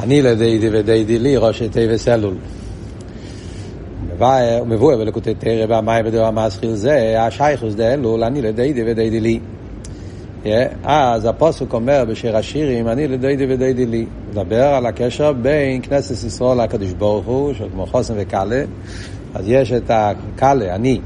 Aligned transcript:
אני 0.00 0.22
לדידי 0.22 0.68
ודידי 0.72 1.18
לי 1.18 1.36
ראשי 1.36 1.68
תיבס 1.68 2.08
אלול. 2.08 2.34
מבואר 4.66 4.96
בלקוטי 4.96 5.34
תרא 5.34 5.66
והמים 5.68 6.06
ודבר 6.06 6.24
המסחיל 6.24 6.74
זה 6.74 7.22
השייכוס 7.22 7.74
דאלול 7.74 8.24
אני 8.24 8.42
לדידי 8.42 8.82
ודידי 8.86 9.20
לי. 9.20 9.40
אז 10.84 11.24
הפוסק 11.24 11.72
אומר 11.72 12.04
בשיר 12.08 12.36
השירים 12.36 12.88
אני 12.88 13.08
לדידי 13.08 13.46
ודידי 13.48 13.86
לי. 13.86 14.06
מדבר 14.30 14.62
על 14.62 14.86
הקשר 14.86 15.32
בין 15.32 15.82
כנסת 15.82 16.26
ישראל 16.26 16.62
לקדוש 16.62 16.92
ברוך 16.92 17.26
הוא, 17.26 17.52
כמו 17.72 17.86
חוסן 17.86 18.14
וקאלה. 18.16 18.64
אז 19.34 19.44
יש 19.48 19.72
את 19.72 19.90
הקאלה, 19.90 20.74
אני, 20.74 21.00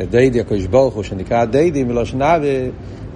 לדידי 0.00 0.40
הקדוש 0.40 0.66
ברוך 0.66 0.94
הוא, 0.94 1.02
שנקרא 1.02 1.44
דידי 1.44 1.84
מלושן 1.84 2.22
אבי, 2.22 2.70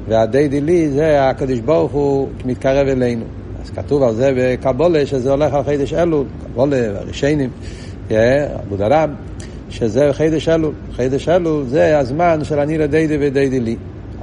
והדידי 0.09 0.61
לי 0.61 0.91
זה 0.91 1.29
הקדוש 1.29 1.59
ברוך 1.59 1.93
הוא 1.93 2.29
מתקרב 2.45 2.89
אלינו. 2.89 3.25
אז 3.63 3.71
כתוב 3.71 4.03
על 4.03 4.15
זה 4.15 4.33
בקבולה 4.37 5.07
שזה 5.07 5.31
הולך 5.31 5.55
על 5.55 5.63
חידש 5.65 5.93
אלול, 5.93 6.27
קבולה, 6.53 6.99
הרישיינים, 6.99 7.51
עבוד 8.09 8.83
אדם, 8.83 9.15
שזה 9.71 10.11
חידש 10.13 10.49
אלול. 10.49 10.73
חידש 10.97 11.29
אלול 11.29 11.65
זה 11.67 11.99
הזמן 11.99 12.45
של 12.45 12.59
אני 12.59 12.79
לדידי 12.79 13.17
ודידי 13.21 13.61
לי. 13.61 13.77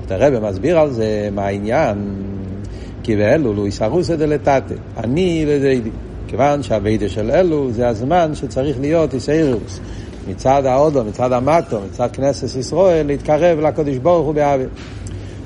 הרב 0.09 0.49
מסביר 0.49 0.80
על 0.80 0.91
זה 0.91 1.30
מה 1.31 1.45
העניין, 1.45 1.97
כי 3.03 3.16
באלול 3.16 3.55
הוא 3.55 3.67
יסרוסא 3.67 4.16
דלתתא, 4.16 4.73
אני 4.97 5.45
לדידי. 5.47 5.89
כיוון 6.27 6.63
שהווידה 6.63 7.09
של 7.09 7.31
אלול 7.31 7.72
זה 7.72 7.88
הזמן 7.88 8.31
שצריך 8.35 8.80
להיות 8.80 9.13
איסאירוס. 9.13 9.80
מצד 10.27 10.66
האודו, 10.66 11.03
מצד 11.03 11.31
המטו, 11.31 11.80
מצד 11.91 12.08
כנסת 12.13 12.58
ישראל, 12.58 13.08
להתקרב 13.08 13.59
לקדוש 13.59 13.97
ברוך 13.97 14.25
הוא 14.25 14.35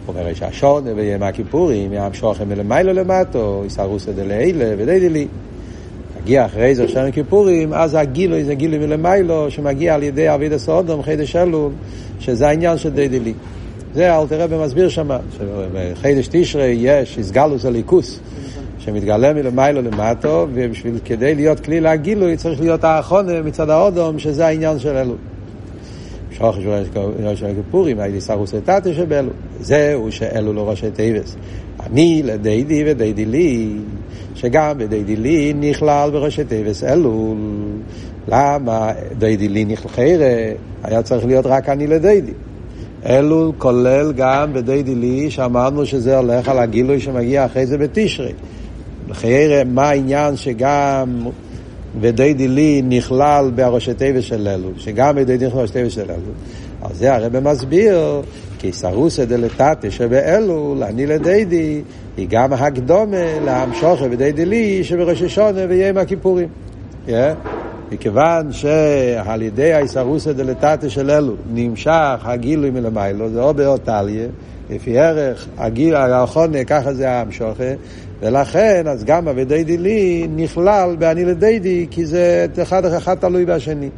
באוויר. 0.06 0.22
אומר 0.22 0.34
שהשון 0.34 0.84
בימי 0.96 1.26
הכיפורים, 1.26 1.94
ים 1.94 2.14
שוכם 2.14 2.50
מלמיילו 2.50 2.94
למטו, 2.94 3.64
יסרוסא 3.66 4.12
דלעילה 4.12 4.74
ודיידילי. 4.78 5.28
מגיע 6.22 6.46
אחרי 6.46 6.76
זה 6.76 6.88
שנה 6.88 7.12
כיפורים, 7.12 7.74
אז 7.74 7.96
הגילוי 7.96 8.44
זה 8.44 8.56
גילוי 8.56 8.80
מלמיילו, 8.80 9.52
שמגיע 9.52 9.96
על 9.96 10.04
ידי 10.04 10.34
אביד 10.34 10.54
הסעודום, 10.54 11.04
חידש 11.04 11.36
אלול, 11.36 11.72
שזה 12.20 12.48
העניין 12.48 12.78
של 12.78 12.90
דיידילי. 12.90 13.34
זה 13.94 14.18
אל 14.18 14.28
תראה 14.28 14.48
במסביר 14.48 14.90
שם, 14.90 15.10
שבחידש 15.38 16.28
תשרי 16.32 16.78
יש 16.80 17.18
הסגלוס 17.18 17.66
הליכוס, 17.66 18.20
שמתגלה 18.80 19.34
מלמיילו 19.34 19.82
למטו, 19.82 20.48
ובשביל 20.54 21.00
כדי 21.06 21.36
להיות 21.36 21.60
כלי 21.60 21.82
לגילוי 21.82 22.38
צריך 22.38 22.60
להיות 22.60 22.84
האחרונה 22.84 23.42
מצד 23.42 23.70
האודום, 23.70 24.20
שזה 24.20 24.46
העניין 24.46 24.80
של 24.80 24.98
אלול. 24.98 25.18
שוח 26.42 26.56
של 27.36 27.46
הכיפורים, 27.46 28.00
הייתי 28.00 28.22
סרוס 28.22 28.54
לטאטה 28.54 28.94
שבאלו. 28.94 29.32
זהו 29.60 30.12
שאלו 30.12 30.54
לא 30.54 30.70
ראשי 30.70 30.92
תיבס. 30.92 31.36
אני 31.86 32.22
לדידי 32.26 32.84
ודידי 32.86 33.26
לי, 33.26 33.70
שגם 34.36 34.78
בדידי 34.78 35.16
לי 35.16 35.54
נכלל 35.54 36.10
בראשי 36.14 36.44
תיבס 36.44 36.84
אלול. 36.84 37.38
למה 38.28 38.92
דידי 39.18 39.48
לי 39.48 39.66
נכלל 39.66 39.92
חיירה? 39.92 40.54
היה 40.84 41.02
צריך 41.02 41.26
להיות 41.26 41.46
רק 41.46 41.70
אני 41.70 41.88
לדידי. 41.88 42.34
אלול 43.06 43.52
כולל 43.58 44.14
גם 44.16 44.54
בדידי 44.54 44.96
לי, 44.96 45.32
שאמרנו 45.32 45.86
שזה 45.86 46.18
הולך 46.18 46.50
על 46.50 46.60
הגילוי 46.60 47.00
שמגיע 47.00 47.46
אחרי 47.46 47.66
זה 47.66 47.78
בתשרי. 47.78 48.34
חיירה, 49.12 49.64
מה 49.64 49.90
העניין 49.90 50.36
שגם... 50.36 51.24
ודיידי 52.00 52.48
לי 52.48 52.82
נכלל 52.86 53.52
בראשי 53.56 53.94
תיבס 53.94 54.24
של 54.24 54.48
אלו, 54.48 54.70
שגם 54.78 55.16
בדיידי 55.16 55.48
נכלל 55.48 55.58
בראשי 55.58 55.74
תיבס 55.74 55.92
של 55.92 56.12
אלו. 56.12 56.32
אז 56.82 56.98
זה 56.98 57.16
הרב 57.16 57.40
מסביר, 57.40 58.22
כי 58.60 58.72
סרוסא 58.72 59.26
דלתתא 59.26 59.90
שבאלו, 59.90 60.76
אני 60.82 61.06
לדיידי, 61.06 61.82
היא 62.18 62.28
גם 62.30 62.54
הקדומה 62.54 63.40
להמשוכי 63.46 64.06
ודיידי 64.12 64.46
לי 64.46 64.84
שבראש 64.84 65.22
השונה 65.22 65.62
ויום 65.70 65.98
הכיפורים. 65.98 66.48
Yeah. 67.08 67.12
מכיוון 67.92 68.52
שעל 68.52 69.42
ידי 69.42 69.74
האיסרוסא 69.74 70.32
דלתתא 70.32 70.90
של 70.90 71.12
אלו 71.12 71.34
נמשך 71.54 72.20
הגילוי 72.24 72.70
מלמיילו, 72.70 73.30
זה 73.30 73.42
או 73.42 73.54
באותליה, 73.54 74.28
לפי 74.70 75.00
ערך 75.00 75.48
הגיל, 75.58 75.96
האחרונה, 75.96 76.64
ככה 76.64 76.94
זה 76.94 77.12
המשוכי, 77.12 77.64
ולכן, 78.22 78.88
אז 78.88 79.04
גם 79.04 79.28
אבידי 79.28 79.64
דילי 79.64 80.28
נכלל 80.36 80.96
באני 81.00 81.26
לדידי, 81.26 81.88
כי 81.92 82.06
זה 82.06 82.46
אחד 82.62 82.86
אחד 82.86 83.16
תלוי 83.16 83.46
בשני. 83.46 83.90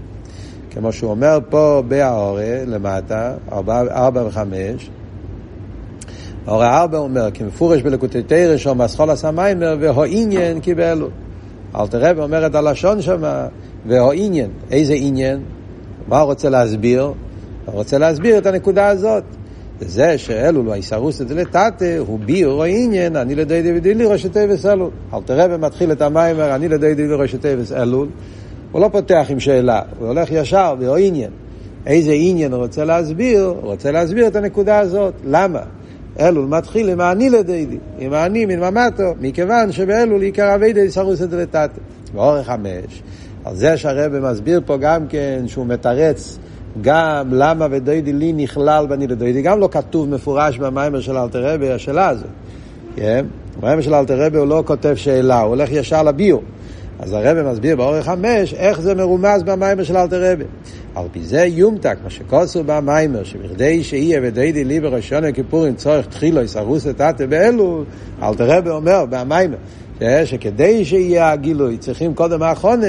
כמו 0.71 0.93
שהוא 0.93 1.11
אומר 1.11 1.39
פה 1.49 1.83
בהאורה, 1.87 2.63
למטה, 2.67 3.33
ארבע, 3.51 3.81
ארבע 3.91 4.23
וחמש, 4.27 4.89
האורה 6.47 6.81
ארבע 6.81 6.97
אומר, 6.97 7.29
כמפורש 7.33 7.81
בלקוטי 7.81 8.23
תרא 8.23 8.57
שם, 8.57 8.81
אסכול 8.81 9.09
עשה 9.09 9.31
מיימר, 9.31 9.77
והוא 9.79 10.05
עניין 10.09 10.59
קיבלו. 10.59 11.07
אל 11.75 11.87
תראה 11.87 12.11
ואומר 12.15 12.45
את 12.45 12.55
הלשון 12.55 13.01
שם, 13.01 13.23
והוא 13.87 14.13
עניין. 14.15 14.49
איזה 14.71 14.93
עניין? 14.97 15.39
מה 16.07 16.19
הוא 16.19 16.25
רוצה 16.25 16.49
להסביר? 16.49 17.03
הוא 17.03 17.13
רוצה 17.65 17.97
להסביר 17.97 18.37
את 18.37 18.45
הנקודה 18.45 18.87
הזאת. 18.87 19.23
זה 19.89 20.17
שאלו 20.17 20.63
לא 20.63 20.73
הישרוס 20.73 21.21
את 21.21 21.27
זה 21.27 21.35
לטאטה, 21.35 21.97
הוא 21.97 22.19
ביור 22.19 22.63
העניין, 22.63 23.15
אני 23.15 23.35
לדי 23.35 23.61
די 23.61 23.77
ודילי 23.77 24.05
ראשי 24.05 24.29
תיבס 24.29 24.65
אלול. 24.65 24.89
אל 25.13 25.19
תראה 25.25 25.45
ומתחיל 25.49 25.91
את 25.91 26.01
המיימר, 26.01 26.55
אני 26.55 26.67
לדי 26.67 26.95
די 26.95 27.05
ראשי 27.07 27.37
תיבס 27.37 27.71
אלול. 27.71 28.07
הוא 28.71 28.81
לא 28.81 28.89
פותח 28.91 29.25
עם 29.29 29.39
שאלה, 29.39 29.81
הוא 29.99 30.07
הולך 30.07 30.31
ישר, 30.31 30.75
והוא 30.79 30.97
עניין. 30.97 31.31
איזה 31.85 32.11
עניין 32.15 32.53
הוא 32.53 32.63
רוצה 32.63 32.85
להסביר? 32.85 33.45
הוא 33.45 33.71
רוצה 33.71 33.91
להסביר 33.91 34.27
את 34.27 34.35
הנקודה 34.35 34.79
הזאת. 34.79 35.13
למה? 35.25 35.61
אלול 36.19 36.45
מתחיל 36.45 36.89
עם 36.89 37.01
האני 37.01 37.29
לדידי, 37.29 37.77
עם 37.99 38.13
האני 38.13 38.45
מן 38.45 38.59
ממטו, 38.59 39.13
מכיוון 39.21 39.71
שבאלול 39.71 40.21
עיקר 40.21 40.55
אבי 40.55 40.91
סרוס 40.91 41.21
את 41.21 41.33
לטאטה. 41.33 41.81
באורך 42.13 42.47
חמש. 42.47 43.03
על 43.45 43.55
זה 43.55 43.77
שהרבא 43.77 44.31
מסביר 44.31 44.61
פה 44.65 44.77
גם 44.77 45.07
כן 45.07 45.43
שהוא 45.47 45.65
מתרץ 45.65 46.39
גם 46.81 47.33
למה 47.33 47.67
ודוידי 47.71 48.13
לי 48.13 48.33
נכלל 48.33 48.85
בני 48.89 49.07
לדוידי, 49.07 49.41
גם 49.41 49.59
לא 49.59 49.69
כתוב 49.71 50.09
מפורש 50.09 50.57
במיימר 50.57 50.99
של 50.99 51.17
אלתר 51.17 51.53
רבי 51.53 51.71
השאלה 51.71 52.07
הזאת. 52.07 52.27
כן? 52.95 53.25
במיימר 53.59 53.81
של 53.81 53.93
אלתר 53.93 54.25
רבי 54.25 54.37
הוא 54.37 54.47
לא 54.47 54.63
כותב 54.67 54.95
שאלה, 54.95 55.41
הוא 55.41 55.49
הולך 55.49 55.71
ישר 55.71 56.03
לביור. 56.03 56.41
אז 56.99 57.13
הרבי 57.13 57.41
מסביר 57.51 57.75
באורך 57.75 58.05
חמש 58.05 58.53
איך 58.53 58.81
זה 58.81 58.95
מרומז 58.95 59.43
במיימר 59.43 59.83
של 59.83 59.97
אלתר 59.97 60.31
רבי. 60.31 60.43
על 60.95 61.05
פי 61.11 61.19
זה 61.19 61.45
יומתק, 61.45 61.97
מה 62.03 62.09
שכוסו 62.09 62.63
במיימר, 62.63 63.23
שבכדי 63.23 63.83
שיהיה 63.83 64.19
ודוידי 64.23 64.63
לי 64.63 64.79
בראשון 64.79 65.23
הכיפורים 65.23 65.75
צורך 65.75 66.05
תחילו 66.05 66.41
יסרוס 66.41 66.87
את 66.87 67.01
אטה 67.01 67.27
באלו, 67.27 67.83
אלתר 68.23 68.57
רבי 68.57 68.69
אומר 68.69 69.05
במיימר, 69.09 69.57
שכדי 70.25 70.85
שיהיה 70.85 71.31
הגילוי 71.31 71.77
צריכים 71.77 72.13
קודם 72.13 72.43
האחרונה, 72.43 72.87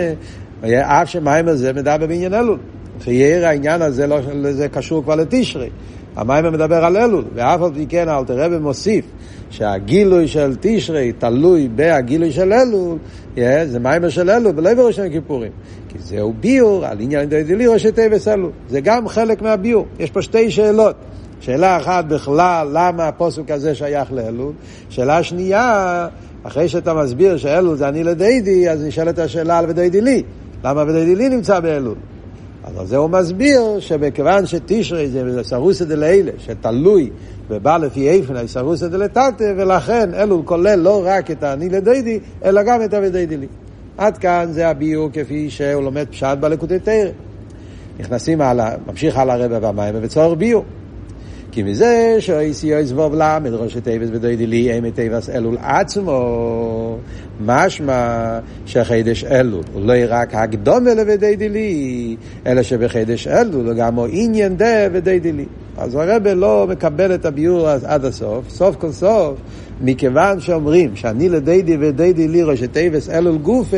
אף 0.62 1.08
שמיימר 1.08 1.54
זה 1.54 1.72
מדבר 1.72 2.06
בעניין 2.06 2.34
אלול. 2.34 2.58
חייר 3.00 3.46
העניין 3.46 3.82
הזה 3.82 4.06
לא, 4.06 4.18
זה 4.50 4.68
קשור 4.68 5.02
כבר 5.02 5.14
לתשרי. 5.14 5.70
המים 6.16 6.52
מדבר 6.52 6.84
על 6.84 6.96
אלול, 6.96 7.24
ואף 7.34 7.62
על 7.62 7.70
פי 7.74 7.86
כן 7.88 8.08
אלתר 8.08 8.38
רבי 8.38 8.58
מוסיף 8.58 9.04
שהגילוי 9.50 10.28
של 10.28 10.56
תשרי 10.60 11.12
תלוי 11.12 11.68
בהגילוי 11.74 12.32
של 12.32 12.52
אלול, 12.52 12.98
yeah, 13.36 13.38
זה 13.66 13.78
מיימר 13.78 14.08
של 14.08 14.30
אלול 14.30 14.52
ולא 14.56 14.74
בראשון 14.74 15.10
כיפורים. 15.10 15.52
כי 15.88 15.98
זהו 15.98 16.34
ביור 16.40 16.86
על 16.86 17.00
עניין 17.00 17.28
דוידלי 17.28 17.66
ראשי 17.66 17.92
תיבס 17.92 18.28
אלול. 18.28 18.50
זה 18.68 18.80
גם 18.80 19.08
חלק 19.08 19.42
מהביור. 19.42 19.86
יש 19.98 20.10
פה 20.10 20.22
שתי 20.22 20.50
שאלות. 20.50 20.96
שאלה 21.40 21.76
אחת 21.76 22.04
בכלל, 22.04 22.68
למה 22.72 23.08
הפוסק 23.08 23.50
הזה 23.50 23.74
שייך 23.74 24.12
לאלול? 24.12 24.52
שאלה 24.88 25.22
שנייה, 25.22 26.08
אחרי 26.42 26.68
שאתה 26.68 26.94
מסביר 26.94 27.36
שאלול 27.36 27.76
זה 27.76 27.88
אני 27.88 28.04
לדיידי, 28.04 28.70
אז 28.70 28.84
נשאלת 28.84 29.18
השאלה 29.18 29.58
על 29.58 29.64
ודיידי 29.68 30.00
לי. 30.00 30.22
למה 30.64 30.82
ודיידי 30.82 31.14
לי 31.14 31.28
נמצא 31.28 31.60
באלול? 31.60 31.96
אז 32.78 32.88
זה 32.88 32.96
הוא 32.96 33.10
מסביר 33.10 33.80
שמכיוון 33.80 34.46
שתשרי 34.46 35.08
זה 35.08 35.42
סרוסא 35.42 35.84
דלילה, 35.84 36.32
שתלוי 36.38 37.10
ובא 37.48 37.76
לפי 37.76 38.08
איפן 38.08 38.46
סרוסא 38.46 38.88
דלתתא, 38.88 39.52
ולכן 39.56 40.14
אלול 40.14 40.42
כולל 40.44 40.78
לא 40.78 41.02
רק 41.06 41.30
את 41.30 41.42
האני 41.42 41.68
לדיידי, 41.68 42.18
אלא 42.44 42.62
גם 42.62 42.82
את 42.84 42.94
הוודיידי 42.94 43.36
לי. 43.36 43.46
עד 43.98 44.18
כאן 44.18 44.46
זה 44.50 44.68
הביור 44.68 45.08
כפי 45.12 45.50
שהוא 45.50 45.82
לומד 45.82 46.06
פשט 46.10 46.38
בלקוטי 46.40 46.78
תרא. 46.78 47.10
נכנסים 47.98 48.40
הלאה, 48.40 48.74
ממשיך 48.86 49.18
הלאה 49.18 49.36
רבע 49.36 49.58
והמים 49.62 49.94
וצורך 50.02 50.38
ביור. 50.38 50.64
כי 51.54 51.62
מזה 51.62 52.16
שאיסי 52.18 52.66
יויס 52.66 52.92
ווב 52.92 53.14
למד 53.14 53.52
ראשי 53.52 53.80
תיבס 53.80 54.08
ודוידי 54.12 54.46
לי 54.46 54.72
אימי 54.72 54.90
תיבס 54.90 55.30
אלול 55.30 55.56
עצמו. 55.62 56.98
משמע 57.40 58.38
שחידש 58.66 59.24
אלול 59.24 59.62
הוא 59.72 59.86
לא 59.86 59.92
רק 60.08 60.34
הקדומה 60.34 60.94
לוודוידי 60.94 61.48
לי 61.48 62.16
אלא 62.46 62.62
שבחידש 62.62 63.26
אלול 63.26 63.66
הוא 63.66 63.74
גם 63.74 63.98
עניין 64.10 64.56
דה 64.56 64.88
ודוידי 64.92 65.32
לי. 65.32 65.44
אז 65.76 65.94
הרבה 65.94 66.34
לא 66.34 66.66
מקבל 66.70 67.14
את 67.14 67.24
הביור 67.24 67.68
עד 67.68 68.04
הסוף. 68.04 68.48
סוף 68.48 68.76
כל 68.76 68.92
סוף 68.92 69.38
מכיוון 69.80 70.40
שאומרים 70.40 70.96
שאני 70.96 71.28
לדיידי 71.28 71.76
ודיידי 71.80 72.28
לי 72.28 72.42
ראשי 72.42 72.68
תיבס 72.68 73.10
אלול 73.10 73.38
גופה 73.38 73.76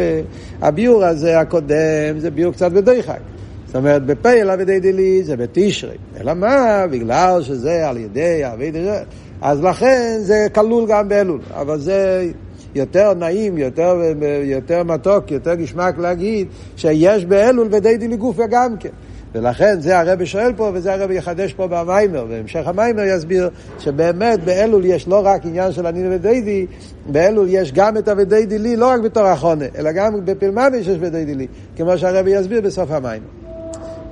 הביור 0.63 1.05
הזה 1.05 1.41
הקודם 1.41 2.19
זה 2.19 2.31
ביור 2.31 2.53
קצת 2.53 2.73
בדויחק 2.73 3.21
זאת 3.67 3.77
אומרת, 3.77 4.07
בפייל 4.07 4.51
אבידי 4.51 4.81
דילי 4.81 5.25
זה 5.25 5.37
בתשרי. 5.37 5.97
אלא 6.21 6.35
מה? 6.35 6.87
בגלל 6.91 7.43
שזה 7.43 7.89
על 7.89 7.97
ידי 7.97 8.43
אבידי 8.53 8.85
זה. 8.85 9.03
אז 9.43 9.63
לכן 9.63 10.19
זה 10.21 10.47
כלול 10.55 10.85
גם 10.89 11.09
באלול. 11.09 11.41
אבל 11.55 11.79
זה 11.79 12.27
יותר 12.75 13.15
נעים, 13.15 13.59
יותר, 13.59 13.97
יותר 14.45 14.83
מתוק, 14.83 15.31
יותר 15.31 15.55
גשמק 15.55 15.99
להגיד 15.99 16.47
שיש 16.77 17.25
באלול 17.25 17.69
ודי 17.71 17.97
דילי 17.97 18.17
גופה 18.17 18.47
גם 18.47 18.77
כן. 18.77 18.89
ולכן 19.35 19.81
זה 19.81 19.99
הרבי 19.99 20.27
שואל 20.27 20.53
פה, 20.57 20.71
וזה 20.75 20.95
הרבי 20.95 21.15
יחדש 21.15 21.53
פה 21.53 21.67
במיימר, 21.67 22.27
והמשך 22.29 22.67
המיימר 22.67 23.03
יסביר 23.03 23.51
שבאמת 23.79 24.45
באלול 24.45 24.85
יש 24.85 25.09
לא 25.09 25.27
רק 25.27 25.47
עניין 25.47 25.73
של 25.73 25.87
אני 25.87 26.15
ודיידי, 26.17 26.67
באלול 27.07 27.47
יש 27.51 27.73
גם 27.73 27.97
את 27.97 28.09
הוודיידי 28.09 28.59
לי, 28.59 28.77
לא 28.77 28.91
רק 28.91 29.01
בתור 29.01 29.27
החונה, 29.27 29.65
אלא 29.79 29.93
גם 29.93 30.25
בפלממש 30.25 30.87
יש 30.87 30.99
ודיידי 31.01 31.35
לי, 31.35 31.47
כמו 31.77 31.99
שהרבי 31.99 32.31
יסביר 32.31 32.61
בסוף 32.61 32.91
המיימר. 32.91 33.46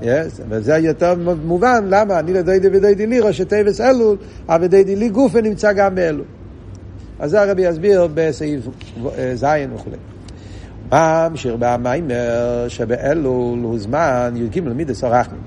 Yes, 0.02 0.41
וזה 0.49 0.76
יותר 0.76 1.14
מובן 1.44 1.85
למה 1.88 2.19
אני 2.19 2.32
לדיידי 2.32 2.69
ודיידי 2.73 3.06
לי, 3.06 3.20
ראשי 3.20 3.44
תיבס 3.44 3.81
אלול, 3.81 4.17
הוודיידי 4.49 4.96
לי 4.96 5.08
גופה 5.08 5.41
נמצא 5.41 5.73
גם 5.73 5.94
באלול. 5.94 6.25
אז 7.19 7.31
זה 7.31 7.43
הרבי 7.43 7.62
יסביר 7.62 8.08
בסעיף 8.14 8.69
זין 9.35 9.73
וכולי. 9.75 9.96
ממשיך 10.93 11.55
במיימר 11.58 12.64
שבאלול 12.69 13.58
הוא 13.58 13.79
זמן 13.79 14.35
י"ג 14.37 14.58
למידס 14.58 15.05
הרחמים. 15.05 15.41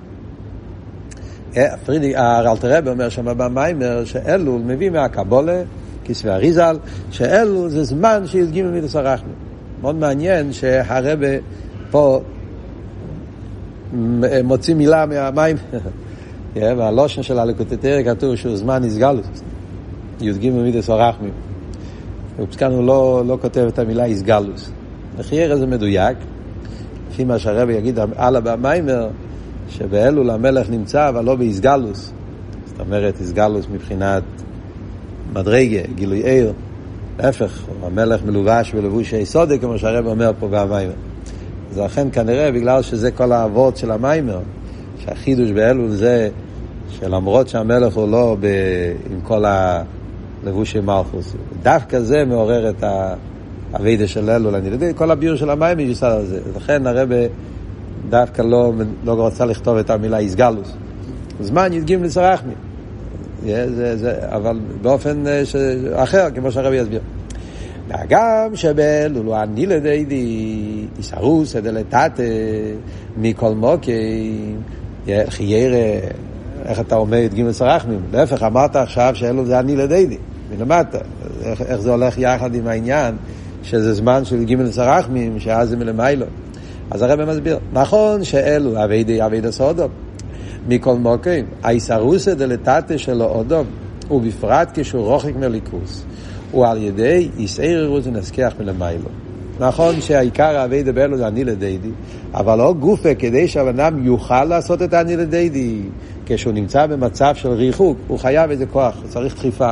פרידי, 1.86 2.16
הרלטרבה 2.16 2.92
אומר 2.92 3.10
שם 3.10 3.38
במיימר 3.38 4.06
שאלול 4.06 4.62
מביא 4.62 4.90
מהקבולה, 4.90 5.62
כסבי 6.06 6.30
אריזל, 6.30 6.78
שאלול 7.12 7.70
זה 7.70 7.84
זמן 7.84 8.24
שי"ג 8.26 8.60
למידס 8.60 8.96
הרחמים. 8.96 9.34
מאוד 9.82 9.96
מעניין 9.96 10.54
שהרבה 10.54 11.28
פה 11.92 12.22
מוציא 14.44 14.76
מילה 14.76 15.06
מהמים, 15.06 15.56
והלושן 16.56 17.24
של 17.24 17.40
הלקוטטריה 17.40 18.16
כתוב 18.16 18.36
שהוא 18.36 18.56
זמן 18.56 18.84
איסגלוס, 18.84 19.26
י"ג 20.22 20.46
למידס 20.46 20.90
הרחמים. 20.90 21.32
ופסקן 22.40 22.72
הוא 22.72 22.84
לא, 22.84 23.24
לא 23.28 23.38
כותב 23.42 23.66
את 23.68 23.80
המילה 23.80 24.06
איסגלוס. 24.06 24.72
לחייר 25.20 25.58
זה 25.58 25.68
מדויק, 25.68 26.18
לפי 27.12 27.24
מה 27.24 27.40
שהרבי 27.40 27.74
יגיד 27.74 28.00
הלאה 28.16 28.42
במיימר, 28.42 29.08
שבאלול 29.70 30.30
המלך 30.30 30.70
נמצא 30.70 31.10
אבל 31.10 31.26
לא 31.26 31.36
באיסגלוס. 31.36 32.14
זאת 32.66 32.80
אומרת, 32.80 33.22
איסגלוס 33.22 33.66
מבחינת 33.72 34.24
מדרגה, 35.34 35.82
גילוי 35.96 36.24
עיר. 36.24 36.54
להפך, 37.20 37.64
המלך 37.84 38.24
מלובש 38.24 38.74
בלבוש 38.74 39.14
יסודי, 39.14 39.60
כמו 39.60 39.78
שהרבי 39.80 40.08
אומר 40.08 40.32
פה 40.40 40.48
במיימר. 40.48 40.94
אז 41.78 41.84
לכן 41.84 42.08
כנראה, 42.12 42.52
בגלל 42.52 42.82
שזה 42.82 43.12
כל 43.12 43.32
האבות 43.32 43.78
של 43.78 43.92
המיימר, 43.92 44.40
שהחידוש 45.00 45.52
באלול 45.52 45.90
זה 45.90 46.30
שלמרות 46.90 47.48
שהמלך 47.50 47.94
הוא 47.94 48.12
לא 48.12 48.38
ב... 48.40 48.48
עם 49.12 49.22
כל 49.22 49.46
הלבושי 49.46 50.80
מלכוס, 50.80 51.34
דווקא 51.64 52.00
זה 52.00 52.26
מעורר 52.26 52.70
את 52.70 52.84
ה... 52.84 53.14
אביידה 53.76 54.08
של 54.08 54.30
אלול, 54.30 54.56
אני 54.56 54.70
יודע, 54.70 54.94
כל 54.94 55.12
הביור 55.12 55.36
של 55.36 55.50
המים 55.50 55.78
מיוסד 55.78 56.08
על 56.08 56.26
זה. 56.26 56.40
לכן 56.56 56.88
הרב 56.88 57.10
דווקא 58.10 58.42
לא, 58.42 58.74
לא 59.06 59.28
רצה 59.28 59.46
לכתוב 59.46 59.78
את 59.78 59.90
המילה 59.90 60.18
איסגלוס. 60.18 60.74
זמן 61.42 61.74
י"ג 61.74 61.94
לסרחמי. 61.94 62.54
זה, 63.46 63.98
זה, 63.98 64.20
אבל 64.22 64.60
באופן 64.82 65.24
ש... 65.44 65.56
אחר, 65.94 66.28
כמו 66.36 66.52
שהרב 66.52 66.74
יסביר. 66.74 67.00
והגם 67.88 68.56
שבאלול 68.56 69.26
הוא 69.26 69.38
אני 69.38 69.66
לדיידי, 69.66 70.86
איסרוס 70.98 71.56
דלתתא 71.56 72.24
מכל 73.18 73.56
מוקי, 73.56 74.36
חיירה, 75.30 76.00
איך 76.66 76.80
אתה 76.80 76.96
אומר 76.96 77.18
י"ג 77.18 77.42
לסרחמים? 77.42 78.00
להפך, 78.14 78.44
אמרת 78.44 78.76
עכשיו 78.76 79.12
שאלול 79.16 79.46
זה 79.46 79.60
אני 79.60 79.76
לדיידי, 79.76 80.18
מלמטה. 80.52 80.98
איך, 81.44 81.62
איך 81.62 81.82
זה 81.82 81.92
הולך 81.92 82.18
יחד 82.18 82.56
עם 82.56 82.68
העניין 82.68 83.16
שזה 83.64 83.94
זמן 83.94 84.26
של 84.26 84.44
ג' 84.44 84.72
סרחמים, 84.72 85.40
שאז 85.40 85.70
זה 85.70 85.78
מלמיילו. 85.78 86.26
אז 86.92 87.02
הרב 87.02 87.26
מסביר, 87.26 87.60
נכון 87.74 88.24
שאלו 88.24 88.84
אביידי 88.84 89.26
אביידי 89.26 89.52
סודום, 89.52 89.92
מכל 90.68 90.96
מוקים, 90.96 91.46
האיסרוסא 91.64 92.34
דלתתא 92.34 92.98
שלו 92.98 93.26
אודום, 93.26 93.66
ובפרט 94.12 94.70
כשהוא 94.74 95.06
רוחק 95.06 95.36
מליכוס, 95.36 96.06
הוא 96.52 96.68
על 96.68 96.84
ידי 96.84 97.30
איסעררוס 97.38 98.08
ונסכח 98.08 98.54
מלמיילו. 98.60 99.10
נכון 99.60 100.02
שהעיקר 100.02 100.58
האביידי 100.58 100.92
באלו 100.92 101.18
זה 101.18 101.28
אני 101.28 101.44
לדיידי, 101.44 101.90
אבל 102.34 102.58
לא 102.58 102.74
גופה 102.74 103.16
כדי 103.16 103.48
שהבן 103.48 104.04
יוכל 104.04 104.44
לעשות 104.44 104.82
את 104.82 104.94
אני 104.94 105.18
לדיידי. 105.18 105.82
כשהוא 106.26 106.54
נמצא 106.54 106.86
במצב 106.86 107.36
של 107.36 107.50
ריחוק, 107.50 107.98
הוא 108.08 108.20
חייב 108.20 108.52
איזה 108.52 108.66
כוח, 108.66 108.96
הוא 109.02 109.10
צריך 109.10 109.36
דחיפה. 109.36 109.70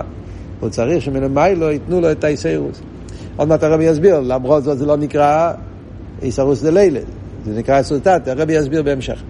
הוא 0.59 0.69
צריך 0.69 1.01
שמלמיילו 1.01 1.71
ייתנו 1.71 2.01
לו 2.01 2.11
את 2.11 2.23
האיסערוס. 2.23 2.81
עוד 3.37 3.47
מעט 3.47 3.63
הרבי 3.63 3.83
יסביר, 3.83 4.19
למרות 4.19 4.63
זאת 4.63 4.77
זה 4.77 4.85
לא 4.85 4.97
נקרא 4.97 5.53
איסרוס 6.21 6.63
דלילה, 6.63 6.99
זה 7.45 7.59
נקרא 7.59 7.79
אסולטת, 7.79 8.27
הרבי 8.27 8.53
יסביר 8.53 8.83
בהמשך. 8.83 9.23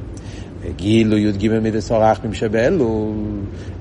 גילוי 0.75 1.21
י"ג 1.21 1.59
מדסור 1.61 2.11
אחמים 2.11 2.33
שבאלו, 2.33 3.13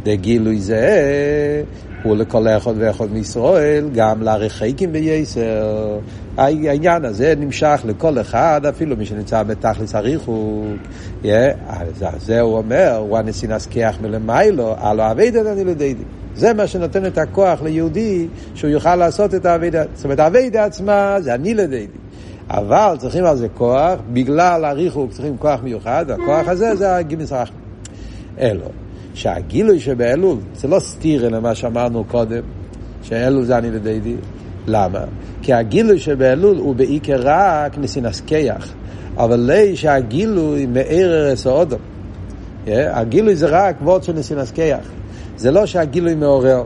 דגילוי 0.02 0.60
זה 0.60 1.62
הוא 2.02 2.16
לכל 2.16 2.48
אחד 2.48 2.72
ואחד 2.76 3.12
מישראל, 3.12 3.88
גם 3.94 4.22
לרחקים 4.22 4.92
בייסר. 4.92 5.98
העניין 6.38 7.04
הזה 7.04 7.34
נמשך 7.38 7.80
לכל 7.84 8.20
אחד, 8.20 8.60
אפילו 8.68 8.96
מי 8.96 9.06
שנמצא 9.06 9.42
בתכלס 9.42 9.94
הריחוק. 9.94 10.64
זה 12.18 12.40
הוא 12.40 12.56
אומר, 12.56 12.96
הוא 12.96 13.18
הנשיא 13.18 13.48
כיח 13.70 14.00
מלמיילו, 14.00 14.74
הלו 14.78 15.10
אביידא 15.10 15.52
אני 15.52 15.64
לדיידי. 15.64 16.04
זה 16.36 16.54
מה 16.54 16.66
שנותן 16.66 17.06
את 17.06 17.18
הכוח 17.18 17.62
ליהודי 17.62 18.26
שהוא 18.54 18.70
יוכל 18.70 18.96
לעשות 18.96 19.34
את 19.34 19.46
האביידה. 19.46 19.82
זאת 19.94 20.04
אומרת, 20.04 20.18
האביידה 20.18 20.64
עצמה 20.64 21.16
זה 21.20 21.34
אני 21.34 21.54
לדיידי. 21.54 22.03
אבל 22.50 22.94
צריכים 22.98 23.24
על 23.24 23.36
זה 23.36 23.48
כוח, 23.48 23.98
בגלל 24.12 24.64
הריחוק 24.64 25.10
צריכים 25.10 25.36
כוח 25.36 25.60
מיוחד, 25.62 26.04
והכוח 26.08 26.48
הזה 26.48 26.76
זה 26.76 26.96
הגימיס 26.96 27.32
הרחמים. 27.32 27.60
אלו, 28.38 28.66
שהגילוי 29.14 29.80
שבאלול 29.80 30.38
זה 30.54 30.68
לא 30.68 30.80
סתירה 30.80 31.28
למה 31.28 31.54
שאמרנו 31.54 32.04
קודם, 32.04 32.42
שאלול 33.02 33.44
זה 33.44 33.58
אני 33.58 33.70
לדיידי. 33.70 34.16
למה? 34.66 35.00
כי 35.42 35.52
הגילוי 35.52 35.98
שבאלול 35.98 36.56
הוא 36.56 36.74
בעיקר 36.74 37.20
רק 37.22 37.78
נסינס 37.78 38.22
אבל 39.16 39.40
לי 39.40 39.76
שהגילוי 39.76 40.66
מאיר 40.66 41.14
ארס 41.14 41.46
האודום. 41.46 41.78
הגילוי 42.66 43.36
זה 43.36 43.46
רק 43.50 43.76
וורד 43.82 44.02
של 44.02 44.12
נסינס 44.12 44.52
זה 45.36 45.50
לא 45.50 45.66
שהגילוי 45.66 46.14
מעורר. 46.14 46.62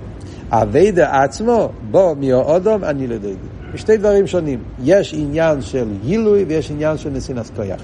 הווידה 0.52 1.22
עצמו, 1.22 1.68
בו 1.90 2.14
מאודום 2.20 2.84
אני 2.84 3.06
לדיידי. 3.06 3.57
שתי 3.74 3.96
דברים 3.96 4.26
שונים. 4.26 4.58
יש 4.84 5.14
עניין 5.14 5.62
של 5.62 5.88
גילוי 6.04 6.44
ויש 6.48 6.70
עניין 6.70 6.98
של 6.98 7.10
נסינס 7.10 7.50
כיח. 7.56 7.82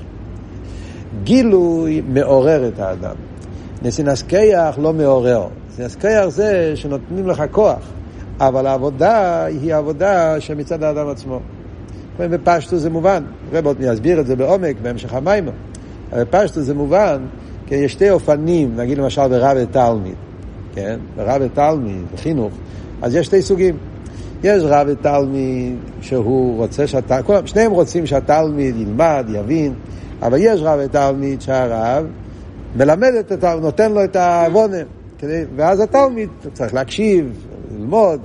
גילוי 1.25 2.02
מעורר 2.08 2.68
את 2.68 2.78
האדם. 2.78 3.14
נסינס 3.82 4.23
כיח 4.23 4.78
לא 4.78 4.92
מעורר. 4.92 5.47
נסינס 5.70 5.97
כיח 5.97 6.28
זה 6.28 6.73
שנותנים 6.75 7.28
לך 7.28 7.42
כוח, 7.50 7.90
אבל 8.40 8.66
העבודה 8.66 9.44
היא 9.44 9.75
עבודה 9.75 10.40
שמצד 10.40 10.82
האדם 10.82 11.08
עצמו. 11.08 11.40
בפשטו 12.18 12.76
זה 12.76 12.90
מובן, 12.90 13.25
רב 13.52 13.66
עוד 13.66 13.76
יסביר 13.80 14.20
את 14.20 14.26
זה 14.26 14.37
בעומק 14.37 14.76
בהמשך 14.82 15.14
המים. 15.14 15.49
בפשטו 16.12 16.61
זה 16.61 16.75
מובן, 16.75 17.23
כי 17.66 17.75
יש 17.75 17.92
שתי 17.92 18.11
אופנים, 18.11 18.76
נגיד 18.76 18.99
למשל 18.99 19.28
ברב 19.28 19.56
ותלמיד. 19.61 20.14
כן? 20.75 20.99
ברב 21.16 21.42
ותלמיד, 21.44 22.02
בחינוך, 22.14 22.52
אז 23.02 23.14
יש 23.14 23.26
שתי 23.26 23.42
סוגים. 23.42 23.76
יש 24.44 24.62
רב 24.66 24.86
ותלמיד 24.90 25.76
שהוא 26.00 26.56
רוצה 26.56 26.86
שהתלמיד, 26.86 27.46
שניהם 27.46 27.72
רוצים 27.72 28.06
שהתלמיד 28.06 28.76
ילמד, 28.76 29.26
יבין, 29.28 29.74
אבל 30.22 30.38
יש 30.40 30.60
רב 30.62 30.80
ותלמיד 30.84 31.40
שהרב 31.40 32.06
מלמד 32.76 33.12
את 33.20 33.32
התלמיד, 33.32 33.62
נותן 33.64 33.92
לו 33.92 34.04
את 34.04 34.16
העוונה, 34.16 34.76
ואז 35.56 35.80
התלמיד 35.80 36.28
צריך 36.52 36.74
להקשיב, 36.74 37.46
ללמוד, 37.78 38.20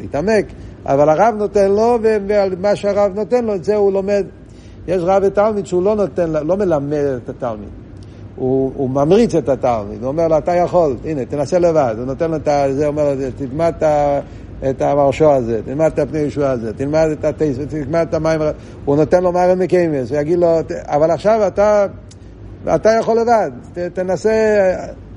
להתעמק, 0.00 0.46
אבל 0.86 1.08
הרב 1.08 1.34
נותן 1.38 1.70
לו, 1.70 1.98
ומה 2.02 2.76
שהרב 2.76 3.12
נותן 3.14 3.44
לו, 3.44 3.54
את 3.54 3.64
זה 3.64 3.76
הוא 3.76 3.92
לומד. 3.92 4.26
יש 4.88 5.02
רב 5.02 5.22
ותלמיד 5.26 5.66
שהוא 5.66 5.82
לא 5.82 5.96
נותן, 5.96 6.30
לא 6.30 6.56
מלמד 6.56 7.04
את 7.24 7.28
התלמיד. 7.28 7.68
הוא, 8.36 8.72
הוא 8.76 8.90
ממריץ 8.90 9.34
את 9.34 9.48
התלמיד, 9.48 10.02
הוא 10.02 10.08
אומר 10.08 10.28
לו, 10.28 10.38
אתה 10.38 10.52
יכול, 10.52 10.96
הנה, 11.04 11.24
תנסה 11.24 11.58
לבד. 11.58 11.94
הוא 11.98 12.04
נותן 12.06 12.30
לו 12.30 12.36
את 12.36 12.48
זה, 12.70 12.86
אומר 12.86 13.14
לו, 13.14 13.20
תלמד 13.36 13.72
את 13.78 13.82
המרשו 14.80 15.32
הזה, 15.32 15.60
תלמד 15.64 15.90
את 15.94 15.98
הפני 15.98 16.18
ישוע 16.18 16.50
הזה, 16.50 16.72
תלמד 16.72 17.08
את 17.12 17.24
הטייס, 17.24 17.58
תלמד 17.68 18.06
את 18.08 18.14
המים, 18.14 18.40
הוא 18.84 18.96
נותן 18.96 19.22
לו 19.22 19.32
מרם 19.32 19.58
מקיימס, 19.58 20.10
הוא 20.10 20.18
יגיד 20.18 20.38
לו, 20.38 20.58
אבל 20.84 21.10
עכשיו 21.10 21.46
אתה, 21.46 21.86
אתה 22.74 22.90
יכול 23.00 23.20
לבד, 23.20 23.50
ת, 23.72 23.78
תנסה, 23.78 24.32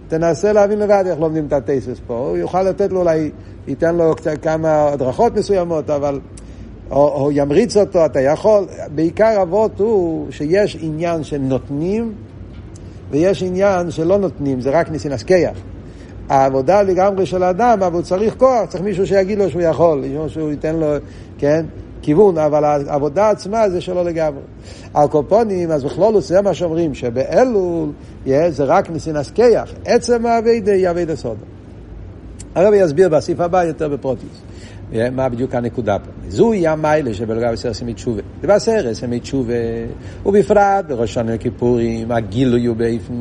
תנסה 0.08 0.54
להבין 0.54 0.80
לבד 0.80 1.04
איך 1.08 1.20
לומדים 1.20 1.46
את 1.46 1.54
הטייסס 1.54 2.00
פה. 2.08 2.14
הוא 2.14 2.38
יוכל 2.38 2.64
לתת 2.64 2.92
לו 2.92 3.00
אולי, 3.00 3.32
ייתן 3.68 3.96
לו 3.96 4.16
קצת 4.16 4.42
כמה 4.42 4.88
הדרכות 4.88 5.36
מסוימות, 5.36 5.90
אבל... 5.90 6.20
או, 6.92 7.08
או 7.08 7.32
ימריץ 7.32 7.78
אותו, 7.78 8.06
אתה 8.06 8.22
יכול. 8.22 8.66
בעיקר 8.96 9.42
אבות 9.42 9.80
הוא 9.80 10.32
שיש 10.32 10.78
עניין 10.82 11.24
שנותנים 11.24 12.14
ויש 13.12 13.44
עניין 13.44 13.92
שלא 13.92 14.18
נותנים, 14.18 14.62
זה 14.62 14.70
רק 14.70 14.90
ניסין 14.90 15.12
אסקייח. 15.12 15.58
העבודה 16.30 16.82
לגמרי 16.82 17.26
של 17.26 17.44
האדם, 17.44 17.78
אבל 17.84 17.94
הוא 17.94 18.02
צריך 18.02 18.36
כוח, 18.38 18.70
צריך 18.70 18.84
מישהו 18.84 19.08
שיגיד 19.08 19.38
לו 19.38 19.50
שהוא 19.50 19.62
יכול, 19.62 20.04
שהוא 20.28 20.52
ייתן 20.52 20.76
לו, 20.76 20.88
כן, 21.38 21.66
כיוון, 22.02 22.38
אבל 22.38 22.64
העבודה 22.64 23.30
עצמה 23.30 23.70
זה 23.70 23.82
שלו 23.82 24.04
לגמרי. 24.04 24.42
על 24.94 25.08
קופונים, 25.08 25.72
אז 25.72 25.84
בכלול 25.84 26.22
זה 26.22 26.42
מה 26.42 26.54
שאומרים, 26.54 26.94
שבאלול 26.94 27.90
זה 28.50 28.64
רק 28.64 28.90
נסינס 28.90 29.32
כיח, 29.32 29.74
עצם 29.86 30.26
האביידה 30.26 30.72
היא 30.72 30.90
אביידה 30.90 31.16
סודו. 31.16 31.46
הרב 32.56 32.74
יסביר 32.74 33.10
בסעיף 33.10 33.40
הבא 33.40 33.64
יותר 33.64 33.90
בפרוטיס. 33.90 34.42
מה 35.12 35.30
בדיוק 35.30 35.56
הנקודה 35.56 36.00
פה. 36.00 36.12
זוהי 36.30 36.68
המיילה 36.68 37.14
שבלגב 37.14 37.54
עשר 37.54 37.74
סמי 37.74 37.94
תשובה. 37.94 38.22
זה 38.42 38.48
בעשר 38.48 38.94
סמי 38.94 39.20
תשובה, 39.20 39.54
ובפרט 40.26 40.86
בראש 40.88 41.14
שנה 41.14 41.34
לכיפורים, 41.34 42.12
הגילוי 42.12 42.66
הוא 42.66 42.76
באיפן, 42.76 43.14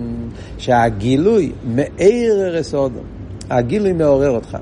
שהגילוי 0.58 1.52
מאיר 1.74 2.46
ארס 2.46 2.74
אודום. 2.74 3.04
הגילוי 3.50 3.92
מעורר 3.92 4.30
אותך. 4.30 4.58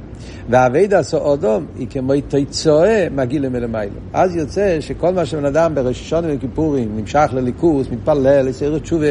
והאביידה 0.50 0.98
עשו 0.98 1.16
אודום 1.16 1.66
היא 1.78 1.86
כמו 1.90 2.12
תיצואה 2.28 3.06
מהגילוי 3.14 3.48
מלמיילו. 3.48 3.94
אז 4.12 4.36
יוצא 4.36 4.80
שכל 4.80 5.14
מה 5.14 5.26
שבן 5.26 5.44
אדם 5.44 5.74
בראש 5.74 6.08
שנה 6.10 6.28
לכיפורים 6.28 6.96
נמשך 6.96 7.30
לליכוס, 7.32 7.86
מתפלל, 7.90 8.48
לסעיר 8.48 8.78
תשובה, 8.78 9.06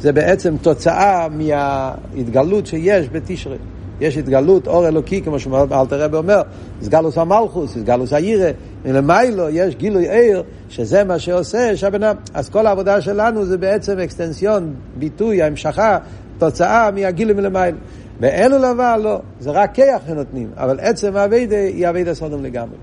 זה 0.00 0.12
בעצם 0.12 0.56
תוצאה 0.62 1.28
מההתגלות 1.28 2.66
שיש 2.66 3.08
בתשרי. 3.12 3.56
יש 4.02 4.16
התגלות 4.16 4.66
אור 4.66 4.88
אלוקי, 4.88 5.22
כמו 5.22 5.38
שאלתר 5.38 6.02
רבי 6.02 6.16
אומר, 6.16 6.42
סגלוס 6.82 7.18
המלכוס, 7.18 7.74
סגלוס 7.74 8.12
הירא, 8.12 8.50
מלמיילו 8.84 9.48
יש 9.48 9.76
גילוי 9.76 10.10
עיר, 10.10 10.42
שזה 10.68 11.04
מה 11.04 11.18
שעושה 11.18 11.76
שהבן 11.76 12.12
אז 12.34 12.48
כל 12.48 12.66
העבודה 12.66 13.00
שלנו 13.00 13.44
זה 13.44 13.58
בעצם 13.58 13.98
אקסטנסיון, 13.98 14.74
ביטוי, 14.96 15.42
המשכה, 15.42 15.98
תוצאה 16.38 16.90
מהגילוי 16.90 17.34
מלמיילו. 17.34 17.78
ואלו 18.20 18.58
לבא 18.58 18.96
לא, 18.96 19.20
זה 19.40 19.50
רק 19.50 19.74
כיח 19.74 20.02
שנותנים, 20.06 20.50
אבל 20.56 20.80
עצם 20.80 21.16
האביידה 21.16 21.56
היא 21.56 21.88
אביידה 21.88 22.14
סודום 22.14 22.42
לגמרי. 22.42 22.76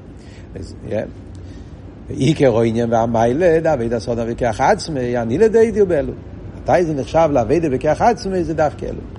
עיקר 2.09 2.61
עניין 2.61 2.93
והמיילה, 2.93 3.59
דאביידה 3.59 3.99
סודום 3.99 4.25
וכיח 4.27 4.61
עצמי, 4.61 5.17
אני 5.17 5.37
לדיידי 5.37 5.81
ובאלו. 5.81 6.13
מתי 6.61 6.85
זה 6.85 6.93
נחשב 6.93 7.29
לאביידה 7.31 7.67
וכיח 7.71 8.01
עצמי, 8.01 8.43
זה 8.43 8.53
דווקא 8.53 8.85
אלו. 8.85 9.18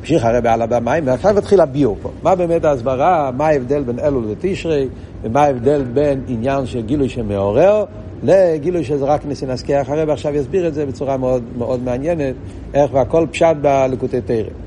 ממשיך 0.00 0.24
הרב 0.24 0.46
על 0.46 0.62
הבמים, 0.62 1.06
ועכשיו 1.06 1.34
מתחיל 1.34 1.60
הביור 1.60 1.96
פה. 2.02 2.10
מה 2.22 2.34
באמת 2.34 2.64
ההסברה, 2.64 3.30
מה 3.36 3.46
ההבדל 3.46 3.82
בין 3.82 3.98
אלול 3.98 4.24
לתשרי, 4.30 4.88
ומה 5.22 5.42
ההבדל 5.42 5.82
בין 5.82 6.20
עניין 6.28 6.66
של 6.66 6.82
גילוי 6.82 7.08
שמעורר 7.08 7.84
לגילוי 8.22 8.84
שזה 8.84 9.04
רק 9.04 9.26
ניסי 9.26 9.46
נסקיח. 9.46 9.90
הרב 9.90 10.10
עכשיו 10.10 10.34
יסביר 10.34 10.68
את 10.68 10.74
זה 10.74 10.86
בצורה 10.86 11.16
מאוד, 11.16 11.42
מאוד 11.58 11.82
מעניינת, 11.82 12.34
איך 12.74 12.94
והכל 12.94 13.26
פשט 13.30 13.56
בלקוטי 13.60 14.20
תרם. 14.20 14.65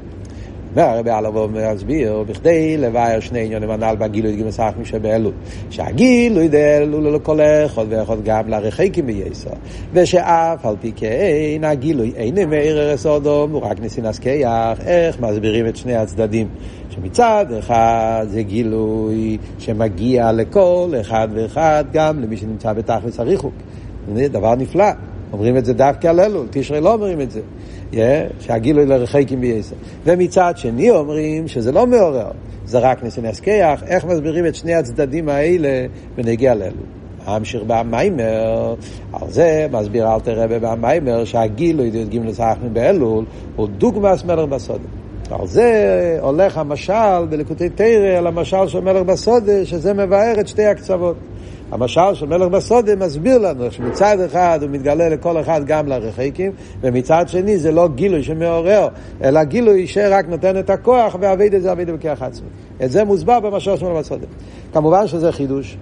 והרבי 0.74 1.10
עליו 1.10 1.48
מסביר, 1.48 2.24
בכדי 2.28 2.78
לבאר 2.78 3.20
שני 3.20 3.46
עניונים 3.46 3.70
הנ"ל 3.70 3.96
בגילוי 4.00 4.36
ג' 4.36 4.50
סחמים 4.50 4.86
שבאלול. 4.86 5.34
שהגילוי 5.70 6.48
דאלול 6.48 7.16
לכל 7.16 7.40
אחד 7.66 7.86
ואחד 7.90 8.24
גם 8.24 8.50
לרחקים 8.50 9.06
בייסר. 9.06 9.50
ושאף 9.94 10.66
על 10.66 10.76
פי 10.82 10.92
כן 10.96 11.64
הגילוי 11.64 12.14
אין 12.16 12.50
מאיר 12.50 12.80
ארס 12.80 13.06
אודום, 13.06 13.52
הוא 13.52 13.62
רק 13.62 13.80
ניסי 13.80 14.02
נסקיח. 14.02 14.80
איך 14.86 15.20
מסבירים 15.20 15.68
את 15.68 15.76
שני 15.76 15.96
הצדדים? 15.96 16.48
שמצד 16.90 17.46
אחד 17.60 18.26
זה 18.30 18.42
גילוי 18.42 19.38
שמגיע 19.60 20.32
לכל 20.32 20.90
אחד 21.02 21.28
ואחד, 21.34 21.86
גם 21.94 22.20
למי 22.20 22.38
שנמצא 22.38 22.74
בתכלס 22.74 23.20
הריחוק. 23.20 23.54
זה 24.14 24.28
דבר 24.28 24.56
נפלא. 24.56 24.86
אומרים 25.34 25.58
את 25.58 25.66
זה 25.66 25.74
דווקא 25.74 26.08
על 26.08 26.20
אלול, 26.20 26.48
תשרי 26.50 26.82
לא 26.82 26.94
אומרים 26.94 27.22
את 27.22 27.32
זה. 27.32 27.42
שהגילוי 28.39 28.86
לרחקים 28.86 29.41
בייסר. 29.41 29.75
ומצד 30.03 30.53
שני 30.55 30.89
אומרים 30.89 31.48
שזה 31.48 31.72
לא 31.72 31.88
מעורר, 31.88 32.31
זה 32.65 32.79
רק 32.79 33.03
ניסי 33.03 33.22
נסקיח, 33.22 33.84
איך 33.84 34.05
מסבירים 34.05 34.46
את 34.46 34.55
שני 34.55 34.74
הצדדים 34.74 35.29
האלה 35.29 35.86
ונגיע 36.15 36.55
לאלול. 36.55 36.86
המשיך 37.25 37.62
במיימר, 37.67 38.75
על 39.13 39.29
זה 39.29 39.67
מסביר 39.72 40.13
אל 40.13 40.19
תראה 40.19 40.48
במיימר 40.48 41.25
שהגילוי 41.25 41.88
י"ג 41.88 42.17
לסחמן 42.25 42.74
באלול 42.74 43.25
הוא 43.55 43.67
דוגמאס 43.67 44.24
מלך 44.24 44.46
בסודה. 44.50 44.84
על 45.31 45.48
זה 45.48 46.17
הולך 46.22 46.58
המשל 46.58 47.25
בלקוטי 47.29 47.69
תרא 47.69 48.17
על 48.17 48.27
המשל 48.27 48.67
של 48.67 48.79
מלך 48.79 49.01
בסודה, 49.03 49.65
שזה 49.65 49.93
מבאר 49.93 50.34
את 50.39 50.48
שתי 50.48 50.65
הקצוות. 50.65 51.15
המשל 51.72 52.14
של 52.14 52.26
מלך 52.26 52.48
בסודה 52.48 52.96
מסביר 52.96 53.38
לנו 53.38 53.72
שמצד 53.72 54.18
אחד 54.20 54.60
הוא 54.62 54.70
מתגלה 54.70 55.10
לכל 55.10 55.40
אחד 55.40 55.62
גם 55.66 55.88
לרחקים, 55.88 56.52
ומצד 56.82 57.30
שני 57.30 57.58
זה 57.58 57.72
לא 57.72 57.88
גילוי 57.88 58.24
שמעורר, 58.24 58.88
אלא 59.24 59.44
גילוי 59.44 59.88
שרק 59.88 60.26
נותן 60.30 60.60
את 60.60 60.70
הכוח, 60.70 61.16
ועבד 61.20 61.54
את 61.54 61.62
זה 61.62 61.72
עבד 61.72 61.90
בכיח 61.90 62.22
עצמי. 62.22 62.48
את 62.84 62.92
זה 62.92 63.04
מוסבר 63.04 63.40
במשל 63.40 63.78
של 63.78 63.86
מלך 63.86 63.98
בסודה. 63.98 64.26
כמובן 64.74 65.08
שזה 65.08 65.32
חידוש. 65.32 65.78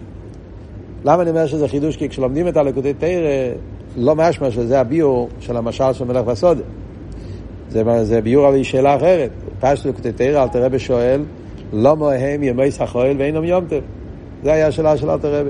למה 1.05 1.21
אני 1.21 1.29
אומר 1.29 1.45
שזה 1.45 1.67
חידוש? 1.67 1.97
כי 1.97 2.09
כשלומדים 2.09 2.47
את 2.47 2.57
הלקוטי 2.57 2.93
תרא, 2.93 3.53
לא 3.97 4.15
משמע 4.15 4.51
שזה 4.51 4.79
הביור 4.79 5.29
של 5.39 5.57
המשל 5.57 5.93
של 5.93 6.05
מלך 6.05 6.25
בסודה. 6.25 6.63
זה, 7.69 7.83
זה 8.03 8.21
ביור 8.21 8.47
על 8.47 8.63
שאלה 8.63 8.95
אחרת. 8.95 9.29
פשט 9.59 9.85
לקוטי 9.85 10.11
תרא, 10.11 10.43
אל 10.43 10.47
תראה 10.47 10.69
בשואל, 10.69 11.21
לא 11.73 12.11
הם 12.13 12.43
ימי 12.43 12.71
סחויל 12.71 13.17
ואינם 13.19 13.43
יום 13.43 13.65
טוב. 13.65 13.79
זה 14.43 14.53
היה 14.53 14.67
השאלה 14.67 14.97
של 14.97 15.09
אלתר 15.09 15.39
רבי. 15.41 15.49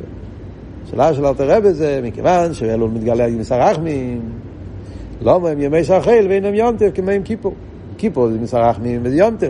השאלה 0.87 1.13
של 1.13 1.25
אלתר 1.25 1.57
רבי 1.57 1.73
זה 1.73 1.99
מכיוון 2.03 2.53
שאלו 2.53 2.87
מתגלה 2.87 3.25
עם 3.25 3.39
מסרחמים, 3.39 4.21
לא 5.21 5.49
הם 5.49 5.61
ימי 5.61 5.83
סחויל 5.83 6.27
ואינם 6.27 6.77
כמו 6.95 7.11
עם 7.11 7.23
כיפור. 7.23 7.53
כיפור 7.97 8.29
זה 8.29 8.39
מסרחמים 8.39 8.99
וזה 9.03 9.15
יום 9.15 9.37
טוב. 9.37 9.49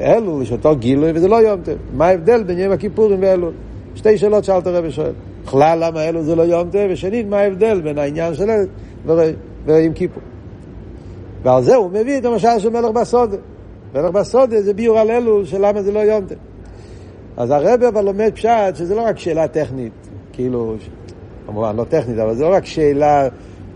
אלו 0.00 0.42
יש 0.42 0.52
אותו 0.52 0.76
גילוי 0.76 1.12
וזה 1.14 1.28
לא 1.28 1.36
יום 1.36 1.60
טוב. 1.60 1.74
מה 1.92 2.06
ההבדל 2.06 2.42
בין 2.42 2.58
יום 2.58 2.72
הכיפורים 2.72 3.18
ואלו? 3.22 3.50
שתי 3.94 4.18
שאלות 4.18 4.44
שאלתר 4.44 4.74
רבי 4.74 4.90
שואל. 4.90 5.12
בכלל 5.44 5.84
למה 5.84 6.08
אלו 6.08 6.22
זה 6.22 6.36
לא 6.36 6.42
יום 6.42 6.70
טוב, 6.70 6.80
ושנית 6.90 7.26
מה 7.26 7.38
ההבדל 7.38 7.80
בין 7.80 7.98
העניין 7.98 8.34
של 8.34 8.50
אלו 8.50 9.22
ועם 9.66 9.92
כיפור. 9.92 10.22
ועל 11.42 11.62
זה 11.62 11.74
הוא 11.74 11.90
מביא 11.90 12.18
את 12.18 12.24
המשל 12.24 12.58
של 12.58 12.70
מלך 12.70 12.90
בסודה. 12.90 13.36
מלך 13.94 14.10
בסודה 14.10 14.62
זה 14.62 14.74
ביור 14.74 14.98
על 14.98 15.10
אלו 15.10 15.46
של 15.46 15.66
למה 15.66 15.82
זה 15.82 15.92
לא 15.92 16.00
יונטה. 16.00 16.34
אז 17.36 17.50
הרבי 17.50 17.88
אבל 17.88 18.04
לומד 18.04 18.30
פשט 18.34 18.74
שזה 18.74 18.94
לא 18.94 19.02
רק 19.02 19.18
שאלה 19.18 19.48
טכנית, 19.48 20.07
כאילו, 20.38 20.74
כמובן 21.46 21.76
לא 21.76 21.84
טכנית, 21.84 22.18
אבל 22.18 22.34
זה 22.34 22.44
לא 22.44 22.52
רק 22.52 22.64
שאלה 22.64 23.28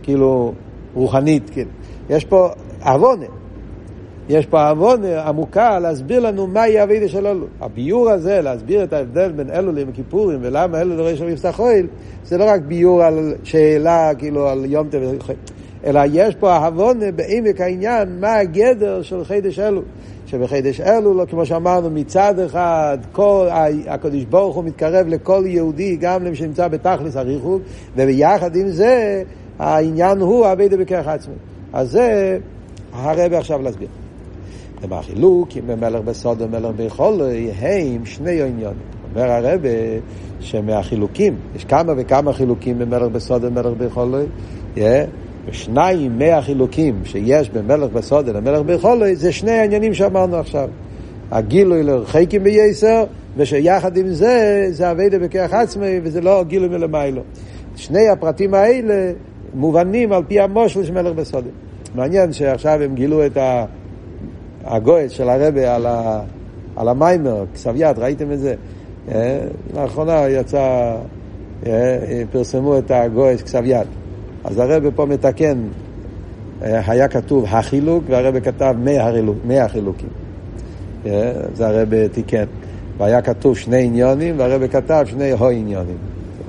כאילו 0.02 0.52
רוחנית, 0.94 1.50
כן. 1.54 1.64
יש 2.10 2.24
פה 2.24 2.48
עוונה. 2.84 3.26
יש 4.28 4.46
פה 4.46 4.68
עוונה 4.68 5.22
עמוקה 5.22 5.78
להסביר 5.78 6.20
לנו 6.20 6.46
מהי 6.46 6.82
אבידה 6.82 7.08
של 7.08 7.26
אלו. 7.26 7.46
הביור 7.60 8.10
הזה, 8.10 8.40
להסביר 8.40 8.84
את 8.84 8.92
ההבדל 8.92 9.32
בין 9.32 9.50
אלו 9.50 9.72
ליום 9.72 9.92
כיפורים 9.92 10.38
ולמה 10.42 10.80
אלו 10.80 10.96
דורש 10.96 11.18
של 11.18 11.26
מבצע 11.26 11.52
חויל, 11.52 11.86
זה 12.24 12.38
לא 12.38 12.44
רק 12.44 12.60
ביור 12.60 13.02
על 13.02 13.34
שאלה 13.44 14.14
כאילו 14.14 14.48
על 14.48 14.64
יום 14.64 14.88
טבע. 14.88 15.06
אלא 15.84 16.00
יש 16.12 16.34
פה 16.34 16.52
ההבונה 16.52 17.12
בעמק 17.12 17.60
העניין, 17.60 18.20
מה 18.20 18.34
הגדר 18.34 19.02
של 19.02 19.24
חידש 19.24 19.58
אלו. 19.58 19.82
שבחידש 20.32 20.80
אלו, 20.80 21.14
לא, 21.14 21.24
כמו 21.30 21.46
שאמרנו, 21.46 21.90
מצד 21.90 22.38
אחד, 22.38 22.98
כל, 23.12 23.48
הקדוש 23.86 24.24
ברוך 24.24 24.56
הוא 24.56 24.64
מתקרב 24.64 25.06
לכל 25.08 25.42
יהודי, 25.46 25.96
גם 25.96 26.24
למי 26.24 26.36
שנמצא 26.36 26.68
בתכלס 26.68 27.16
הריחוק, 27.16 27.62
וביחד 27.96 28.56
עם 28.56 28.68
זה, 28.68 29.22
העניין 29.58 30.20
הוא 30.20 30.52
אבידה 30.52 30.76
בכרך 30.76 31.08
עצמי. 31.08 31.34
אז 31.72 31.90
זה 31.90 32.38
הרבי 32.92 33.36
עכשיו 33.36 33.62
להסביר. 33.62 33.88
למה 34.84 34.98
החילוק, 34.98 35.48
אם 35.56 35.66
במלך 35.66 36.00
בסוד 36.04 36.42
ומלך 36.42 36.70
ביכול, 36.76 37.20
הם 37.58 38.06
שני 38.06 38.42
עניונים. 38.42 38.78
אומר 39.14 39.30
הרבה 39.30 39.68
שמהחילוקים, 40.40 41.36
יש 41.56 41.64
כמה 41.64 41.92
וכמה 41.96 42.32
חילוקים 42.32 42.78
במלך 42.78 43.12
בסוד 43.12 43.44
ומלך 43.44 43.72
ביכול, 43.78 44.14
yeah, 44.76 44.80
ושניים 45.46 46.18
מהחילוקים 46.18 47.00
שיש 47.04 47.50
בין 47.50 47.66
מלך 47.66 47.90
בסודה 47.92 48.32
למלך 48.32 48.62
ביכולוי 48.62 49.16
זה 49.16 49.32
שני 49.32 49.50
העניינים 49.50 49.94
שאמרנו 49.94 50.36
עכשיו. 50.36 50.68
הגילוי 51.30 51.82
לרחקים 51.82 52.42
בייסר, 52.42 53.04
ושיחד 53.36 53.96
עם 53.96 54.08
זה, 54.08 54.66
זה 54.70 54.90
אביידה 54.90 55.18
בכיח 55.18 55.54
עצמי, 55.54 56.00
וזה 56.02 56.20
לא 56.20 56.44
גילוי 56.44 56.68
מלמיילו. 56.68 57.22
שני 57.76 58.08
הפרטים 58.08 58.54
האלה 58.54 59.12
מובנים 59.54 60.12
על 60.12 60.22
פי 60.28 60.40
המושל 60.40 60.84
של 60.84 60.92
מלך 60.92 61.14
בסודה. 61.14 61.48
מעניין 61.94 62.32
שעכשיו 62.32 62.82
הם 62.82 62.94
גילו 62.94 63.26
את 63.26 63.38
הגויס 64.64 65.12
של 65.12 65.28
הרבה 65.28 65.74
על, 65.74 65.86
ה... 65.86 66.20
על 66.76 66.88
המיימר, 66.88 67.44
כסב 67.54 67.72
יד, 67.76 67.98
ראיתם 67.98 68.32
את 68.32 68.38
זה? 68.38 68.54
אה, 69.08 69.40
לאחרונה 69.74 70.28
יצא, 70.28 70.96
אה, 71.66 72.22
פרסמו 72.30 72.78
את 72.78 72.90
הגויס 72.90 73.42
כסב 73.42 73.62
יד. 73.64 73.86
אז 74.44 74.58
הרב 74.58 74.90
פה 74.94 75.06
מתקן, 75.06 75.58
אה, 76.62 76.80
היה 76.86 77.08
כתוב 77.08 77.44
החילוק, 77.48 78.04
והרב 78.08 78.40
כתב 78.40 78.74
מאה 79.44 79.68
חילוקים. 79.68 80.08
אה, 81.06 81.32
זה 81.54 81.66
הרב 81.66 82.06
תיקן. 82.06 82.44
והיה 82.98 83.22
כתוב 83.22 83.56
שני 83.56 83.82
עניונים, 83.82 84.38
והרב 84.38 84.66
כתב 84.66 85.04
שני 85.06 85.32
הו 85.32 85.48
עניונים. 85.48 85.96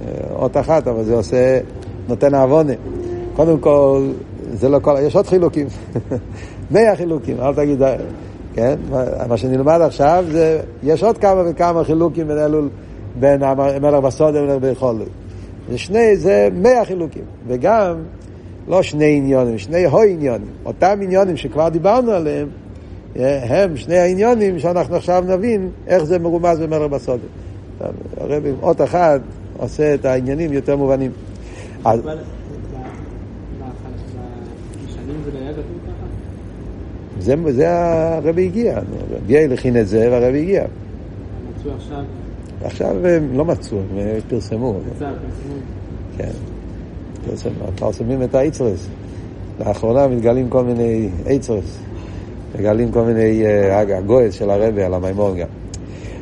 אה, 0.08 0.36
אות 0.36 0.58
אחת, 0.58 0.88
אבל 0.88 1.04
זה 1.04 1.14
עושה, 1.14 1.60
נותן 2.08 2.36
עוונה. 2.36 2.74
קודם 3.36 3.60
כל, 3.60 4.08
זה 4.54 4.70
לא 4.70 4.80
כל, 4.80 4.96
יש 5.02 5.16
עוד 5.16 5.28
חילוקים. 5.28 5.68
מאה 6.72 6.96
חילוקים, 6.96 7.38
אל 7.42 7.54
תגיד, 7.54 7.82
כן? 8.54 8.76
מה 9.30 9.38
שנלמד 9.38 9.82
עכשיו 9.82 10.26
זה, 10.32 10.60
יש 10.84 11.04
עוד 11.04 11.18
כמה 11.18 11.42
וכמה 11.46 11.84
חילוקים 11.84 12.28
בין 12.28 12.38
אלול, 12.38 12.70
בין 13.20 13.44
המלך 13.44 14.04
בסוד 14.04 14.36
למלך 14.36 14.62
ביכולת. 14.62 15.08
זה 15.70 15.78
שני, 15.78 16.16
זה 16.16 16.50
מאה 16.54 16.86
חילוקים. 16.86 17.24
וגם, 17.48 17.96
לא 18.68 18.84
שני 18.84 19.18
עניונים, 19.18 19.58
שני 19.58 19.86
הו 19.86 20.02
עניונים. 20.02 20.48
אותם 20.66 21.00
עניונים 21.02 21.38
שכבר 21.38 21.70
דיברנו 21.70 22.12
עליהם, 22.12 22.48
הם 23.16 23.78
שני 23.78 23.98
העניונים 23.98 24.60
שאנחנו 24.60 24.96
עכשיו 24.96 25.24
נבין 25.28 25.70
איך 25.88 26.04
זה 26.04 26.20
מרומז 26.20 26.60
במלך 26.60 26.92
בסוד. 26.92 27.20
הרבי, 28.18 28.52
אות 28.62 28.82
אחד, 28.82 29.20
עושה 29.58 29.94
את 29.94 30.06
העניינים 30.06 30.54
יותר 30.54 30.78
מובנים. 30.78 31.12
אז... 31.86 32.00
זה, 37.20 37.36
זה 37.52 37.70
הרבי 37.72 38.46
הגיע, 38.46 38.80
הגיע 39.24 39.48
לכין 39.48 39.78
את 39.78 39.88
זה 39.88 40.08
והרבי 40.12 40.42
הגיע. 40.42 40.64
מצאו 41.64 41.76
עכשיו? 41.76 42.04
עכשיו 42.64 43.08
הם 43.08 43.38
לא 43.38 43.46
מצאו, 43.46 43.78
הם 43.78 44.20
פרסמו. 44.30 44.76
כן, 46.18 46.30
פרסמו, 47.26 47.52
פרסמים 47.76 48.24
את 48.24 48.36
האיצרס. 48.36 48.88
לאחרונה 49.60 50.08
מתגלים 50.08 50.50
כל 50.50 50.64
מיני 50.64 51.10
איצרס, 51.26 51.80
מגלים 52.60 52.92
כל 52.92 53.02
מיני 53.02 53.44
הגויס 53.98 54.34
של 54.34 54.50
הרבי 54.50 54.84
על 54.84 54.94
המימון 54.94 55.38
גם. 55.38 55.48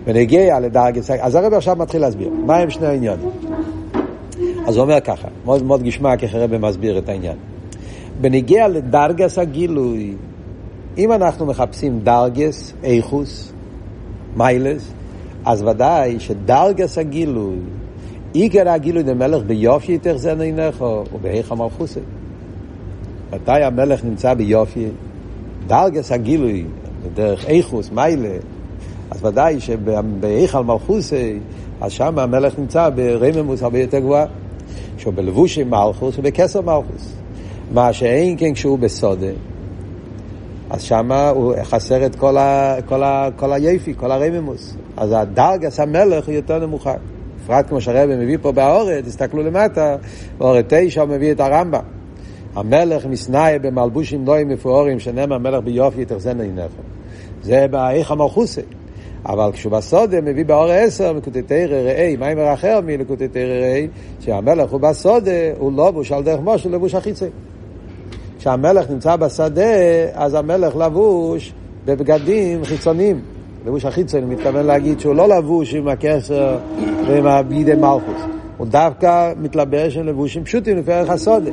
ונגיע 0.05 0.60
לדרגת, 0.60 1.10
אז 1.19 1.36
הרבי 1.36 1.55
עכשיו 1.55 1.75
מתחיל 1.75 2.01
להסביר, 2.01 2.29
מה 2.45 2.57
הם 2.57 2.69
שני 2.69 2.88
העניינים? 2.88 3.29
אז 4.67 4.75
הוא 4.75 4.83
אומר 4.83 5.00
ככה, 5.00 5.27
מאוד 5.45 5.63
מאוד 5.63 5.83
גשמק 5.83 6.24
איך 6.24 6.36
הרבי 6.36 6.57
מסביר 6.57 6.98
את 6.98 7.10
העניין. 7.10 7.38
בנגיע 8.21 8.67
לדרגס 8.67 9.39
הגילוי, 9.39 10.15
אם 10.98 11.12
אנחנו 11.12 11.45
מחפשים 11.45 12.00
דרגס, 12.03 12.74
איכוס, 12.83 13.53
מיילס, 14.38 14.93
אז 15.45 15.63
ודאי 15.63 16.19
שדרגס 16.19 16.98
הגילוי, 16.98 17.55
עיקר 18.33 18.69
הגילוי 18.69 19.03
למלך 19.03 19.43
ביופי 19.43 19.98
תחזינו 19.98 20.41
עינך 20.41 20.86
ובהיך 21.13 21.51
המלכוסי. 21.51 22.00
מתי 23.33 23.63
המלך 23.63 24.05
נמצא 24.05 24.33
ביופי? 24.33 24.88
דרגס 25.67 26.12
הגילוי, 26.12 26.65
בדרך 27.05 27.45
איכוס, 27.45 27.91
מיילה, 27.91 28.38
אז 29.12 29.25
ודאי 29.25 29.60
שבהיכל 29.60 30.63
מלכוסי, 30.63 31.39
אז 31.81 31.91
שם 31.91 32.19
המלך 32.19 32.60
נמצא 32.60 32.89
ברממוס 32.89 33.63
הרבה 33.63 33.79
יותר 33.79 34.00
גבוהה. 34.00 34.25
שהוא 35.01 35.13
בלבוש 35.13 35.57
עם 35.57 35.69
מלכוס 35.69 36.19
ובכסר 36.19 36.62
מלכוס. 36.62 37.13
מה 37.74 37.93
שאין 37.93 38.36
כן 38.38 38.53
כשהוא 38.53 38.79
בסודה, 38.79 39.31
אז 40.69 40.81
שם 40.81 41.12
הוא 41.12 41.53
חסר 41.63 42.05
את 42.05 42.15
כל, 42.15 42.38
ה, 42.38 42.75
כל, 42.86 43.03
ה, 43.03 43.29
כל 43.36 43.53
היפי, 43.53 43.93
כל 43.98 44.12
הרממוס. 44.12 44.75
אז 44.98 45.12
הדרגס 45.12 45.79
המלך 45.79 46.27
היא 46.27 46.36
יותר 46.36 46.60
נמוכה. 46.60 46.93
בפרט 47.43 47.69
כמו 47.69 47.81
שהרבא 47.81 48.15
מביא 48.15 48.38
פה 48.41 48.51
באורת, 48.51 49.05
תסתכלו 49.05 49.43
למטה, 49.43 49.95
באורת 50.38 50.65
תשע 50.67 51.01
הוא 51.01 51.10
מביא 51.10 51.31
את 51.31 51.39
הרמב"ם. 51.39 51.81
המלך 52.55 53.05
מסנאי 53.05 53.60
במלבושים 53.60 54.25
נועים 54.25 54.50
מפוארים, 54.50 55.00
שנאמר 55.00 55.38
מלך 55.38 55.63
ביופי 55.63 56.05
תחזנה 56.05 56.43
עיניך. 56.43 56.71
זה 57.43 57.65
באיך 57.71 58.12
המלכוסי. 58.12 58.62
אבל 59.25 59.51
כשהוא 59.53 59.71
בסודה 59.71 60.21
מביא 60.21 60.45
באור 60.45 60.71
עשר 60.71 61.13
מקוטטי 61.13 61.65
ראה, 61.65 62.13
מיימר 62.19 62.53
אחר 62.53 62.79
מלקוטטי 62.86 63.45
ראה, 63.45 63.86
שהמלך 64.19 64.71
הוא 64.71 64.81
בסודה, 64.81 65.31
הוא 65.57 65.71
לובוש 65.71 66.12
על 66.12 66.24
דרך 66.24 66.39
משה, 66.43 66.69
לבוש 66.69 66.95
החיצי. 66.95 67.25
כשהמלך 68.39 68.89
נמצא 68.89 69.15
בשדה, 69.15 69.74
אז 70.13 70.33
המלך 70.33 70.75
לבוש 70.75 71.53
בבגדים 71.86 72.63
חיצוניים. 72.63 73.21
לבוש 73.65 73.86
החיצי, 73.86 74.18
אני 74.18 74.25
מתכוון 74.25 74.65
להגיד 74.65 75.00
שהוא 75.00 75.15
לא 75.15 75.30
לבוש 75.30 75.74
עם 75.74 75.88
הקשר 75.88 76.58
ועם 77.08 77.27
הבידי 77.27 77.74
מלכוס. 77.74 78.22
הוא 78.58 78.68
דווקא 78.68 79.34
מתלבש 79.38 79.98
עם 79.98 80.06
לבושים 80.06 80.44
פשוטים 80.44 80.77
לפי 80.77 80.94
ערך 80.94 81.10
הסודה. 81.10 81.51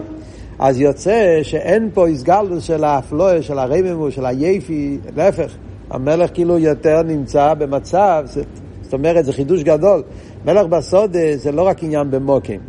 אז 0.58 0.80
יוצא 0.80 1.38
שאין 1.42 1.90
פה 1.94 2.08
הסגלדוס 2.08 2.64
של 2.64 2.84
האפלואה, 2.84 3.42
של 3.42 3.58
הרממו, 3.58 4.10
של 4.10 4.26
היפי, 4.26 4.98
להפך. 5.16 5.52
המלך 5.90 6.30
כאילו 6.34 6.58
יותר 6.58 7.02
נמצא 7.02 7.54
במצב, 7.54 8.24
זאת 8.82 8.92
אומרת, 8.92 9.24
זה 9.24 9.32
חידוש 9.32 9.62
גדול. 9.62 10.02
מלך 10.44 10.66
בסודה 10.66 11.36
זה 11.36 11.52
לא 11.52 11.62
רק 11.62 11.82
עניין 11.82 12.10
במוקים. 12.10 12.60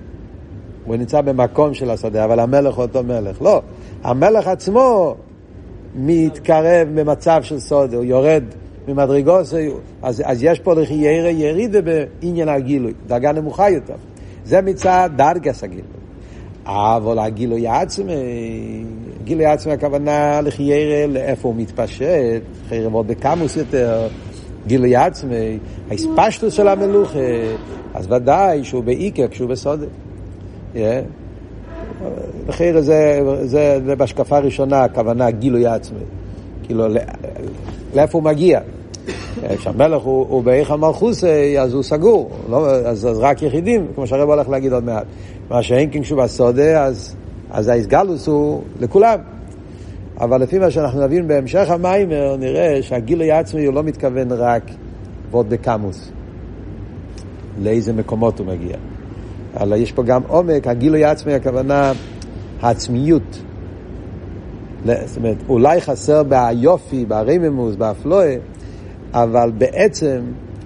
הוא 0.86 0.96
נמצא 0.96 1.22
במקום 1.22 1.74
של 1.74 1.90
השדה, 1.90 2.26
אבל 2.26 2.40
המלך 2.40 2.76
הוא 2.76 2.82
אותו 2.82 3.04
מלך. 3.04 3.42
לא, 3.42 3.62
המלך 4.04 4.48
עצמו 4.48 5.16
מתקרב 5.96 6.88
במצב 6.94 7.40
של 7.44 7.60
סודה, 7.60 7.98
הוא 7.98 8.06
יורד 8.06 8.44
ממדרגות, 8.89 9.45
אז, 10.02 10.23
אז 10.25 10.43
יש 10.43 10.60
פה 10.60 10.73
לכי 10.73 10.93
ירא 10.93 11.30
ירידה 11.30 11.80
בעניין 11.82 12.49
הגילוי, 12.49 12.93
דרגה 13.08 13.32
נמוכה 13.32 13.69
יותר. 13.69 13.95
זה 14.45 14.62
מצד 14.62 15.10
דרגס 15.15 15.63
הגילוי. 15.63 15.99
אבל 16.65 17.19
הגילוי 17.19 17.67
עצמי, 17.67 18.13
גילוי 19.23 19.45
עצמי 19.45 19.73
הכוונה 19.73 20.41
לחיירה 20.41 21.08
לאיפה 21.08 21.47
הוא 21.47 21.56
מתפשט, 21.58 22.41
חיירה 22.69 22.89
מאוד 22.89 23.08
בקמוס 23.08 23.56
יותר, 23.56 24.08
גילוי 24.67 24.95
עצמי, 24.95 25.60
ההספשטוס 25.91 26.54
של 26.54 26.67
המלוכה, 26.67 27.19
אז 27.93 28.12
ודאי 28.12 28.63
שהוא 28.63 28.84
בעיקר 28.84 29.28
כשהוא 29.28 29.49
בסודר. 29.49 29.88
Yeah. 30.73 30.78
זה, 32.80 33.19
זה, 33.43 33.80
זה 33.86 33.95
בהשקפה 33.95 34.38
הראשונה 34.38 34.84
הכוונה 34.84 35.32
גילוי 35.32 35.65
עצמי. 35.65 35.99
כאילו, 36.63 36.88
לאיפה 37.95 38.17
הוא 38.17 38.23
מגיע? 38.23 38.60
כשהמלך 39.58 40.02
הוא, 40.02 40.26
הוא 40.30 40.44
באיך 40.44 40.72
המלכוסי, 40.72 41.60
אז 41.60 41.74
הוא 41.74 41.84
סגור, 41.84 42.30
לא, 42.50 42.70
אז, 42.70 43.08
אז 43.08 43.20
רק 43.20 43.42
יחידים, 43.42 43.88
כמו 43.96 44.08
שהרב 44.08 44.30
הולך 44.30 44.50
להגיד 44.50 44.74
עוד 44.74 44.84
מעט. 44.84 45.06
מה 45.50 45.63
שאין 45.63 45.89
כן 45.92 46.02
כשהוא 46.02 46.24
בסודה, 46.24 46.84
אז, 46.84 47.15
אז 47.52 47.68
האיסגלוס 47.68 48.28
הוא 48.28 48.62
לכולם. 48.80 49.20
אבל 50.20 50.42
לפי 50.42 50.60
מה 50.60 50.72
שאנחנו 50.72 51.02
נבין 51.02 51.28
בהמשך 51.28 51.70
המיימר, 51.70 52.36
נראה 52.39 52.82
שהגילוי 52.82 53.32
העצמי 53.32 53.65
הוא 53.65 53.74
לא 53.74 53.84
מתכוון 53.84 54.32
רק 54.32 54.63
ועוד 55.32 55.50
בקמוס. 55.50 56.12
לאיזה 57.62 57.94
מקומות 57.94 58.39
הוא 58.39 58.48
מגיע. 58.48 58.78
אלא 59.62 59.76
יש 59.76 59.92
פה 59.92 60.04
גם 60.04 60.22
עומק, 60.28 60.68
הגילוי 60.68 61.06
העצמי 61.06 61.34
הכוונה 61.34 61.92
העצמיות. 62.62 63.42
זאת 64.86 65.18
אומרת, 65.18 65.38
אולי 65.50 65.82
חסר 65.82 66.24
ביופי, 66.24 67.06
ברממוס, 67.06 67.76
באפלואה, 67.76 68.36
אבל 69.13 69.52
בעצם, 69.58 70.22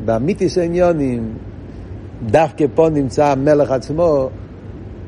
באמיתיס 0.05 0.57
העניונים, 0.57 1.33
דווקא 2.25 2.65
פה 2.75 2.89
נמצא 2.89 3.25
המלך 3.25 3.71
עצמו 3.71 4.29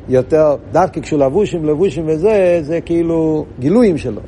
יותר, 0.09 0.55
דווקא 0.71 1.01
כשהוא 1.01 1.19
לבוש 1.19 1.55
עם 1.55 1.65
לבושים 1.65 2.03
וזה, 2.07 2.59
זה 2.61 2.81
כאילו 2.81 3.45
גילויים 3.59 3.97
שלו. 3.97 4.21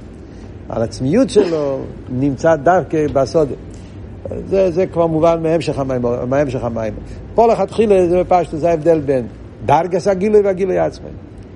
על 0.69 0.81
עצמיות 0.81 1.29
שלו 1.29 1.79
נמצא 2.09 2.55
דווקא 2.55 3.07
בסוד. 3.13 3.49
זה, 4.45 4.71
זה 4.71 4.85
כבר 4.85 5.07
מובן 5.07 5.43
מהמשך 5.43 5.79
המים. 5.79 6.01
מהמשך 6.29 6.63
המים. 6.63 6.93
פה 7.35 7.47
לכתחילה 7.47 8.09
זה 8.09 8.23
בפשטו, 8.23 8.57
זה 8.57 8.69
ההבדל 8.69 8.99
בין 8.99 9.27
דרגס 9.65 10.07
הגילוי 10.07 10.41
והגילוי 10.41 10.79
עצמי. 10.79 11.09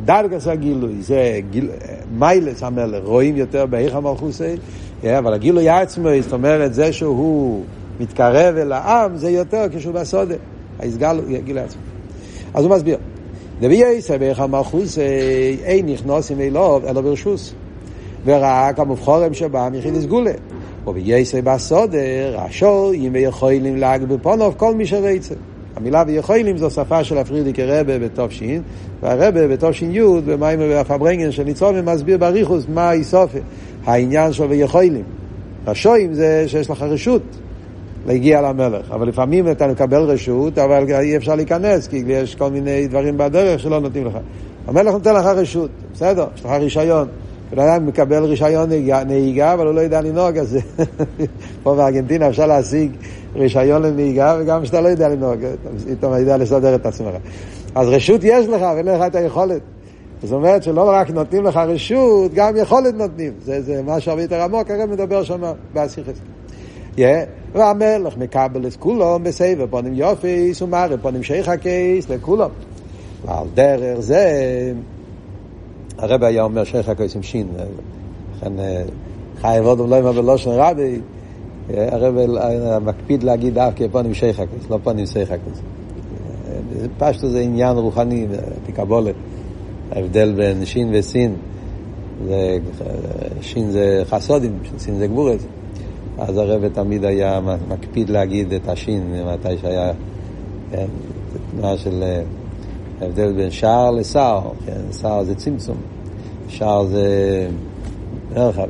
דרגס 0.05 0.47
הגילוי 0.47 1.01
זה 1.01 1.39
גיל, 1.49 1.69
מיילס 2.11 2.63
המלך, 2.63 3.03
רואים 3.03 3.37
יותר 3.37 3.65
בהיך 3.65 3.95
המלכוסי, 3.95 4.55
אבל 5.09 5.33
הגילוי 5.33 5.69
עצמי, 5.69 6.21
זאת 6.21 6.33
אומרת, 6.33 6.73
זה 6.73 6.93
שהוא 6.93 7.63
מתקרב 7.99 8.55
אל 8.57 8.71
העם, 8.71 9.17
זה 9.17 9.29
יותר 9.29 9.65
כשהוא 9.75 9.93
בסודה. 9.93 10.35
הגילוי 10.79 11.61
עצמי. 11.63 11.81
אז 12.53 12.65
הוא 12.65 12.75
מסביר. 12.75 12.97
דבי 13.59 13.75
יסר 13.75 14.17
בערך 14.17 14.39
המלכוס 14.39 14.97
אין 15.63 15.85
נכנוס 15.85 16.31
עם 16.31 16.41
אלוב 16.41 16.85
אלא 16.85 17.01
ברשוס. 17.01 17.53
ורק 18.25 18.79
המובחורם 18.79 19.33
שבא 19.33 19.69
מיחיד 19.71 20.05
גולה. 20.05 20.31
ובייסר 20.87 21.37
בסודר, 21.43 22.35
השור 22.37 22.93
ימי 22.93 23.19
יכולים 23.19 23.77
להג 23.77 24.03
בפונוב 24.03 24.53
כל 24.57 24.75
מי 24.75 24.85
שרצה. 24.85 25.35
המילה 25.75 26.03
ויכולים 26.07 26.57
זו 26.57 26.69
שפה 26.69 27.03
של 27.03 27.17
הפרידיקי 27.17 27.63
רבה 27.63 27.99
בתופשין, 27.99 28.61
והרבה 29.01 29.47
בתופשין 29.47 29.95
י' 29.95 30.21
במיימר 30.25 30.65
והפברנגן 30.69 31.31
של 31.31 31.43
ניצומן 31.43 31.85
מסביר 31.85 32.17
בריחוס 32.17 32.65
מה 32.73 32.91
איסופי, 32.91 33.39
העניין 33.85 34.33
של 34.33 34.43
ויכולים. 34.43 35.03
השואים 35.67 36.13
זה 36.13 36.43
שיש 36.47 36.69
לך 36.69 36.81
רשות. 36.81 37.21
להגיע 38.05 38.41
למלך. 38.41 38.91
אבל 38.91 39.07
לפעמים 39.07 39.51
אתה 39.51 39.67
מקבל 39.67 40.01
רשות, 40.01 40.57
אבל 40.57 40.85
אי 40.99 41.17
אפשר 41.17 41.35
להיכנס, 41.35 41.87
כי 41.87 42.03
יש 42.07 42.35
כל 42.35 42.49
מיני 42.49 42.87
דברים 42.87 43.17
בדרך 43.17 43.59
שלא 43.59 43.79
נותנים 43.79 44.05
לך. 44.05 44.17
המלך 44.67 44.93
נותן 44.93 45.15
לך 45.15 45.25
רשות, 45.25 45.69
בסדר, 45.93 46.27
יש 46.35 46.45
לך 46.45 46.51
רישיון. 46.51 47.07
בן 47.51 47.59
אדם 47.59 47.85
מקבל 47.85 48.23
רישיון 48.23 48.69
נהיגה, 49.07 49.53
אבל 49.53 49.65
הוא 49.65 49.75
לא 49.75 49.81
יודע 49.81 50.01
לנהוג, 50.01 50.37
אז 50.37 50.57
פה 51.63 51.75
בארגנטינה 51.75 52.29
אפשר 52.29 52.47
להשיג 52.47 52.91
רישיון 53.35 53.81
לנהיגה, 53.81 54.37
וגם 54.39 54.63
כשאתה 54.63 54.81
לא 54.81 54.87
יודע 54.87 55.09
לנהוג, 55.09 55.39
אתה 55.99 56.07
יודע 56.07 56.37
לסדר 56.37 56.75
את 56.75 56.85
עצמך. 56.85 57.13
אז 57.75 57.87
רשות 57.87 58.21
יש 58.23 58.47
לך, 58.47 58.61
ואין 58.75 58.87
לך 58.87 59.01
את 59.07 59.15
היכולת. 59.15 59.61
זאת 60.23 60.31
אומרת 60.31 60.63
שלא 60.63 60.89
רק 60.89 61.10
נותנים 61.10 61.43
לך 61.43 61.57
רשות, 61.57 62.34
גם 62.34 62.57
יכולת 62.57 62.93
נותנים. 62.93 63.34
זה, 63.43 63.62
זה 63.62 63.81
משהו 63.86 64.12
הרבה 64.12 64.21
יותר 64.21 64.41
עמוק, 64.41 64.71
הרי 64.71 64.86
מדבר 64.86 65.23
שם 65.23 65.41
באסיכס. 65.73 66.19
Yeah. 66.97 67.01
והמלך 67.53 68.17
מקבל 68.17 68.67
את 68.67 68.75
כולם 68.75 69.23
בסבב 69.23 69.65
פונים 69.69 69.93
יופיס 69.93 70.62
ומראה 70.62 70.97
פונים 71.01 71.23
שייך 71.23 71.47
הקייס 71.47 72.10
לכולם. 72.10 72.49
ועל 73.25 73.47
דרך 73.53 73.99
זה 73.99 74.27
הרב 75.97 76.23
היה 76.23 76.43
אומר 76.43 76.63
שייך 76.63 76.89
הקייס 76.89 77.15
עם 77.15 77.23
שין. 77.23 77.47
לכן 78.38 78.53
חייב 79.41 79.65
עוד 79.65 79.89
לא 79.89 79.99
אמר 79.99 80.12
בלושן 80.12 80.49
רבי, 80.49 80.99
הרב 81.69 82.15
מקפיד 82.81 83.23
להגיד 83.23 83.53
דווקא 83.53 83.86
פונים 83.91 84.13
שייך 84.13 84.39
הקייס, 84.39 84.69
לא 84.69 84.77
פונים 84.84 85.05
שייך 85.05 85.31
הקייס. 85.31 85.62
פשטו 86.97 87.29
זה 87.29 87.39
עניין 87.39 87.77
רוחני, 87.77 88.27
פיקבולת. 88.65 89.15
ההבדל 89.91 90.34
בין 90.34 90.65
שין 90.65 90.89
וסין, 90.93 91.36
זה, 92.27 92.58
שין 93.41 93.71
זה 93.71 94.04
חסודים, 94.10 94.60
סין 94.77 94.97
זה 94.97 95.08
גבורת. 95.08 95.39
אז 96.17 96.38
הרב 96.38 96.67
תמיד 96.67 97.06
היה 97.06 97.39
מקפיד 97.67 98.10
להגיד 98.10 98.54
את 98.54 98.69
השין, 98.69 99.13
מתי 99.34 99.58
שהיה, 99.62 99.91
כן, 100.71 100.86
תנועה 101.51 101.77
של 101.77 102.04
ההבדל 103.01 103.34
בין 103.34 103.51
שער 103.51 103.91
לשר, 103.91 104.39
כן, 104.65 104.82
שער 105.01 105.23
זה 105.23 105.36
צמצום, 105.36 105.77
שער 106.47 106.86
זה 106.86 107.47
מרחב. 108.36 108.67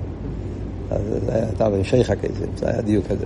אז 0.92 1.02
זה 1.26 1.64
היה 1.64 1.70
בשייך 1.70 2.10
הכסף, 2.10 2.46
זה 2.56 2.70
היה 2.70 2.82
דיוק 2.82 3.06
כזה. 3.08 3.26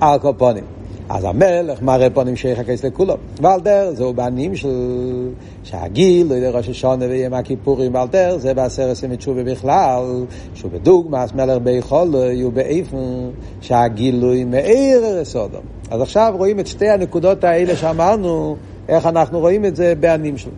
על. 0.00 0.75
אז 1.08 1.24
המלך 1.24 1.82
מראה 1.82 2.10
פונים 2.10 2.36
שייך 2.36 2.58
הכסף 2.58 2.84
לכולם. 2.84 3.16
ועל 3.40 3.60
דרך 3.60 3.90
זהו 3.90 4.14
בנים 4.14 4.56
של 4.56 5.28
שהגיל, 5.62 6.26
לא 6.26 6.34
יודע, 6.34 6.50
ראש 6.50 6.68
השונה 6.68 7.04
ויום 7.06 7.34
הכיפורים, 7.34 7.94
ועל 7.94 8.08
דרך 8.08 8.36
זה 8.36 8.54
בעשרת 8.54 9.02
ימי 9.02 9.16
תשובה 9.16 9.44
בכלל, 9.44 10.24
שהוא 10.54 10.70
בדוגמאס 10.70 11.32
מלך 11.32 11.58
ביכול, 11.62 12.14
יהיו 12.14 12.50
באיפן 12.50 13.30
שהגילוי 13.60 14.44
מאיר 14.44 15.24
סודום. 15.24 15.62
אז 15.90 16.00
עכשיו 16.00 16.34
רואים 16.36 16.60
את 16.60 16.66
שתי 16.66 16.88
הנקודות 16.88 17.44
האלה 17.44 17.76
שאמרנו, 17.76 18.56
איך 18.88 19.06
אנחנו 19.06 19.40
רואים 19.40 19.64
את 19.64 19.76
זה 19.76 19.94
בענים 20.00 20.38
שלו. 20.38 20.52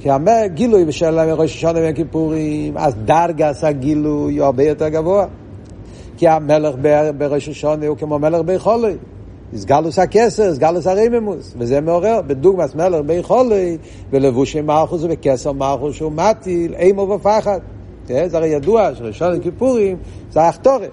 כי 0.00 0.08
הגילוי 0.10 0.92
של 0.92 1.18
ראש 1.18 1.56
השונה 1.56 1.78
ויום 1.78 1.90
הכיפורים, 1.90 2.76
אז 2.76 2.94
דרגס 3.04 3.64
הגילוי 3.64 4.36
הוא 4.36 4.44
הרבה 4.44 4.62
יותר 4.62 4.88
גבוה. 4.88 5.26
כי 6.16 6.28
המלך 6.28 6.74
בראש 7.18 7.48
השונה 7.48 7.86
הוא 7.86 7.96
כמו 7.96 8.18
מלך 8.18 8.40
ביכולוי. 8.40 8.96
הסגלוס 9.54 9.98
הכסר, 9.98 10.42
הסגלוס 10.42 10.86
הרממוס, 10.86 11.54
וזה 11.58 11.80
מעורר, 11.80 12.20
בדוגמס 12.26 12.74
מלך 12.74 13.00
בי 13.06 13.22
חולי, 13.22 13.78
ולבושי 14.10 14.60
מלכוס 14.60 15.02
ובכסר 15.02 15.52
מלכוס 15.52 15.96
שהוא 15.96 16.12
מטיל, 16.12 16.74
אימו 16.74 17.02
ופחד. 17.02 17.60
זה 18.06 18.28
הרי 18.32 18.48
ידוע 18.48 18.94
שראשון 18.94 19.40
כיפורים 19.40 19.96
זה 20.30 20.42
החתורת. 20.42 20.90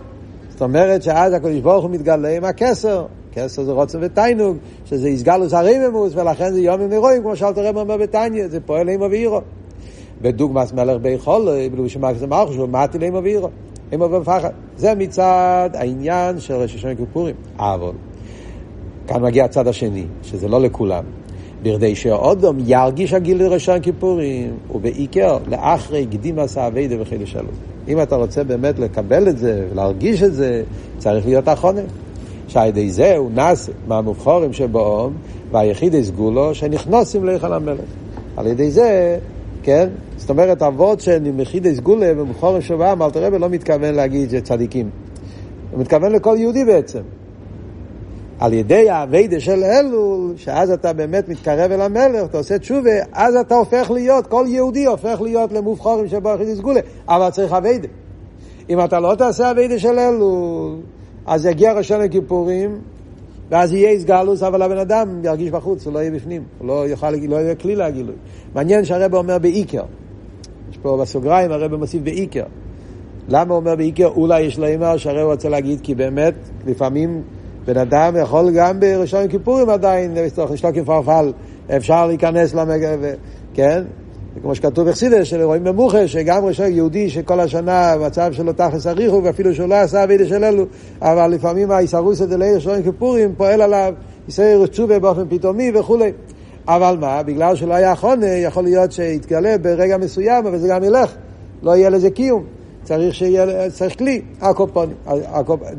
זאת 0.50 0.62
אומרת 0.62 1.04
שאז 1.04 1.34
הקדוש 1.34 1.60
ברוך 1.60 1.84
הוא 1.84 1.92
מתגלה 1.92 2.38
עם 2.38 2.44
הכסר, 2.44 3.06
כסר 3.34 3.64
זה 3.64 3.72
רוצן 3.72 4.00
ותיינוג, 4.02 4.58
שזה 4.86 5.08
הסגלוס 5.08 5.54
הרממוס, 5.54 6.16
ולכן 6.16 6.54
זה 6.54 6.60
יומים 6.60 6.90
נרואים, 6.90 7.22
כמו 7.22 7.36
שאלת 7.36 7.58
הרב 7.58 7.78
אומר 7.78 7.98
בתניא, 7.98 8.48
זה 8.48 8.60
פועל 8.60 8.90
אימו 8.90 9.06
ואירו. 9.12 9.42
בדוגמס 10.22 10.74
מלך 10.74 11.02
בי 11.02 11.18
חולי, 11.18 11.70
בלבושי 11.70 12.00
מלכוס 12.00 12.54
שהוא 12.54 12.70
מטיל 12.70 13.04
אימו 13.04 13.24
ואירו. 13.24 13.50
אימו 13.92 14.12
ופחד. 14.12 14.50
זה 14.78 14.96
מצד 14.96 15.70
העניין 15.74 16.40
של 16.40 16.54
ראש 16.54 16.76
השון 16.76 16.96
כיפורים. 16.96 17.36
אבל 17.58 17.92
כאן 19.10 19.22
מגיע 19.22 19.46
הצד 19.46 19.68
השני, 19.68 20.06
שזה 20.24 20.48
לא 20.48 20.62
לכולם. 20.62 21.04
בכדי 21.64 21.96
שאודום 21.96 22.58
ירגיש 22.66 23.14
הגיל 23.14 23.44
לראשון 23.44 23.80
כיפורים, 23.80 24.52
ובעיקר 24.76 25.38
לאחרי 25.48 26.06
קדימה 26.06 26.48
סעבדה 26.48 27.02
וחידוש 27.02 27.36
אלו. 27.36 27.48
אם 27.88 28.02
אתה 28.02 28.16
רוצה 28.16 28.44
באמת 28.44 28.80
לקבל 28.80 29.30
את 29.30 29.38
זה 29.38 29.68
ולהרגיש 29.72 30.24
את 30.24 30.34
זה, 30.34 30.64
צריך 30.98 31.26
להיות 31.26 31.48
החונן. 31.48 31.84
שעל 32.48 32.68
ידי 32.68 32.92
זה 32.92 33.18
הוא 33.18 33.32
נס 33.32 33.70
מהמובחורים 33.88 34.54
שבאום, 34.54 35.14
והיחידי 35.52 36.04
סגולו 36.04 36.56
שנכנסים 36.56 37.26
להיכל 37.26 37.54
המלך. 37.54 37.80
על 38.38 38.48
ידי 38.48 38.72
זה, 38.72 39.18
כן, 39.64 39.90
זאת 40.18 40.30
אומרת, 40.30 40.62
אבות 40.62 41.00
של 41.00 41.40
יחידי 41.40 41.76
סגולה 41.76 42.12
ומובחורים 42.18 42.62
שבאום, 42.62 43.02
אל 43.02 43.12
תראה, 43.12 43.30
לא 43.30 43.50
מתכוון 43.50 43.96
להגיד 43.96 44.30
שצדיקים. 44.30 44.90
הוא 45.72 45.80
מתכוון 45.80 46.12
לכל 46.12 46.36
יהודי 46.40 46.66
בעצם. 46.66 47.02
על 48.40 48.54
ידי 48.54 48.90
האביידה 48.90 49.40
של 49.40 49.64
אלול, 49.64 50.34
שאז 50.38 50.72
אתה 50.72 50.94
באמת 50.94 51.30
מתקרב 51.30 51.72
אל 51.72 51.82
המלך, 51.82 52.26
אתה 52.26 52.38
עושה 52.38 52.60
תשובה, 52.60 52.92
אז 53.14 53.36
אתה 53.36 53.56
הופך 53.56 53.92
להיות, 53.92 54.28
כל 54.28 54.46
יהודי 54.48 54.86
הופך 54.86 55.22
להיות 55.22 55.52
למובחורים 55.52 56.08
שבו 56.08 56.36
אחרי 56.36 56.56
סגולה, 56.56 56.80
אבל 57.08 57.30
צריך 57.30 57.54
אביידה. 57.54 57.88
אם 58.70 58.84
אתה 58.84 59.00
לא 59.00 59.16
תעשה 59.16 59.52
אביידה 59.52 59.80
של 59.80 60.00
אלול, 60.00 60.76
אז 61.26 61.46
יגיע 61.46 61.74
ראשון 61.74 62.02
לכיפורים, 62.02 62.80
ואז 63.50 63.74
יהיה 63.74 63.90
איסגלוס, 63.90 64.44
אבל 64.44 64.62
הבן 64.62 64.78
אדם 64.78 65.22
ירגיש 65.24 65.52
בחוץ, 65.52 65.86
הוא 65.86 65.94
לא 65.94 66.00
יהיה 66.00 66.12
בפנים, 66.12 66.44
הוא 66.60 66.68
לא 66.68 66.88
יוכל, 66.88 67.12
לא 67.12 67.36
יהיה 67.36 67.56
כלי 67.56 67.76
לגילוי. 67.76 68.16
מעניין 68.56 68.86
שהרבא 68.86 69.18
אומר 69.18 69.38
באיקר. 69.38 69.84
יש 70.72 70.78
פה 70.78 70.98
בסוגריים, 71.02 71.52
הרבא 71.52 71.78
מוסיף 71.78 72.02
באיקר. 72.02 72.44
למה 73.28 73.54
הוא 73.54 73.60
אומר 73.60 73.76
באיקר? 73.76 74.08
אולי 74.08 74.42
יש 74.42 74.60
לו 74.60 74.76
אמר 74.76 74.98
שהרבא 74.98 75.32
רוצה 75.32 75.50
להגיד, 75.50 75.80
כי 75.82 75.96
באמת, 75.96 76.34
לפעמים 76.68 77.22
בן 77.70 77.78
אדם 77.78 78.16
יכול 78.22 78.52
גם 78.52 78.80
בראשון 78.80 79.28
כיפורים 79.28 79.70
עדיין, 79.70 80.16
שלוקים 80.56 80.86
פרפל, 80.86 81.32
אפשר 81.78 82.08
להיכנס 82.08 82.54
למגב, 82.54 83.00
כן? 83.54 83.84
כמו 84.42 84.56
שכתוב 84.56 84.90
בחסידס, 84.90 85.28
שרואים 85.28 85.64
במוחה, 85.64 86.08
שגם 86.08 86.46
ראשון 86.46 86.66
יהודי 86.66 87.10
שכל 87.10 87.40
השנה 87.40 87.92
המצב 87.92 88.32
שלו 88.34 88.54
תכלס 88.54 88.88
אריכו, 88.88 89.24
ואפילו 89.24 89.56
שהוא 89.56 89.70
לא 89.70 89.76
עשה 89.76 90.04
אבידה 90.04 90.26
של 90.26 90.44
אלו, 90.44 90.66
אבל 91.02 91.28
לפעמים 91.28 91.72
האיסרוסא 91.72 92.26
דלי 92.26 92.56
ראשון 92.56 92.84
כיפורים 92.84 93.34
פועל 93.38 93.62
עליו 93.62 93.94
איסרוס 94.28 94.70
תשובה 94.70 95.00
באופן 95.00 95.24
פתאומי 95.30 95.72
וכולי. 95.76 96.12
אבל 96.68 96.98
מה, 97.00 97.24
בגלל 97.24 97.56
שלא 97.56 97.74
היה 97.74 97.96
חונה, 97.96 98.28
יכול 98.28 98.64
להיות 98.64 98.92
שיתגלה 98.92 99.58
ברגע 99.58 99.98
מסוים, 99.98 100.48
אבל 100.48 100.58
זה 100.58 100.68
גם 100.68 100.84
ילך, 100.84 101.16
לא 101.64 101.76
יהיה 101.76 101.90
לזה 101.90 102.10
קיום. 102.10 102.59
צריך 102.90 103.16
שיהיה, 103.16 103.70
צריך 103.70 103.98
כלי, 103.98 104.22
הקופונים. 104.42 104.96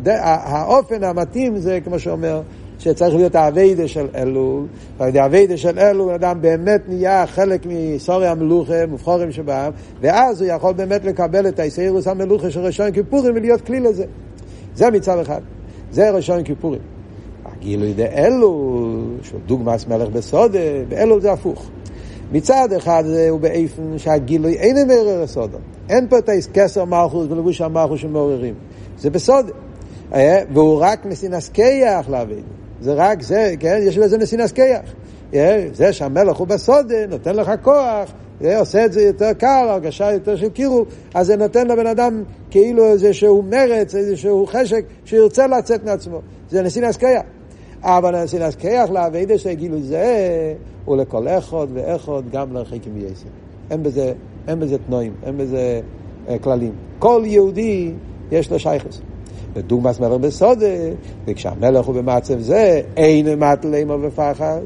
האופן 0.06 1.04
המתאים 1.04 1.58
זה, 1.58 1.78
כמו 1.84 1.98
שאומר, 1.98 2.42
שצריך 2.78 3.14
להיות 3.14 3.34
האביידה 3.34 3.88
של 3.88 4.06
אלול, 4.14 4.66
ועל 4.98 5.08
ידי 5.08 5.18
האביידה 5.18 5.56
של 5.56 5.78
אלול, 5.78 6.10
אדם 6.14 6.42
באמת 6.42 6.80
נהיה 6.88 7.26
חלק 7.26 7.66
מסורי 7.66 8.26
המלוכה, 8.26 8.86
מובחורים 8.86 9.32
שבעם, 9.32 9.72
ואז 10.00 10.42
הוא 10.42 10.50
יכול 10.50 10.72
באמת 10.72 11.04
לקבל 11.04 11.48
את 11.48 11.58
האיסאירוס 11.58 12.06
המלוכה 12.06 12.50
של 12.50 12.60
ראשון 12.60 12.92
כיפורים 12.92 13.34
ולהיות 13.34 13.60
כלי 13.60 13.80
לזה. 13.80 14.04
זה 14.74 14.90
מצב 14.90 15.18
אחד. 15.18 15.40
זה 15.92 16.10
ראשון 16.10 16.42
כיפורים. 16.42 16.80
הגילוי 17.44 17.92
דה 17.92 18.06
אלול, 18.06 19.04
שהוא 19.22 19.40
דוגמאס 19.46 19.86
מלך 19.86 20.08
בסודה, 20.08 20.58
באלול 20.88 21.20
זה 21.20 21.32
הפוך. 21.32 21.70
מצד 22.32 22.72
אחד 22.72 23.04
הוא 23.30 23.40
באיפן 23.40 23.98
שהגילוי 23.98 24.56
אין 24.56 24.88
מעורר 24.88 25.26
סודו. 25.26 25.58
אין 25.88 26.08
פה 26.08 26.18
את 26.18 26.28
הכסר 26.28 26.84
מלכוס 26.84 27.26
ולבוש 27.30 27.60
המלכוס 27.60 28.00
שמעוררים. 28.00 28.54
זה 28.98 29.10
בסוד. 29.10 29.50
והוא 30.52 30.78
רק 30.80 31.06
נסינס 31.06 31.48
קייח 31.48 32.08
להבין. 32.08 32.42
זה 32.80 32.94
רק 32.94 33.22
זה, 33.22 33.54
כן? 33.60 33.80
יש 33.82 33.98
לזה 33.98 34.18
נסינס 34.18 34.52
קייח. 34.52 34.80
זה 35.72 35.92
שהמלך 35.92 36.36
הוא 36.36 36.46
בסודה, 36.46 37.06
נותן 37.06 37.36
לך 37.36 37.50
כוח, 37.62 38.12
עושה 38.58 38.84
את 38.84 38.92
זה 38.92 39.02
יותר 39.02 39.32
קל, 39.32 39.66
הרגשה 39.68 40.12
יותר 40.12 40.36
של 40.36 40.48
קירו, 40.48 40.84
אז 41.14 41.26
זה 41.26 41.36
נותן 41.36 41.66
לבן 41.66 41.86
אדם 41.86 42.22
כאילו 42.50 42.86
איזשהו 42.86 43.42
מרץ, 43.42 43.94
איזשהו 43.94 44.46
חשק, 44.46 44.84
שירצה 45.04 45.46
לצאת 45.46 45.84
מעצמו. 45.84 46.20
זה 46.50 46.62
נסינס 46.62 46.96
קייח. 46.96 47.22
אבל 47.82 48.22
נסינס 48.22 48.54
קייח 48.54 48.90
להבין 48.90 49.38
שגילו 49.38 49.82
זה, 49.82 50.54
הוא 50.84 50.96
לכל 50.96 51.28
אחד 51.28 51.66
ואחד 51.72 52.22
גם 52.32 52.52
להרחיק 52.52 52.86
עם 52.86 52.92
יסר. 52.96 53.28
אין 53.70 53.82
בזה, 53.82 54.12
אין 54.48 54.60
בזה 54.60 54.76
תנועים, 54.86 55.12
אין 55.22 55.38
בזה 55.38 55.80
אה, 56.28 56.38
כללים. 56.38 56.72
כל 56.98 57.22
יהודי 57.24 57.92
יש 58.32 58.50
לו 58.50 58.58
שייכס. 58.58 59.00
בדוגמאס 59.52 60.00
מלך 60.00 60.12
בסודה, 60.12 60.66
וכשהמלך 61.26 61.86
הוא 61.86 61.94
במצב 61.94 62.38
זה, 62.38 62.80
אין 62.96 63.38
מטל 63.38 63.74
אימו 63.74 63.96
ופחד. 64.02 64.60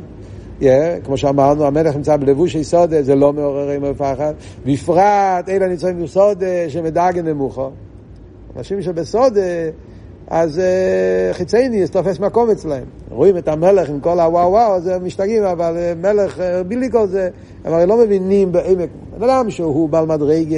Yeah, 0.61 0.65
כמו 1.05 1.17
שאמרנו, 1.17 1.65
המלך 1.65 1.97
נמצא 1.97 2.17
בלבושי 2.17 2.65
סודה, 2.65 3.03
זה 3.03 3.15
לא 3.15 3.33
מעורר 3.33 3.71
אימו 3.71 3.87
ופחד. 3.87 4.35
בפרט, 4.67 5.49
אלה 5.49 5.69
נמצאים 5.69 6.03
בסודה 6.03 6.47
שמדאגן 6.69 7.29
נמוכו. 7.29 7.71
אנשים 8.57 8.83
שבסודה, 8.83 9.41
אז 10.29 10.59
uh, 10.59 11.35
חיצייני, 11.35 11.89
תופס 11.89 12.21
מקום 12.21 12.51
אצלהם. 12.51 12.85
רואים 13.11 13.37
את 13.37 13.49
המלך 13.49 13.89
עם 13.89 14.01
כל 14.01 14.21
הוואו 14.21 14.51
וואו, 14.51 14.75
אז 14.75 14.87
הם 14.87 15.05
משתגעים, 15.05 15.45
אבל 15.45 15.77
uh, 15.77 15.99
מלך 16.03 16.39
uh, 16.39 16.41
בלי 16.69 16.91
כל 16.91 17.07
זה, 17.07 17.29
הם 17.65 17.75
הרי 17.75 17.87
לא 17.87 17.97
מבינים 17.97 18.53
בעמק. 18.53 18.89
בן 19.19 19.31
אדם 19.31 19.51
שהוא 19.51 19.89
בעל 19.89 20.07
מדרגה, 20.07 20.57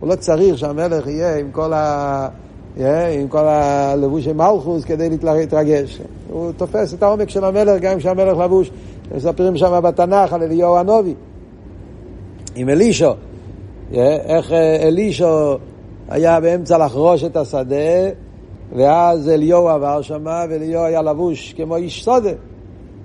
הוא 0.00 0.08
לא 0.08 0.14
צריך 0.14 0.58
שהמלך 0.58 1.06
יהיה 1.06 1.36
עם 1.36 1.50
כל 1.52 1.72
ה... 1.72 2.28
Yeah, 2.78 2.80
עם 3.20 3.28
כל 3.28 3.44
הלבוש 3.46 4.24
של 4.24 4.32
מלכוס 4.32 4.84
כדי 4.84 5.08
להתרגש. 5.22 6.00
הוא 6.30 6.52
תופס 6.56 6.94
את 6.94 7.02
העומק 7.02 7.28
של 7.28 7.44
המלך 7.44 7.80
גם 7.80 7.98
כשהמלך 7.98 8.38
לבוש. 8.38 8.70
מספרים 9.14 9.56
שם 9.56 9.80
בתנ"ך 9.82 10.32
על 10.32 10.42
אליהו 10.42 10.76
הנובי 10.76 11.14
עם 12.54 12.68
אלישו. 12.68 13.10
Yeah, 13.92 13.96
איך 14.26 14.52
אלישו 14.82 15.56
היה 16.08 16.40
באמצע 16.40 16.78
לחרוש 16.78 17.24
את 17.24 17.36
השדה 17.36 18.10
ואז 18.76 19.28
אליהו 19.28 19.68
עבר 19.68 20.02
שם, 20.02 20.24
ואליהו 20.24 20.84
היה 20.84 21.02
לבוש 21.02 21.54
כמו 21.56 21.76
איש 21.76 22.04
סודה. 22.04 22.30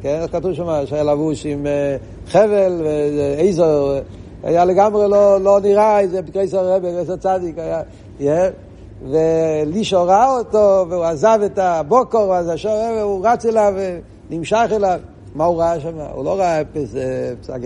כן, 0.01 0.25
כתוב 0.31 0.53
שם 0.53 0.67
שהיה 0.85 1.03
לבוש 1.03 1.45
עם 1.45 1.67
אה, 1.67 1.97
חבל 2.27 2.81
ואיזו, 2.83 3.93
היה 4.43 4.65
לגמרי 4.65 5.09
לא, 5.09 5.41
לא 5.41 5.59
נראה 5.59 5.99
איזה 5.99 6.19
קריסר 6.33 6.75
רבי, 6.75 6.87
קריסר 6.91 7.15
צדיק, 7.15 7.55
היה, 7.57 7.81
yeah, 8.19 8.51
ולישו 9.09 10.03
ראה 10.03 10.37
אותו, 10.37 10.85
והוא 10.89 11.03
עזב 11.03 11.39
את 11.45 11.59
הבוקור, 11.59 12.35
אז 12.35 12.49
השור 12.49 12.99
הוא 13.01 13.27
רץ 13.27 13.45
אליו 13.45 13.73
ונמשך 14.29 14.67
אליו. 14.71 14.99
מה 15.35 15.45
הוא 15.45 15.57
ראה 15.57 15.79
שם? 15.79 15.99
הוא 16.13 16.25
לא 16.25 16.39
ראה 16.39 16.61
פסק, 16.73 17.59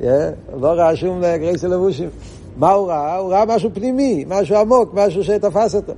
הוא 0.00 0.60
לא 0.60 0.68
ראה 0.68 0.96
שום 0.96 1.20
גרייסי 1.20 1.68
לבושים. 1.68 2.08
מה 2.56 2.72
הוא 2.72 2.88
ראה? 2.88 3.16
הוא 3.16 3.30
ראה 3.30 3.44
משהו 3.44 3.70
פנימי, 3.74 4.24
משהו 4.28 4.56
עמוק, 4.56 4.94
משהו 4.94 5.24
שתפס 5.24 5.74
אותו. 5.74 5.92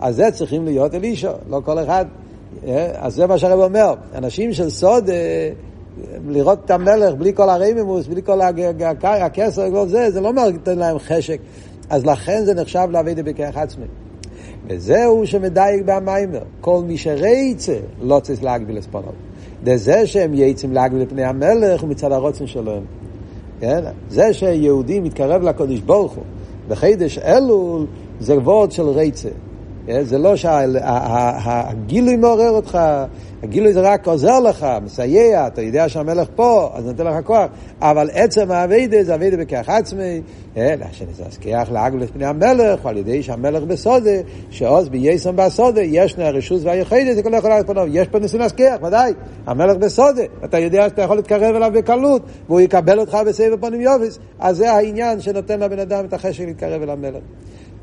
אז 0.00 0.16
זה 0.16 0.30
צריכים 0.30 0.64
להיות 0.64 0.94
אלישו, 0.94 1.28
לא 1.50 1.60
כל 1.64 1.78
אחד. 1.78 2.04
אז 2.94 3.14
זה 3.14 3.26
מה 3.26 3.38
שהרב 3.38 3.60
אומר, 3.60 3.94
אנשים 4.14 4.52
של 4.52 4.70
סוד, 4.70 5.10
לראות 6.28 6.58
את 6.64 6.70
המלך 6.70 7.14
בלי 7.14 7.32
כל 7.34 7.50
הרמימוס, 7.50 8.06
בלי 8.06 8.22
כל 8.22 8.40
הכסר 9.02 9.66
וכל 9.68 9.88
זה, 9.88 10.10
זה 10.10 10.20
לא 10.20 10.32
נותן 10.32 10.78
להם 10.78 10.98
חשק. 10.98 11.38
אז 11.90 12.06
לכן 12.06 12.44
זה 12.44 12.54
נחשב 12.54 12.88
לאביידה 12.90 13.22
בכרך 13.22 13.56
עצמי. 13.56 13.84
וזהו 14.68 15.26
שמדייק 15.26 15.82
במיימר, 15.84 16.42
כל 16.60 16.82
מי 16.86 16.98
שרייצה 16.98 17.76
לא 18.02 18.20
צריך 18.20 18.44
להגביל 18.44 18.78
אספונות. 18.78 19.14
זה 19.74 20.06
שהם 20.06 20.34
יצאים 20.34 20.72
להגביל 20.72 21.02
לפני 21.02 21.24
המלך 21.24 21.80
הוא 21.80 21.90
מצד 21.90 22.12
הרוצן 22.12 22.46
שלהם. 22.46 22.82
כן? 23.60 23.84
זה 24.10 24.32
שיהודי 24.32 25.00
מתקרב 25.00 25.42
לקודש 25.42 25.80
ברוך 25.80 26.12
הוא 26.12 26.24
בחידש 26.68 27.18
אלול 27.18 27.86
זה 28.20 28.38
וורד 28.38 28.72
של 28.72 28.88
רייצה. 28.88 29.28
כן? 29.86 30.04
זה 30.04 30.18
לא 30.18 30.36
שהגילוי 30.36 32.16
מעורר 32.16 32.50
אותך, 32.50 32.78
הגילוי 33.42 33.72
זה 33.72 33.80
רק 33.80 34.06
עוזר 34.06 34.40
לך, 34.40 34.66
מסייע, 34.84 35.46
אתה 35.46 35.62
יודע 35.62 35.88
שהמלך 35.88 36.28
פה, 36.34 36.70
אז 36.74 36.86
נותן 36.86 37.06
לך 37.06 37.14
כוח, 37.24 37.46
אבל 37.80 38.10
עצם 38.12 38.50
האביידה 38.50 39.04
זה 39.04 39.14
אביידה 39.14 39.36
בכך 39.36 39.68
עצמי, 39.68 40.22
אלא 40.56 40.86
שנזכח 40.92 41.68
לעגל 41.72 41.98
לפני 41.98 42.26
המלך, 42.26 42.84
ועל 42.84 42.96
ידי 42.96 43.22
שהמלך 43.22 43.62
בסודה, 43.62 44.10
שעוז 44.50 44.88
בייסון 44.88 45.36
בסודה, 45.36 45.82
יש 45.82 46.14
הרשות 46.18 46.60
והיחידה, 46.64 47.14
זה 47.14 47.22
כל 47.22 47.34
יכול 47.34 47.50
להיות 47.50 47.66
פניו, 47.66 47.86
יש 47.90 48.08
פה 48.08 48.18
ניסים 48.18 48.40
להזכיח, 48.40 48.82
ודאי, 48.82 49.12
המלך 49.46 49.76
בסודה, 49.76 50.22
אתה 50.44 50.58
יודע 50.58 50.88
שאתה 50.88 51.02
יכול 51.02 51.16
להתקרב 51.16 51.54
אליו 51.54 51.70
בקלות, 51.74 52.22
והוא 52.48 52.60
יקבל 52.60 52.98
אותך 52.98 53.18
בסבב 53.26 53.60
פנים 53.60 53.80
יוביס, 53.80 54.18
אז 54.38 54.56
זה 54.56 54.72
העניין 54.72 55.20
שנותן 55.20 55.60
לבן 55.60 55.78
אדם 55.78 56.04
את 56.04 56.12
החשק 56.12 56.44
להתקרב 56.44 56.82
אל 56.82 56.90
המלך. 56.90 57.22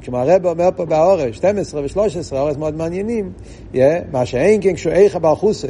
כמו 0.03 0.17
הרב 0.17 0.45
אומר 0.45 0.69
פה 0.75 0.85
באורש, 0.85 1.37
12 1.37 1.81
ו-13, 1.81 2.35
אורש 2.35 2.57
מאוד 2.57 2.75
מעניינים, 2.75 3.31
yeah, 3.73 3.77
מה 4.11 4.25
שאין 4.25 4.61
כן 4.61 4.73
כשהוא 4.73 4.93
איכה 4.93 5.19
באחוסה. 5.19 5.67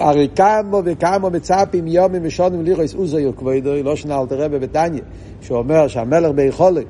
הרי 0.00 0.28
כמו 0.36 0.82
וכמו 0.84 1.30
מצפים 1.30 1.86
יומים 1.86 2.22
ושונים 2.24 2.62
ליחוס 2.62 2.94
אוזו 2.94 3.18
כבודו, 3.36 3.82
לא 3.82 3.96
שנה 3.96 4.20
אל 4.20 4.26
תראה 4.26 4.48
בבתניה, 4.48 5.02
שהוא 5.40 5.58
אומר 5.58 5.88
שהמלך 5.88 6.30
ביכולת, 6.30 6.84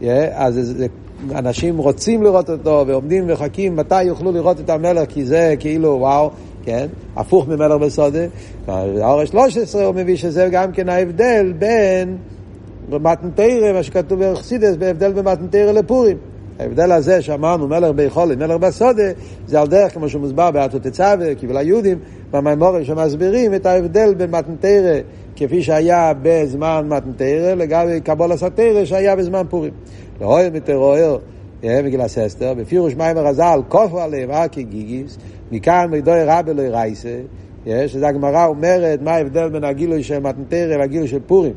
yeah, 0.00 0.04
אז 0.34 0.54
זה, 0.54 0.86
אנשים 1.34 1.78
רוצים 1.78 2.22
לראות 2.22 2.50
אותו 2.50 2.84
ועומדים 2.86 3.24
ומחכים 3.28 3.76
מתי 3.76 4.02
יוכלו 4.02 4.32
לראות 4.32 4.60
את 4.60 4.70
המלך, 4.70 5.08
כי 5.08 5.24
זה 5.24 5.54
כאילו 5.58 5.96
וואו, 6.00 6.30
כן, 6.64 6.86
הפוך 7.16 7.48
ממלך 7.48 7.80
בסודה. 7.80 8.24
האורש 8.68 9.28
13 9.28 9.84
הוא 9.84 9.94
מביא 9.94 10.16
שזה 10.16 10.48
גם 10.52 10.72
כן 10.72 10.88
ההבדל 10.88 11.52
בין 11.58 12.16
במתנתרא, 12.90 13.72
מה 13.72 13.82
שכתוב 13.82 14.18
באכסידס, 14.18 14.76
בהבדל 14.76 15.12
במתנתרא 15.12 15.72
לפורים. 15.72 16.16
ההבדל 16.58 16.92
הזה 16.92 17.22
שאמרנו 17.22 17.68
מלך 17.68 17.90
ביכולת, 17.90 18.38
מלך 18.38 18.56
בסודה, 18.56 19.02
זה 19.46 19.60
על 19.60 19.66
דרך 19.66 19.94
כמו 19.94 20.08
שמוסבר 20.08 20.50
באתו 20.50 20.78
תצווה, 20.78 21.34
קיבל 21.34 21.56
היהודים, 21.56 21.98
במימורים 22.30 22.84
שמסבירים 22.84 23.54
את 23.54 23.66
ההבדל 23.66 24.14
בין 24.14 24.30
מתנתרא 24.30 24.98
כפי 25.36 25.62
שהיה 25.62 26.12
בזמן 26.22 26.86
מתנתרא, 26.88 27.54
לגבי 27.54 28.00
קבול 28.00 28.32
הסתרא 28.32 28.84
שהיה 28.84 29.16
בזמן 29.16 29.42
פורים. 29.48 29.72
לאוהל 30.20 30.50
מתרוער, 30.50 31.18
מגיל 31.64 32.00
הססטר, 32.00 32.54
בפירוש 32.54 32.94
מים 32.94 33.16
הרז"ל, 33.16 33.60
כופו 33.68 34.00
עליהם 34.00 34.30
אקי 34.30 34.62
גיגיס, 34.62 35.18
מכאן 35.52 35.86
מידוי 35.90 36.24
רבי 36.26 36.54
לא 36.54 36.62
ירייסה, 36.62 37.18
שזה 37.86 38.08
הגמרא 38.08 38.46
אומרת 38.46 39.02
מה 39.02 39.10
ההבדל 39.10 39.48
בין 39.48 39.64
הגילוי 39.64 40.02
של 40.02 40.18
מתנתרא 40.18 40.76
והגילוי 40.78 41.08
של 41.08 41.20
פורים. 41.26 41.52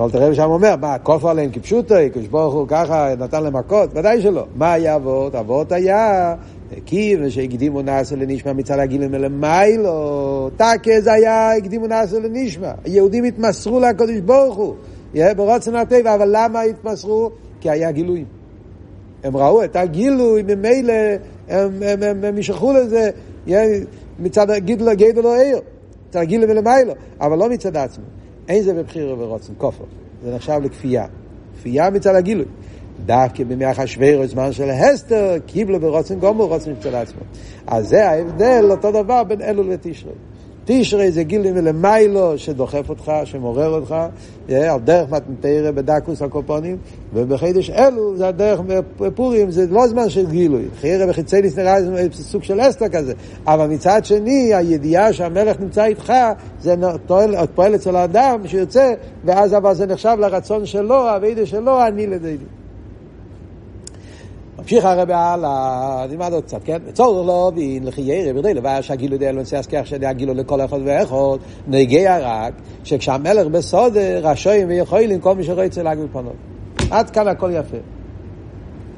אבל 0.00 0.10
תראה 0.10 0.34
שם 0.34 0.50
אומר, 0.50 0.76
מה, 0.76 0.98
כופר 0.98 1.28
עליהם 1.28 1.50
כפשוטו, 1.50 1.94
קדוש 2.12 2.26
ברוך 2.26 2.54
הוא 2.54 2.68
ככה 2.68 3.14
נתן 3.18 3.42
להם 3.42 3.56
מכות? 3.56 3.90
ודאי 3.94 4.22
שלא. 4.22 4.44
מה 4.56 4.72
היה 4.72 4.96
אבות? 4.96 5.34
אבות 5.34 5.72
היה 5.72 6.34
כי 6.86 7.16
ושהקדימו 7.20 7.82
נעשה 7.82 8.16
לנשמע 8.16 8.52
מצד 8.52 8.78
הגילים 8.78 9.10
מלמיילו, 9.10 10.50
תקה 10.56 11.00
זה 11.00 11.12
היה 11.12 11.56
הקדימו 11.56 11.86
נעשה 11.86 12.18
לנשמע. 12.18 12.72
היהודים 12.84 13.24
התמסרו 13.24 13.80
לקדוש 13.80 14.20
ברוך 14.20 14.56
הוא, 14.56 14.74
ברוצן 15.36 15.74
הטבע, 15.74 16.14
אבל 16.14 16.28
למה 16.32 16.60
התמסרו? 16.60 17.30
כי 17.60 17.70
היה 17.70 17.90
גילויים. 17.90 18.24
הם 19.24 19.36
ראו 19.36 19.64
את 19.64 19.76
הגילוי, 19.76 20.42
ממילא 20.42 20.92
הם, 21.48 21.70
הם, 21.82 22.02
הם, 22.02 22.24
הם 22.24 22.38
ישכחו 22.38 22.72
לזה 22.72 23.10
מצד 24.18 24.50
גידלו 24.52 24.92
גדלו 24.96 25.34
עיר, 25.34 25.60
מצד 26.08 26.20
הגילוי 26.20 26.46
מלמיילו, 26.46 26.92
אבל 27.20 27.38
לא 27.38 27.50
מצד 27.50 27.76
עצמו. 27.76 28.04
אין 28.48 28.62
זה 28.62 28.74
בבחירה 28.74 29.14
ורוצן, 29.18 29.52
כופר. 29.58 29.84
זה 30.24 30.34
נחשב 30.34 30.60
לכפייה. 30.62 31.06
כפייה 31.58 31.90
מצד 31.90 32.14
הגילוי. 32.14 32.46
דווקא 33.06 33.44
בימי 33.44 33.70
אחשוורש, 33.70 34.30
זמן 34.30 34.52
של 34.52 34.70
הסתר, 34.70 35.34
קיבלו 35.46 35.80
ברוצן 35.80 36.18
גומר 36.18 36.44
רוצן 36.44 36.72
מצד 36.72 36.94
עצמו. 36.94 37.20
אז 37.66 37.88
זה 37.88 38.08
ההבדל, 38.08 38.64
אותו 38.70 38.92
דבר 38.92 39.24
בין 39.24 39.42
אלול 39.42 39.66
ותשרי. 39.70 40.12
תשרי 40.70 41.10
זה 41.10 41.22
גילים 41.22 41.54
מלמיילו 41.54 42.38
שדוחף 42.38 42.88
אותך, 42.88 43.12
שמעורר 43.24 43.68
אותך, 43.68 43.94
על 44.48 44.80
דרך 44.84 45.10
מתנתרא 45.10 45.70
בדקוס 45.70 46.22
הקופונים, 46.22 46.76
ובחידש 47.14 47.70
אלו 47.70 48.16
זה 48.16 48.28
הדרך 48.28 48.60
פורים, 49.14 49.50
זה 49.50 49.66
לא 49.70 49.86
זמן 49.86 50.08
של 50.08 50.26
גילוי. 50.26 50.64
חיירה 50.80 51.10
וחיצי 51.10 51.36
נראה 51.56 51.76
סוג 52.12 52.42
של 52.42 52.60
אסתר 52.60 52.88
כזה, 52.88 53.12
אבל 53.46 53.66
מצד 53.66 54.04
שני, 54.04 54.54
הידיעה 54.54 55.12
שהמלך 55.12 55.60
נמצא 55.60 55.84
איתך, 55.84 56.12
זה 56.60 56.74
פועל 57.54 57.74
אצל 57.74 57.96
האדם 57.96 58.40
שיוצא, 58.46 58.94
ואז 59.24 59.54
אבל 59.54 59.74
זה 59.74 59.86
נחשב 59.86 60.16
לרצון 60.20 60.66
שלו, 60.66 61.08
הווידה 61.08 61.46
שלו, 61.46 61.86
אני 61.86 62.06
לדידי. 62.06 62.57
ממשיך 64.68 64.84
הרבי 64.84 65.12
הלאה, 65.12 66.06
נלמד 66.10 66.32
עוד 66.32 66.44
קצת, 66.44 66.60
כן? 66.64 66.78
צורך 66.92 67.26
לא 67.26 67.52
בין 67.54 67.84
לחיירה, 67.84 68.32
בדי 68.32 68.54
לבעיה 68.54 68.82
שהגילו 68.82 69.18
די 69.18 69.32
לא 69.32 69.40
נצא 69.40 69.60
אסכח 69.60 69.80
שדי 69.84 70.06
הגילו 70.06 70.34
לכל 70.34 70.60
אחד 70.60 70.78
ואחד, 70.84 71.36
נגיע 71.68 72.18
רק 72.20 72.52
שכשהמלך 72.84 73.46
בסודר, 73.46 74.20
רשויים 74.22 74.68
ויכולים 74.68 75.20
כל 75.20 75.34
מי 75.34 75.44
שרוצה 75.44 75.82
להגביל 75.82 76.06
פונות. 76.12 76.32
עד 76.90 77.10
כאן 77.10 77.28
הכל 77.28 77.50
יפה. 77.54 77.76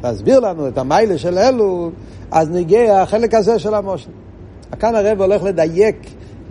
להסביר 0.05 0.41
לנו 0.41 0.69
את 0.69 0.79
המיילה 0.79 1.19
של 1.19 1.39
אלו, 1.39 1.91
אז 2.31 2.51
נגיע 2.51 3.01
החלק 3.01 3.35
הזה 3.35 3.59
של 3.59 3.75
המושל. 3.75 4.11
כאן 4.79 4.95
הרב 4.95 5.21
הולך 5.21 5.43
לדייק 5.43 5.97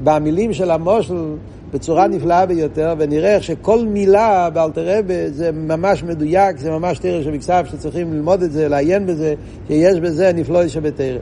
במילים 0.03 0.53
של 0.53 0.71
המושל 0.71 1.35
בצורה 1.73 2.07
נפלאה 2.07 2.45
ביותר, 2.45 2.93
ונראה 2.97 3.35
איך 3.35 3.43
שכל 3.43 3.85
מילה 3.85 4.49
באלתרבה 4.49 5.29
זה 5.31 5.51
ממש 5.51 6.03
מדויק, 6.03 6.57
זה 6.57 6.71
ממש 6.71 6.99
תרא 6.99 7.23
שבכסף 7.23 7.65
שצריכים 7.71 8.13
ללמוד 8.13 8.43
את 8.43 8.51
זה, 8.51 8.67
לעיין 8.67 9.05
בזה, 9.05 9.33
שיש 9.67 9.99
בזה 9.99 10.31
נפלא 10.33 10.67
שבתרא. 10.67 11.17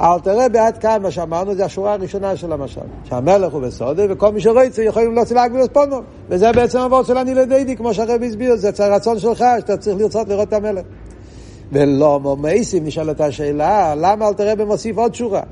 אלתרבה 0.00 0.66
עד 0.66 0.78
כאן, 0.78 1.02
מה 1.02 1.10
שאמרנו, 1.10 1.54
זה 1.54 1.64
השורה 1.64 1.92
הראשונה 1.92 2.36
של 2.36 2.52
המשל. 2.52 2.80
שהמלך 3.04 3.52
הוא 3.52 3.62
בסודר, 3.62 4.06
וכל 4.10 4.32
מי 4.32 4.40
שרוצה 4.40 4.82
יכולים 4.82 5.14
להוציא 5.14 5.36
להגביל 5.36 5.64
את 5.64 5.72
פונו. 5.72 6.00
וזה 6.28 6.52
בעצם 6.52 6.78
אבות 6.78 7.06
של 7.06 7.18
אני 7.18 7.34
לדידי, 7.34 7.76
כמו 7.76 7.94
שהרבי 7.94 8.26
הסביר, 8.26 8.56
זה 8.56 8.70
הרצון 8.78 9.18
שלך, 9.18 9.44
שאתה 9.60 9.76
צריך 9.76 10.00
לרצות 10.00 10.28
לראות 10.28 10.48
את 10.48 10.52
המלך. 10.52 10.84
ולא 11.72 12.20
מומייסים 12.20 12.84
נשאלת 12.84 13.20
השאלה, 13.20 13.94
למה 13.94 14.28
אלתרבה 14.28 14.64
מוסיף 14.64 14.98
עוד 14.98 15.14
שורה? 15.14 15.42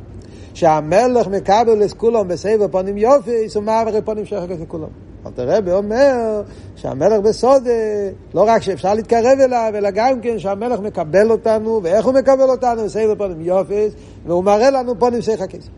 שהמלך 0.58 1.26
מקבל 1.28 1.84
את 1.84 1.92
כולם 1.92 2.28
בסבב 2.28 2.66
פונים 2.66 2.98
יופי, 2.98 3.46
הוא 3.54 3.62
מעבר 3.62 4.00
פונים 4.00 4.24
שייך 4.24 4.44
לכולם. 4.62 4.88
אלתר 5.26 5.56
רבי 5.56 5.72
אומר 5.72 6.42
שהמלך 6.76 7.20
בסודה, 7.20 7.70
לא 8.34 8.44
רק 8.48 8.62
שאפשר 8.62 8.94
להתקרב 8.94 9.38
אליו, 9.40 9.72
אלא 9.74 9.90
גם 9.90 10.20
כן 10.20 10.38
שהמלך 10.38 10.80
מקבל 10.80 11.30
אותנו, 11.30 11.80
ואיך 11.82 12.06
הוא 12.06 12.14
מקבל 12.14 12.50
אותנו? 12.50 12.84
בסבב 12.84 13.14
פונים 13.18 13.40
יופי, 13.40 13.86
והוא 14.26 14.44
מראה 14.44 14.70
לנו 14.70 14.98
פונים 14.98 15.22
שייך 15.22 15.40
הכסף. 15.40 15.68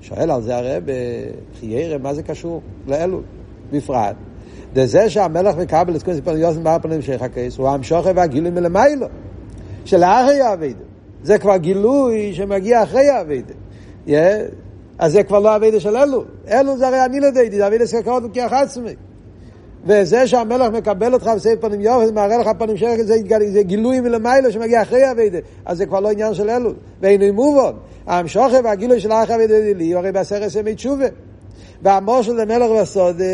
שואל 0.00 0.30
על 0.30 0.42
זה 0.42 0.56
הרב, 0.56 0.82
חיירה, 1.60 1.98
מה 1.98 2.14
זה 2.14 2.22
קשור 2.22 2.60
לאלו? 2.86 3.20
בפרט. 3.72 4.16
זה 4.74 5.10
שהמלך 5.10 5.56
מקבל 5.56 5.96
את 5.96 6.02
כל 6.02 6.20
פונים 6.20 6.40
יופי, 6.40 6.60
מה 6.60 6.78
פונים 6.78 7.02
שייך 7.02 7.22
הכסף? 7.22 7.60
הוא 7.60 7.68
המשוכר 7.68 8.12
והגילוי 8.14 8.50
מלמיילו, 8.50 9.06
שלאחרי 9.84 10.40
האבידה. 10.40 10.84
זה 11.22 11.38
כבר 11.38 11.56
גילוי 11.56 12.34
שמגיע 12.34 12.82
אחרי 12.82 13.08
האבידה. 13.08 13.54
אז 14.98 15.12
זה 15.12 15.22
כבר 15.22 15.38
לא 15.38 15.56
אבידה 15.56 15.80
של 15.80 15.96
אלו. 15.96 16.24
אלו 16.50 16.78
זה 16.78 16.88
הרי 16.88 17.04
אני 17.04 17.20
לא 17.20 17.30
דייתי, 17.30 17.56
זה 17.56 17.66
אבידה 17.66 17.86
של 17.86 18.02
קרות 18.02 18.22
וכיח 18.26 18.52
עצמי. 18.52 18.94
וזה 19.84 20.26
שהמלך 20.26 20.72
מקבל 20.72 21.14
אותך 21.14 21.30
בסייף 21.36 21.60
פנים 21.60 21.80
יופי, 21.80 22.06
זה 22.06 22.12
מראה 22.12 22.38
לך 22.38 22.48
פנים 22.58 22.76
שלך, 22.76 23.00
זה, 23.00 23.14
זה 23.52 23.62
גילוי 23.62 24.00
מלמעלה 24.00 24.52
שמגיע 24.52 24.82
אחרי 24.82 25.10
אביידה, 25.10 25.38
אז 25.64 25.78
זה 25.78 25.86
כבר 25.86 26.00
לא 26.00 26.10
עניין 26.10 26.34
של 26.34 26.50
אלול. 26.50 26.74
ואינו 27.00 27.34
מובן, 27.34 27.72
המשוכר 28.06 28.60
והגילוי 28.64 29.00
של 29.00 29.12
אחר 29.12 29.34
אביידה 29.34 29.54
לי, 29.76 29.94
הרי 29.94 30.12
בעשרת 30.12 30.54
ימי 30.54 30.74
תשובה. 30.74 31.06
והמושל 31.82 32.32
למלך 32.32 32.70
וסודה 32.70 33.24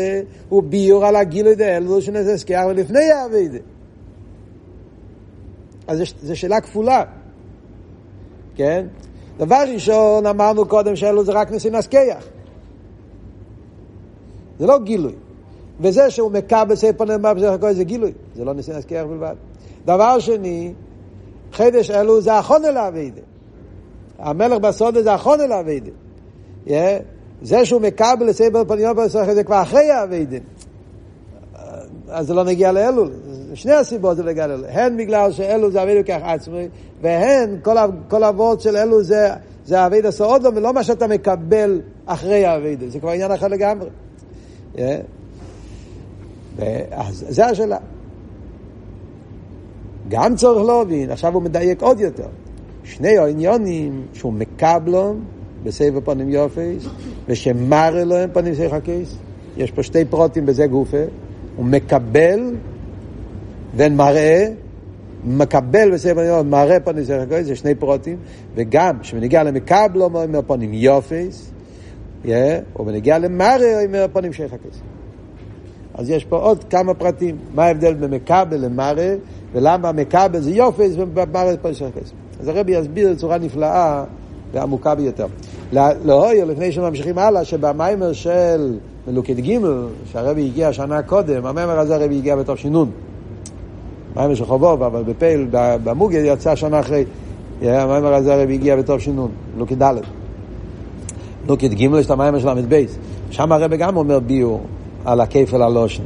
הוא 0.49 0.63
ביור 0.63 1.05
על 1.05 1.15
הגילוי 1.15 1.55
שנעשה 1.99 2.37
סקיח 2.37 2.65
ולפני 2.65 3.11
האביידה. 3.11 3.57
אז 5.87 6.01
זו 6.21 6.35
שאלה 6.35 6.61
כפולה, 6.61 7.03
כן? 8.55 8.85
דבר 9.37 9.63
ראשון, 9.73 10.25
אמרנו 10.25 10.65
קודם 10.65 10.95
שאלו 10.95 11.23
זה 11.23 11.31
רק 11.31 11.51
ניסים 11.51 11.73
להסקיח. 11.73 12.23
זה 14.59 14.65
לא 14.65 14.79
גילוי. 14.79 15.13
וזה 15.79 16.11
שהוא 16.11 16.31
מקבל 16.31 16.75
נאמר 17.07 17.33
בסך 17.33 17.51
הכל 17.51 17.73
זה 17.73 17.83
גילוי, 17.83 18.11
זה 18.35 18.45
לא 18.45 18.53
ניסים 18.53 18.73
להסקיח 18.73 19.05
בלבד. 19.05 19.35
דבר 19.85 20.19
שני, 20.19 20.73
חידש 21.53 21.91
אלו 21.91 22.21
זה 22.21 22.39
אחון 22.39 22.65
אל 22.65 22.77
האביידה. 22.77 23.21
המלך 24.19 24.59
בסודה 24.59 25.03
זה 25.03 25.15
אחון 25.15 25.41
אל. 25.41 25.91
Yeah. 26.67 26.71
זה 27.41 27.65
שהוא 27.65 27.81
מקבל 27.81 28.33
ספר 28.33 28.63
פנים 28.67 28.87
זה 29.33 29.43
כבר 29.43 29.61
אחרי 29.61 29.91
האביידה. 29.91 30.37
אז 32.09 32.27
זה 32.27 32.33
לא 32.33 32.43
נגיע 32.43 32.71
לאלול. 32.71 33.11
שני 33.55 33.73
הסיבות 33.73 34.17
זה 34.17 34.23
לא 34.23 34.31
לאלול. 34.31 34.65
הן 34.69 34.97
בגלל 34.97 35.31
שאלול 35.31 35.71
זה 35.71 35.83
אבידו 35.83 35.99
כך 36.07 36.19
עצמי, 36.23 36.67
והן, 37.01 37.57
כל, 38.09 38.23
אבות 38.23 38.61
של 38.61 38.77
אלול 38.77 39.03
זה, 39.03 39.29
זה 39.65 39.85
אבידו 39.85 40.11
סעודו, 40.11 40.49
ולא 40.55 40.73
מה 40.73 40.83
שאתה 40.83 41.07
מקבל 41.07 41.81
אחרי 42.05 42.45
האבידו. 42.45 42.89
זה 42.89 42.99
כבר 42.99 43.09
עניין 43.09 43.31
אחר 43.31 43.47
לגמרי. 43.47 43.87
Yeah. 44.75 44.79
אז 46.91 47.25
זה 47.29 47.45
השאלה. 47.45 47.77
גם 50.07 50.35
צורך 50.35 50.67
להבין, 50.67 51.11
עכשיו 51.11 51.33
הוא 51.33 51.41
מדייק 51.41 51.81
עוד 51.81 51.99
יותר. 51.99 52.27
שני 52.83 53.17
העניונים 53.17 54.05
שהוא 54.13 54.33
מקבלון 54.33 55.23
בסבב 55.63 55.99
פנים 55.99 56.29
יופס, 56.29 56.85
ושמרא 57.27 58.03
לו 58.03 58.15
הם 58.15 58.29
פנים 58.33 58.55
שיחה 58.55 58.79
קייס. 58.79 59.15
יש 59.57 59.71
פה 59.71 59.83
שתי 59.83 60.05
פרוטים 60.05 60.45
בזה 60.45 60.67
גופה. 60.67 61.03
הוא 61.55 61.65
מקבל 61.65 62.55
ואין 63.75 63.95
מראה, 63.95 64.47
מקבל 65.23 65.91
בספר 65.93 66.19
יום, 66.19 66.49
מראה 66.49 66.79
פנים 66.79 67.03
זכר 67.03 67.25
קודש, 67.25 67.43
זה 67.43 67.55
שני 67.55 67.75
פרוטים, 67.75 68.17
וגם 68.55 68.99
כשבנגיע 68.99 69.43
למקבל 69.43 70.01
אומר 70.01 70.41
פנים 70.47 70.73
יופס, 70.73 71.51
בנגיע 72.79 73.17
למראה 73.17 73.83
אומר 73.85 74.05
פנים 74.13 74.33
שכר 74.33 74.47
קודש. 74.47 74.75
אז 75.93 76.09
יש 76.09 76.25
פה 76.25 76.37
עוד 76.37 76.63
כמה 76.63 76.93
פרטים, 76.93 77.37
מה 77.55 77.63
ההבדל 77.63 77.93
בין 77.93 78.11
מקבל 78.11 78.57
למראה, 78.57 79.15
ולמה 79.53 79.91
מקבל 79.91 80.39
זה 80.39 80.51
יופס 80.51 80.91
ומראה 80.97 81.57
פנים 81.61 81.73
שכר 81.73 81.89
קודש. 81.89 82.11
אז 82.39 82.47
הרבי 82.47 82.71
יסביר 82.71 83.13
בצורה 83.13 83.37
נפלאה 83.37 84.03
ועמוקה 84.53 84.95
ביותר. 84.95 85.25
להויר, 85.73 86.45
לפני 86.45 86.71
שממשיכים 86.71 87.17
הלאה, 87.17 87.45
שבמיימר 87.45 88.13
של 88.13 88.77
מלוקד 89.07 89.39
ג' 89.39 89.59
שהרבי 90.11 90.45
הגיע 90.45 90.73
שנה 90.73 91.01
קודם, 91.03 91.45
המיימר 91.45 91.79
הזה 91.79 91.95
הרבי 91.95 92.17
הגיע 92.17 92.35
בתוך 92.35 92.57
שינון. 92.57 92.91
מיימר 94.15 94.35
של 94.35 94.45
חובוב, 94.45 94.83
אבל 94.83 95.03
בפייל, 95.03 95.47
במוגד 95.83 96.21
יצא 96.25 96.55
שנה 96.55 96.79
אחרי. 96.79 97.05
המיימר 97.61 98.13
הזה 98.13 98.33
הרבי 98.33 98.53
הגיע 98.53 98.75
בתוך 98.75 99.01
שינון, 99.01 99.31
מלוקד 99.55 99.83
ד'. 99.83 99.95
מלוקד 101.45 101.73
ג' 101.73 101.81
יש 101.81 102.05
את 102.05 102.11
המיימר 102.11 102.39
של 102.39 102.49
ל"ב. 102.49 102.85
שם 103.29 103.51
הרבי 103.51 103.77
גם 103.77 103.97
אומר 103.97 104.19
ביור 104.19 104.61
על 105.05 105.21
הכיפל 105.21 105.61
הלושן. 105.61 106.03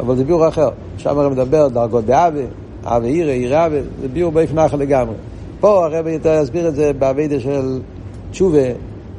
אבל 0.00 0.16
זה 0.16 0.24
ביור 0.24 0.48
אחר. 0.48 0.68
שם 0.98 1.18
הרבי 1.18 1.34
מדבר 1.34 1.68
דרגות 1.68 2.04
באבה, 2.04 2.40
אבה 2.84 3.06
עירה, 3.06 3.32
עירה 3.32 3.66
אבה, 3.66 3.80
זה 4.00 4.08
ביור 4.08 4.32
באופן 4.32 4.58
אחר 4.58 4.76
לגמרי. 4.76 5.14
פה 5.60 5.86
הרבי 5.86 6.10
יותר 6.10 6.40
יסביר 6.42 6.68
את 6.68 6.74
זה 6.74 6.92
באביידה 6.92 7.40
של 7.40 7.80
תשובה, 8.30 8.58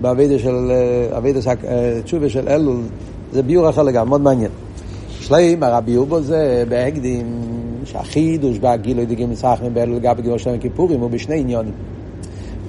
באביידה 0.01 0.39
של 0.39 0.71
אביידה 1.17 1.39
אה, 1.67 1.99
תשובה 2.03 2.29
של 2.29 2.49
אלול, 2.49 2.81
זה 3.33 3.43
ביור 3.43 3.69
אחר 3.69 3.83
לגמרי, 3.83 4.09
מאוד 4.09 4.21
מעניין. 4.21 4.51
שלם, 5.09 5.63
הרבי 5.63 5.97
בו 5.97 6.21
זה 6.21 6.63
בהקדים 6.69 7.25
שהחידוש 7.91 8.59
בהגילוי 8.59 9.05
דגים 9.05 9.29
מסחרים 9.29 9.73
באלול 9.73 9.95
לגבי 9.95 10.21
גיבור 10.21 10.37
שלם 10.37 10.57
כיפורים 10.57 10.99
הוא 10.99 11.09
בשני 11.09 11.39
עניונים. 11.39 11.73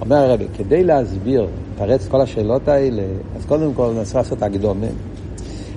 אומר 0.00 0.16
הרבי, 0.16 0.44
כדי 0.58 0.84
להסביר, 0.84 1.46
לתרץ 1.74 2.08
כל 2.08 2.20
השאלות 2.20 2.68
האלה, 2.68 3.02
אז 3.36 3.44
קודם 3.46 3.74
כל 3.74 3.92
ננסה 3.96 4.18
לעשות 4.18 4.42
הקדומה. 4.42 4.86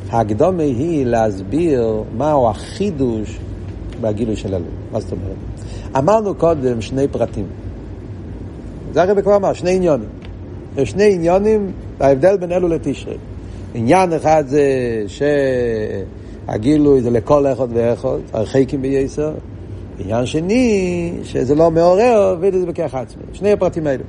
הקדומה 0.09 0.63
היא 0.63 1.05
להסביר 1.05 2.03
מהו 2.17 2.49
החידוש 2.49 3.39
בהגילוי 4.01 4.35
של 4.35 4.55
אלול. 4.55 4.67
מה 4.91 4.99
זאת 4.99 5.11
אומרת? 5.11 5.35
אמרנו 5.97 6.35
קודם 6.35 6.81
שני 6.81 7.07
פרטים. 7.07 7.45
זה 8.93 9.01
הרבי 9.01 9.21
כבר 9.21 9.35
אמר, 9.35 9.53
שני 9.53 9.75
עניונים. 9.75 10.09
יש 10.77 10.89
שני 10.89 11.13
עניונים, 11.13 11.71
ההבדל 11.99 12.37
בין 12.37 12.51
אלו 12.51 12.67
לתשרי. 12.67 13.17
עניין 13.73 14.13
אחד 14.13 14.43
זה 14.47 14.63
שהגילוי 16.47 17.01
זה 17.01 17.09
לכל 17.09 17.47
אחד 17.47 17.67
ואחד, 17.73 18.17
הרחיקים 18.33 18.81
בייסר. 18.81 19.33
עניין 19.99 20.25
שני, 20.25 21.13
שזה 21.23 21.55
לא 21.55 21.71
מעורר, 21.71 22.37
וזה 22.39 22.65
בכך 22.65 22.95
עצמי. 22.95 23.23
שני 23.33 23.51
הפרטים 23.51 23.87
האלו. 23.87 24.03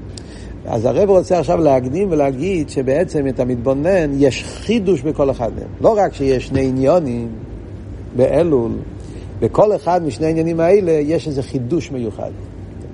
אז 0.66 0.84
הרב 0.84 1.10
רוצה 1.10 1.38
עכשיו 1.38 1.58
להקדים 1.58 2.08
ולהגיד 2.10 2.68
שבעצם 2.68 3.28
אתה 3.28 3.44
מתבונן, 3.44 4.10
יש 4.18 4.44
חידוש 4.44 5.02
בכל 5.02 5.30
אחד 5.30 5.50
מהם. 5.54 5.68
לא 5.80 5.98
רק 5.98 6.14
שיש 6.14 6.46
שני 6.46 6.66
עניונים 6.66 7.28
באלול, 8.16 8.72
בכל 9.40 9.76
אחד 9.76 10.06
משני 10.06 10.26
העניינים 10.26 10.60
האלה 10.60 10.92
יש 10.92 11.28
איזה 11.28 11.42
חידוש 11.42 11.90
מיוחד. 11.90 12.30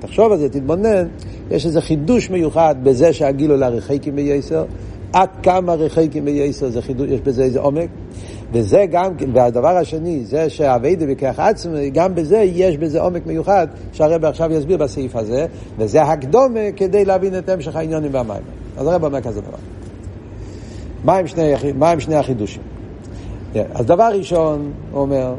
תחשוב 0.00 0.32
על 0.32 0.38
זה, 0.38 0.48
תתבונן, 0.48 1.06
יש 1.50 1.66
איזה 1.66 1.80
חידוש 1.80 2.30
מיוחד 2.30 2.74
בזה 2.82 3.12
שהגילו 3.12 3.56
לרחייקים 3.56 4.16
בייסר, 4.16 4.64
עד 5.12 5.28
כמה 5.42 5.74
רחייקים 5.74 6.24
בייסר, 6.24 6.68
זה 6.68 6.82
חידוש, 6.82 7.10
יש 7.10 7.20
בזה 7.20 7.42
איזה 7.42 7.60
עומק, 7.60 7.88
וזה 8.52 8.86
גם, 8.90 9.12
והדבר 9.32 9.76
השני, 9.76 10.24
זה 10.24 10.50
שהאביידה 10.50 11.06
בכך 11.06 11.38
עצמי, 11.38 11.90
גם 11.90 12.14
בזה 12.14 12.38
יש 12.38 12.76
בזה 12.76 13.00
עומק 13.00 13.26
מיוחד, 13.26 13.66
שהרב 13.92 14.24
עכשיו 14.24 14.52
יסביר 14.52 14.76
בסעיף 14.76 15.16
הזה, 15.16 15.46
וזה 15.78 16.02
הקדומה 16.02 16.72
כדי 16.76 17.04
להבין 17.04 17.38
את 17.38 17.48
המשך 17.48 17.76
העניונים 17.76 18.14
והמים. 18.14 18.42
אז 18.76 18.86
הרב 18.86 19.04
אומר 19.04 19.20
כזה 19.20 19.40
דבר. 19.40 19.58
מה 21.04 21.16
עם 21.16 21.26
שני, 21.26 21.52
מה 21.74 22.00
שני 22.00 22.16
החידושים? 22.16 22.62
Yeah, 23.54 23.58
אז 23.74 23.86
דבר 23.86 24.10
ראשון, 24.14 24.72
הוא 24.92 25.00
אומר, 25.00 25.34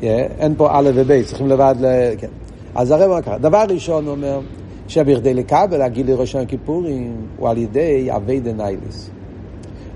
yeah, 0.00 0.04
אין 0.38 0.54
פה 0.56 0.68
א' 0.72 0.90
וב', 0.94 1.22
צריכים 1.22 1.48
לבד, 1.48 1.74
ל... 1.80 1.86
כן. 2.18 2.28
אז 2.74 2.90
הרב 2.90 3.10
אומר 3.10 3.22
ככה, 3.22 3.38
דבר 3.38 3.64
ראשון 3.68 4.04
הוא 4.04 4.12
אומר, 4.12 4.40
שבכדי 4.88 5.34
לקבל 5.34 5.82
הגילי 5.82 6.12
ראשון 6.12 6.46
כיפורים 6.46 7.16
הוא 7.36 7.48
על 7.48 7.58
ידי 7.58 8.08
אבי 8.16 8.40
דנייליס. 8.40 9.10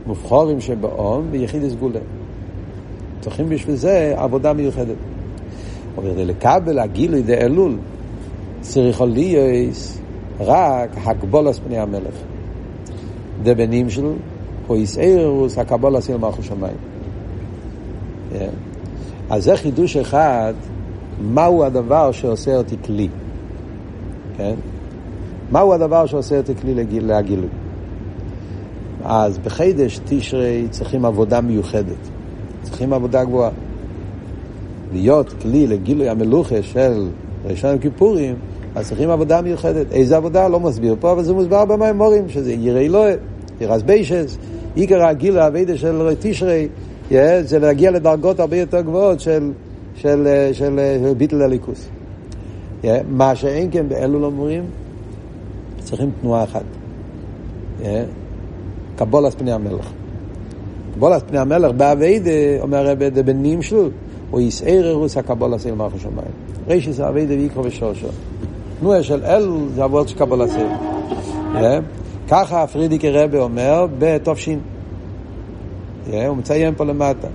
מובחורים 0.06 0.60
שבאום 0.60 1.26
ויחיד 1.30 1.68
סגולה. 1.68 2.00
צריכים 3.22 3.48
בשביל 3.48 3.76
זה 3.76 4.14
עבודה 4.16 4.52
מיוחדת. 4.52 4.96
ובכדי 5.98 6.24
לקבל 6.24 6.78
הגילוי 6.78 7.22
דאלול 7.22 7.76
צריך 8.60 9.00
להיות 9.00 9.76
רק 10.40 10.90
הגבולס 11.04 11.58
פני 11.58 11.78
המלך. 11.78 12.14
דבנים 13.42 13.90
שלו, 13.90 14.12
הוא 14.66 14.76
יסעירוס 14.76 15.58
הקבולס 15.58 16.10
אל 16.10 16.16
מלכו 16.16 16.42
שמיים. 16.42 16.76
כן. 18.32 18.50
אז 19.30 19.44
זה 19.44 19.56
חידוש 19.56 19.96
אחד 19.96 20.54
מהו 21.20 21.64
הדבר 21.64 22.12
שעושה 22.12 22.56
אותי 22.56 22.76
כלי. 22.84 23.08
כן? 24.36 24.54
מהו 25.52 25.72
הדבר 25.74 26.06
שעושה 26.06 26.36
אותי 26.36 26.54
כלי 26.54 27.00
להגילוי. 27.00 27.48
אז 29.04 29.38
בחידש 29.38 30.00
תשרי 30.04 30.66
צריכים 30.70 31.04
עבודה 31.04 31.40
מיוחדת. 31.40 32.11
צריכים 32.62 32.92
עבודה 32.92 33.24
גבוהה. 33.24 33.50
להיות 34.92 35.34
כלי 35.42 35.66
לגילוי 35.66 36.08
המלוכה 36.08 36.62
של 36.62 37.08
ראשון 37.44 37.78
כיפורים, 37.78 38.34
אז 38.74 38.88
צריכים 38.88 39.10
עבודה 39.10 39.42
מיוחדת. 39.42 39.92
איזה 39.92 40.16
עבודה? 40.16 40.48
לא 40.48 40.60
מסביר 40.60 40.96
פה, 41.00 41.12
אבל 41.12 41.22
זה 41.22 41.32
מוסבר 41.32 41.64
במימורים, 41.64 42.28
שזה 42.28 42.52
יראי 42.52 42.86
אלוהי, 42.86 43.14
ירס 43.60 43.82
ביישס, 43.82 44.38
עיקר 44.74 45.04
הגיל 45.04 45.38
האבידה 45.38 45.76
של 45.76 46.14
תשרי, 46.20 46.68
זה 47.40 47.58
להגיע 47.58 47.90
לדרגות 47.90 48.40
הרבה 48.40 48.56
יותר 48.56 48.80
גבוהות 48.80 49.20
של 49.20 49.52
של, 49.96 50.28
של, 50.52 50.80
של 51.02 51.14
ביטל 51.16 51.42
הליכוס. 51.42 51.88
מה 53.08 53.36
שאין 53.36 53.68
כן 53.70 53.88
באלו 53.88 54.24
אומרים, 54.24 54.64
צריכים 55.78 56.10
תנועה 56.20 56.44
אחת. 56.44 56.62
Yeah, 57.80 57.84
קבולת 58.96 59.34
פני 59.34 59.52
המלך. 59.52 59.92
קבולת 60.94 61.22
פני 61.28 61.38
המלך 61.38 61.72
באביידה, 61.72 62.30
אומר 62.60 62.78
הרב 62.88 63.02
דבנים 63.02 63.62
שלו, 63.62 63.88
הוא 64.30 64.40
יסער 64.40 64.88
אירוס 64.88 65.16
הקבולת 65.16 65.60
של 65.60 65.74
מלך 65.74 65.94
השמיים. 65.94 66.30
רישיס 66.68 67.00
אביידה 67.00 67.34
ויקרו 67.34 67.64
ושושו. 67.64 68.06
תנועה 68.80 69.02
של 69.02 69.24
אלו 69.24 69.58
זה 69.74 69.84
עבוד 69.84 70.08
של 70.08 70.18
קבולת 70.18 70.50
של. 70.50 70.66
ככה 72.28 72.66
פרידיקי 72.66 73.10
רבי 73.10 73.38
אומר 73.38 73.86
בתופשין. 73.98 74.58
הוא 76.10 76.36
מציין 76.36 76.74
פה 76.74 76.84
למטה. 76.84 77.28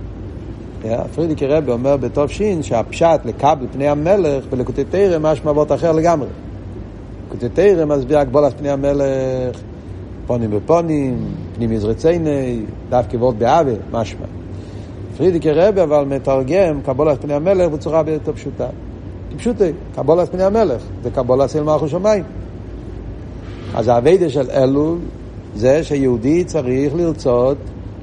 פרידיקי 1.14 1.46
רבי 1.46 1.70
אומר 1.72 1.96
בתוף 1.96 2.30
שין 2.30 2.62
שהפשט 2.62 3.20
לקבל 3.24 3.66
פני 3.72 3.88
המלך 3.88 4.44
בלקוטי 4.50 4.84
תרא 4.84 5.18
משמע 5.18 5.50
אבות 5.50 5.72
אחר 5.72 5.92
לגמרי. 5.92 6.28
לקוטי 7.26 7.48
תרא 7.48 7.84
מסביר 7.84 8.18
הגבולת 8.18 8.58
פני 8.58 8.70
המלך, 8.70 9.60
פונים 10.26 10.50
בפונים, 10.50 11.24
פנים 11.58 11.72
יזרצייני, 11.72 12.60
דווקא 12.88 13.16
וולט 13.16 13.36
באווה, 13.36 13.72
משמע. 13.92 14.26
פרידיקי 15.16 15.50
רבי 15.50 15.82
אבל 15.82 16.04
מתרגם 16.04 16.80
קבולת 16.84 17.22
פני 17.22 17.34
המלך 17.34 17.70
בצורה 17.70 18.02
יותר 18.06 18.32
פשוטה. 18.32 18.66
פשוטי, 19.36 19.72
קבולת 19.94 20.28
פני 20.28 20.42
המלך, 20.42 20.82
זה 21.02 21.10
קבולת 21.10 21.50
של 21.50 21.62
מלכו 21.62 21.88
שמיים. 21.88 22.24
אז 23.74 23.88
האביידה 23.88 24.28
של 24.28 24.50
אלול 24.50 24.98
זה 25.56 25.84
שיהודי 25.84 26.44
צריך 26.44 26.94
לרצות 26.94 27.56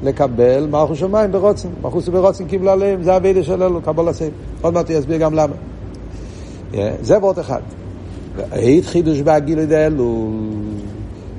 לקבל 0.04 0.68
מלכו 0.72 0.96
שמיים 0.96 1.32
ברוצן. 1.32 1.70
מלכוס 1.84 2.08
ברוצן 2.08 2.46
קיבלה 2.46 2.74
עליהם, 2.74 3.04
זה 3.04 3.14
האביידה 3.14 3.44
של 3.44 3.64
אלול, 3.64 3.82
קבול 3.82 4.10
הסייל. 4.10 4.32
עוד 4.62 4.74
מעט 4.74 4.90
יסביר 4.90 5.18
גם 5.18 5.34
למה. 5.34 5.56
זה 7.02 7.18
ועוד 7.18 7.40
אחד. 7.40 7.62
ואית 8.36 8.86
חידוש 8.86 9.22
בהגילוי 9.22 9.66
דאלול, 9.66 10.32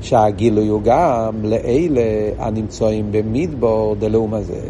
שהגילוי 0.01 0.69
הוא 0.69 0.81
גם 0.85 1.35
לאלה 1.45 2.31
הנמצאים 2.39 3.07
במדבור 3.11 3.97
דלאום 3.99 4.35
הזה. 4.35 4.61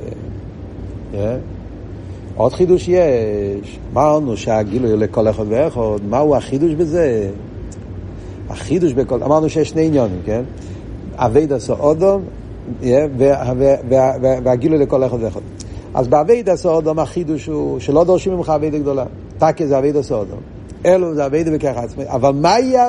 עוד 2.37 2.53
חידוש 2.53 2.89
יש. 2.89 3.79
אמרנו 3.93 4.37
שהגילוי 4.37 4.97
לכל 4.97 5.29
אחד 5.29 5.45
ואחד, 5.49 5.81
מהו 6.09 6.37
החידוש 6.37 6.75
בזה? 6.75 7.31
החידוש 8.49 8.93
בכל, 8.93 9.23
אמרנו 9.23 9.49
שיש 9.49 9.69
שני 9.69 9.87
עניונים, 9.87 10.21
כן? 10.25 10.43
עבודת 11.17 11.53
האדם 11.53 12.23
והגילוי 14.45 14.79
לכל 14.79 15.05
אחד 15.05 15.19
ואחד. 15.21 15.41
אז 15.95 16.09
בעבודת 16.09 16.49
האדם 16.49 16.99
החידוש 16.99 17.47
הוא 17.47 17.81
שלא 17.81 18.05
דורשים 18.05 18.33
ממך 18.33 18.53
עבודה 18.55 18.79
גדולה. 18.79 19.05
טאַקע 19.39 19.67
זה 19.67 19.79
עבודת 19.79 19.97
האדם. 19.97 20.39
אלול 20.87 21.15
זה 21.15 21.27
עבודה 21.27 21.51
בכוח 21.51 21.77
עצמו. 21.77 22.05
אבל 22.09 22.33
יהיה 22.45 22.89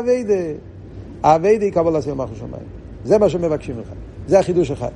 העבודה 1.23 1.65
היא 1.65 1.73
קבלת 1.73 1.95
עול 1.95 2.11
מלכות 2.11 2.35
שמיים. 2.35 2.63
זה 3.05 3.17
מה 3.17 3.29
שמבקשים 3.29 3.75
ממך. 3.75 3.87
זה 4.27 4.39
החידוש 4.39 4.71
אחד. 4.71 4.89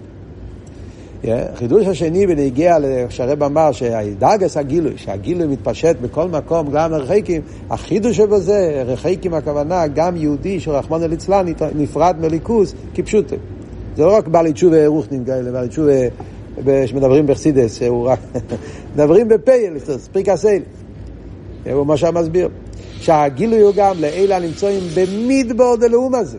החידוש 1.24 1.88
השני 1.88 2.28
בנוגע 2.28 2.78
שהרב 3.10 3.44
אמר 3.44 3.72
שדרגת 3.72 4.58
הגילוי, 4.58 4.94
שהגילוי 4.98 5.48
מתפשט 5.48 5.96
בכל 6.02 6.28
מקום, 6.28 6.72
גם 6.72 6.94
רחקים, 6.94 7.42
החידוש 7.70 8.18
שבזה, 8.18 8.84
רחקים 8.86 9.34
הכוונה, 9.34 9.88
גם 9.88 10.16
יהודי 10.16 10.60
שרחמנא 10.60 11.06
ליצלן 11.06 11.46
נפרד 11.76 12.16
מליכוס 12.20 12.74
כפשוטו. 12.94 13.36
זה 13.96 14.06
לא 14.06 14.16
רק 14.16 14.28
בעלי 14.28 14.54
תשובה 14.54 14.88
רוחנים 14.88 15.26
כאלה, 15.26 15.52
בעלי 15.52 15.68
תשובה 15.68 15.94
שמדברים 16.86 17.28
בחסידס, 17.28 17.82
מדברים 18.94 19.28
בפייל, 19.28 19.80
ספריקה 19.80 20.38
סייל. 20.38 20.64
הוא 21.74 21.88
מה 21.88 21.98
שמסביר. 21.98 22.50
שהגילוי 23.02 23.62
הוא 23.62 23.74
גם 23.76 24.00
לאלה 24.00 24.36
הנמצאים 24.36 24.84
במדבור 24.96 25.76
דלאום 25.76 26.16
הזה. 26.16 26.38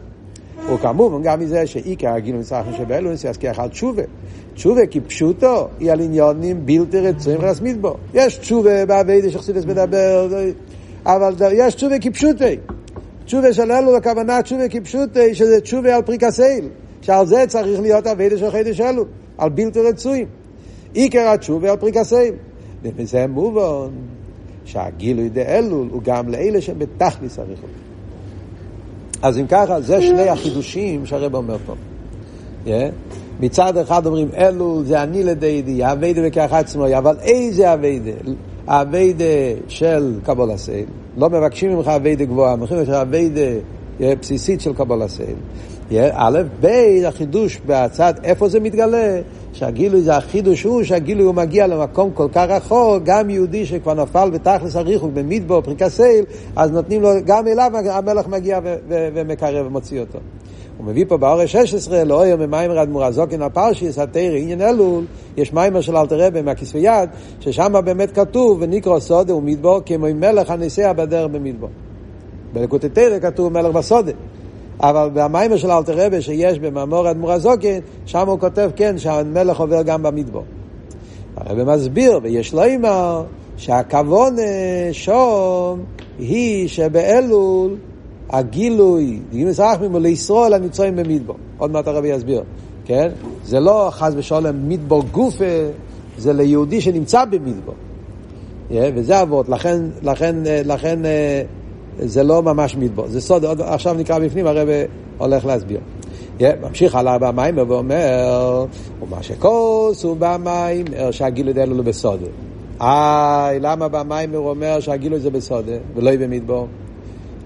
וכמובן 0.75 1.23
גם 1.23 1.41
מזה 1.41 1.67
שעיקר 1.67 2.09
הגילוי 2.09 2.41
מצרכים 2.41 2.73
שבאלוהים 2.73 3.17
יזכיח 3.25 3.59
על 3.59 3.69
תשובה. 3.69 4.03
תשובה 4.55 4.87
כפשוטו 4.91 5.69
היא 5.79 5.93
על 5.93 6.01
עניונים 6.01 6.67
בלתי 6.67 7.01
רצויים 7.01 7.41
רסמית 7.41 7.81
בו. 7.81 7.97
יש 8.15 8.39
תשובה 8.39 8.87
בעבידה 8.87 9.31
שחסידס 9.31 9.65
מדבר, 9.65 10.29
אבל 11.07 11.35
יש 11.53 11.75
תשובה 11.75 11.99
כפשוטי. 11.99 12.57
תשובה 13.25 13.53
של 13.53 13.73
אלול 13.73 13.97
הכוונה 13.97 14.43
תשובה 14.43 14.69
כפשוטי, 14.69 15.35
שזה 15.35 15.61
תשובה 15.61 15.97
על 15.97 16.03
פריקת 16.03 16.39
עול. 16.39 16.69
שעל 17.01 17.27
זה 17.27 17.45
צריך 17.49 17.81
להיות 17.81 18.07
עבודה 18.07 18.39
של 18.39 18.51
חודש 18.51 18.81
אלול, 18.81 19.05
על 19.39 19.49
בלתי 19.49 19.81
רצויים. 19.81 20.27
עיקר 20.95 21.29
התשובה 21.29 21.71
על 21.71 21.77
פריקת 21.77 22.09
עול. 22.09 22.35
ומזה 22.83 23.27
מובן 23.27 23.89
שהגילוי 24.65 25.29
דאלול 25.29 25.89
הוא 25.93 26.03
גם 26.03 26.29
לאלה 26.29 26.61
שבתכלית 26.61 27.39
הריחוק. 27.39 27.71
אז 29.23 29.39
אם 29.39 29.47
ככה, 29.47 29.81
זה 29.81 30.03
שני 30.03 30.29
החידושים 30.29 31.07
שהרב 31.07 31.35
אומר 31.35 31.57
פה. 31.67 31.75
Yeah. 32.67 32.69
מצד 33.41 33.77
אחד 33.77 34.07
אומרים 34.07 34.29
אלול 34.37 34.85
זה 34.85 35.03
אני 35.03 35.25
לדודי, 35.25 35.93
עבודה 35.93 36.23
בכוח 36.23 36.53
עצמו, 36.53 36.99
אבל 36.99 37.17
איזה 37.23 37.75
עבודה? 37.75 38.11
אביידה 38.67 39.25
של 39.69 40.19
קבול 40.25 40.51
הסייל. 40.51 40.87
לא 41.17 41.31
מבקשים 41.31 41.77
ממך 41.77 41.89
אביידה 41.89 42.25
גבוהה, 42.25 42.57
מבקשים 42.57 42.79
ממך 42.79 42.89
אביידה 42.89 43.51
בסיסית 44.01 44.61
של 44.61 44.75
קבול 44.75 45.03
הסייל. 45.03 45.37
א', 46.13 46.39
ב', 46.61 46.67
החידוש 47.07 47.61
בצד, 47.67 48.15
איפה 48.25 48.49
זה 48.49 48.61
מתגלה? 48.61 49.21
שהגילוי 49.53 50.01
זה 50.01 50.17
החידוש 50.17 50.63
הוא 50.63 50.83
שהגילוי 50.83 51.25
הוא 51.25 51.35
מגיע 51.35 51.67
למקום 51.67 52.11
כל 52.15 52.29
כך 52.33 52.47
רחוק, 52.49 53.03
גם 53.05 53.31
יהודי 53.31 53.67
שכבר 53.67 53.95
נפל 53.95 54.31
בתכלס 54.31 54.77
הריחוק 54.77 55.11
במדבור, 55.15 55.61
פריקסייל, 55.61 56.25
אז 56.57 56.71
נותנים 56.71 57.03
לו, 57.03 57.11
גם 57.25 57.49
אליו 57.49 57.73
המלך 57.91 58.29
מגיע 58.29 58.61
ומקרב 58.89 59.67
ומוציא 59.67 60.01
אותו. 60.01 60.19
הוא 60.79 60.87
מביא 60.87 61.05
פה 61.09 61.17
באורש 61.17 61.53
16, 61.53 62.05
לא 62.05 62.27
יום 62.27 62.41
ממיימר 62.41 62.83
אדמו"ר 62.83 63.05
הזוקין 63.05 63.43
הפרשיס, 63.43 63.99
התרא 63.99 64.37
עניין 64.37 64.61
אלול, 64.61 65.05
יש 65.37 65.53
מיימר 65.53 65.81
של 65.81 65.97
אלתר 65.97 66.27
רבי 66.27 66.43
מהכיסוי 66.43 66.81
יד, 66.81 67.09
ששם 67.41 67.73
באמת 67.85 68.13
כתוב, 68.13 68.59
ונקרא 68.61 68.99
סודה 68.99 69.35
ומדבור, 69.35 69.81
כמו 69.87 70.07
מלך 70.15 70.51
הנסיע 70.51 70.93
בדרך 70.93 71.31
במדבור. 71.31 71.69
בלקוטי 72.53 72.89
תרא 72.89 73.19
כתוב 73.19 73.53
מלך 73.53 73.75
בסודה. 73.75 74.13
אבל 74.81 75.11
במיימר 75.15 75.57
של 75.57 75.71
אלתר 75.71 76.07
רבי 76.07 76.23
שיש 76.23 76.59
במאמור 76.59 77.11
אדמו"ר 77.11 77.33
הזוקין, 77.33 77.81
שם 78.07 78.29
הוא 78.29 78.39
כותב 78.39 78.71
כן, 78.77 78.99
שהמלך 78.99 79.61
עובר 79.61 79.83
גם 79.83 80.03
במדבור. 80.03 80.45
הרבי 81.37 81.65
מסביר, 81.65 82.21
ויש 82.23 82.55
לו 82.55 82.63
אימר, 82.63 83.25
שהכוון 83.57 84.37
שום 84.93 85.85
היא 86.19 86.69
שבאלול 86.69 87.77
הגילוי, 88.31 89.21
גימוס 89.31 89.61
רחמים 89.61 89.93
הוא 89.93 90.01
לישראל 90.01 90.55
הנמצאים 90.55 90.97
במדבור. 90.97 91.37
עוד 91.59 91.71
מעט 91.71 91.87
הרבי 91.87 92.09
יסביר, 92.09 92.43
כן? 92.85 93.09
זה 93.45 93.61
לא 93.61 93.89
חס 93.91 94.13
ושלום 94.17 94.69
מדבור 94.69 95.03
גופה, 95.11 95.45
זה 96.19 96.33
ליהודי 96.33 96.81
שנמצא 96.81 97.25
במדבור. 97.25 97.75
וזה 98.71 99.23
אבות, 99.23 99.49
לכן, 99.49 99.81
לכן, 100.03 100.37
לכן 100.65 100.99
זה 101.99 102.23
לא 102.23 102.43
ממש 102.43 102.77
מדבור. 102.77 103.07
זה 103.09 103.21
סוד, 103.21 103.45
עוד, 103.45 103.61
עכשיו 103.61 103.95
נקרא 103.95 104.19
בפנים, 104.19 104.47
הרבי 104.47 104.83
הולך 105.19 105.47
להסביר. 105.47 105.81
Yeah, 106.39 106.45
ממשיך 106.63 106.95
הלאה 106.95 107.19
במים 107.19 107.59
ואומר, 107.59 108.65
ומה 109.03 109.23
שכוס 109.23 110.05
הוא 110.05 110.17
במים, 110.19 110.85
שהגילוי 111.11 111.53
דלו 111.53 111.77
הוא 111.77 111.85
בסודה. 111.85 112.27
איי, 112.81 113.61
למה 113.61 113.89
במים 113.89 114.35
הוא 114.35 114.51
אומר 114.51 114.81
שהגילוי 114.81 115.21
זה 115.21 115.31
בסודה 115.31 115.73
ולא 115.95 116.11
יהיה 116.11 116.19
במדבור? 116.19 116.67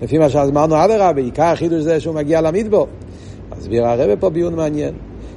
לפי 0.03 0.19
מה 0.19 0.29
שאמרנו 0.29 0.85
אדרבה, 0.85 1.21
עיקר 1.21 1.43
החידוש 1.43 1.83
זה 1.83 2.01
שהוא 2.01 2.15
מגיע 2.15 2.41
למדבור. 2.41 2.87
מסביר 3.59 3.87
הרבה 3.87 4.17
פה 4.17 4.31
ביון 4.31 4.55
מעניין. 4.55 4.95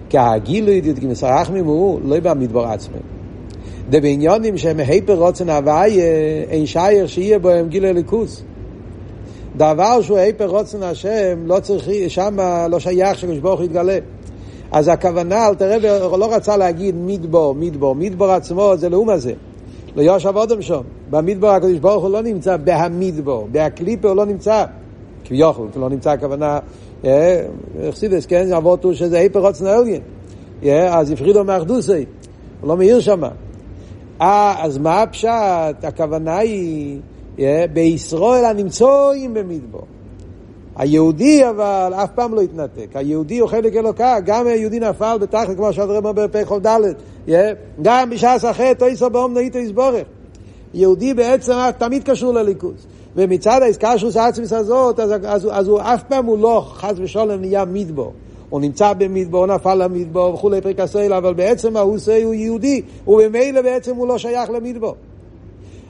כי 0.10 0.18
הגילוי 0.18 0.82
דתגימס 0.82 1.24
הרחמים 1.24 1.66
הוא 1.66 2.00
לא 2.04 2.20
במדבור 2.20 2.66
עצמם. 2.66 3.02
דבעניונים 3.90 4.58
שהם 4.58 4.80
היפר 4.80 5.16
רוצן 5.16 5.50
הוויה, 5.50 6.04
אין 6.50 6.66
שייר 6.66 7.08
שיהיה 7.08 7.40
בו 7.40 7.50
הם 7.50 7.68
גילוי 7.68 7.94
ליכוס. 7.94 8.44
דבר 9.58 10.02
שהוא 10.02 10.18
היפר 10.18 10.46
רוצן 10.46 10.84
השם, 10.84 11.40
לא 11.46 11.60
צריך, 11.60 11.88
שם 12.08 12.38
לא 12.70 12.80
שייך 12.80 13.18
שקדוש 13.18 13.38
ברוך 13.38 13.62
יתגלה. 13.62 13.98
אז 14.72 14.88
הכוונה, 14.88 15.48
אל 15.48 15.56
תראה, 15.56 15.78
לא 16.18 16.36
רצה 16.36 16.58
להגיד 16.58 16.96
מדבור, 16.98 17.56
מדבור. 17.56 17.96
מדבור 17.96 18.32
עצמו 18.32 18.74
זה 18.78 18.90
לאום 18.90 19.10
הזה. 19.10 19.34
לא 19.96 20.02
יושב 20.02 20.36
אודם 20.36 20.62
שם. 20.62 20.82
במדבר 21.10 21.50
הקדוש 21.50 21.80
ברוך 21.80 22.04
הוא 22.04 22.12
לא 22.12 22.22
נמצא 22.22 22.58
בהמדבר, 22.58 23.44
בהקליפה 23.52 24.08
הוא 24.08 24.16
לא 24.16 24.26
נמצא. 24.26 24.66
כביכול, 25.26 25.68
לא 25.76 25.90
נמצא 25.90 26.10
הכוונה, 26.10 26.60
אכסידס, 27.90 28.26
כן, 28.26 28.54
אבות 28.54 28.84
הוא 28.84 28.94
שזה 28.94 29.20
היפר 29.20 29.40
רוצן 29.40 29.66
העליין. 29.66 30.02
אז 30.90 31.12
הפרידו 31.12 31.44
מאחדוסי, 31.44 32.06
הוא 32.62 32.70
לא 32.70 32.78
מאיר 32.78 33.00
שם. 33.00 33.22
אז 34.20 34.78
מה 34.78 35.02
הפשט? 35.02 35.84
הכוונה 35.84 36.38
היא, 36.38 37.00
בישראל 37.74 38.46
הנמצואים 38.46 39.34
במדבר. 39.34 39.80
היהודי 40.76 41.50
אבל 41.50 41.94
אף 41.96 42.10
פעם 42.16 42.34
לא 42.34 42.42
התנתק, 42.42 42.88
היהודי 42.94 43.40
הוא 43.40 43.50
חלק 43.50 43.76
אלוקה, 43.76 44.20
גם 44.26 44.48
היהודי 44.48 44.80
נפל 44.80 45.18
בתחת 45.22 45.56
כמו 45.56 45.74
שאתה 45.74 45.98
אומר 45.98 46.12
בפ"ח 46.12 46.52
ד', 46.54 46.80
גם 47.82 48.10
בשעת 48.10 48.44
החטא 48.44 48.86
איסו 48.86 49.10
באומנו 49.10 49.40
איתו 49.40 49.58
יסבורך. 49.58 50.04
יהודי 50.74 51.14
בעצם 51.14 51.54
תמיד 51.78 52.04
קשור 52.04 52.34
לליכוז. 52.34 52.88
ומצד 53.16 53.62
האיסקשוס 53.62 54.18
העצמיס 54.18 54.54
הזאת, 54.54 55.00
אז, 55.00 55.12
אז, 55.26 55.48
אז 55.52 55.68
הוא 55.68 55.82
אף 55.82 56.04
פעם 56.04 56.26
הוא 56.26 56.38
לא 56.38 56.66
חס 56.66 56.94
ושלום 56.98 57.42
נהיה 57.42 57.66
מדבור. 57.66 58.14
הוא 58.50 58.62
נמצא 58.62 58.94
במדבור, 58.94 59.46
נפל 59.46 59.76
למדבור 59.76 60.34
וכולי 60.34 60.62
פרק 60.62 60.80
הסויל, 60.80 61.14
אבל 61.14 61.34
בעצם 61.34 61.78
ההוסי 61.78 62.24
הוא 62.24 62.34
יהודי, 62.34 62.82
וממילא 63.08 63.62
בעצם 63.62 63.96
הוא 63.96 64.08
לא 64.08 64.18
שייך 64.18 64.50
למדבור. 64.50 64.96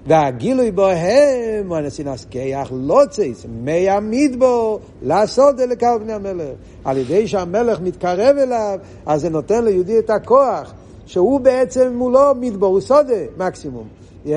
והגילוי 0.09 0.71
בוהם, 0.71 1.73
הנשינס 1.73 2.25
כיח 2.29 2.71
לא 2.71 3.01
צייס, 3.09 3.45
מי 3.49 3.89
המדבור, 3.89 4.79
לעשות 5.01 5.59
אלה 5.59 5.75
קו 5.75 5.87
בני 5.99 6.13
המלך. 6.13 6.49
על 6.85 6.97
ידי 6.97 7.27
שהמלך 7.27 7.79
מתקרב 7.79 8.37
אליו, 8.37 8.79
אז 9.05 9.21
זה 9.21 9.29
נותן 9.29 9.65
ליהודי 9.65 9.99
את 9.99 10.09
הכוח. 10.09 10.73
שהוא 11.05 11.39
בעצם 11.39 11.93
מולו 11.93 12.35
מדבור, 12.39 12.69
הוא 12.69 12.81
סודה 12.81 13.13
מקסימום. 13.37 13.87
Yeah, 14.25 14.29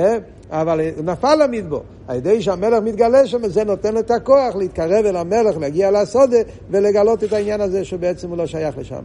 אבל 0.50 0.80
נפל 1.04 1.34
למדבור. 1.44 1.82
על 2.08 2.16
ידי 2.16 2.42
שהמלך 2.42 2.82
מתגלה 2.84 3.26
שם, 3.26 3.48
זה 3.48 3.64
נותן 3.64 3.98
את 3.98 4.10
הכוח 4.10 4.56
להתקרב 4.56 5.04
אל 5.06 5.16
המלך, 5.16 5.56
להגיע 5.56 5.90
לסודה 5.90 6.36
ולגלות 6.70 7.24
את 7.24 7.32
העניין 7.32 7.60
הזה 7.60 7.84
שבעצם 7.84 8.28
הוא 8.28 8.36
לא 8.36 8.46
שייך 8.46 8.78
לשם. 8.78 9.02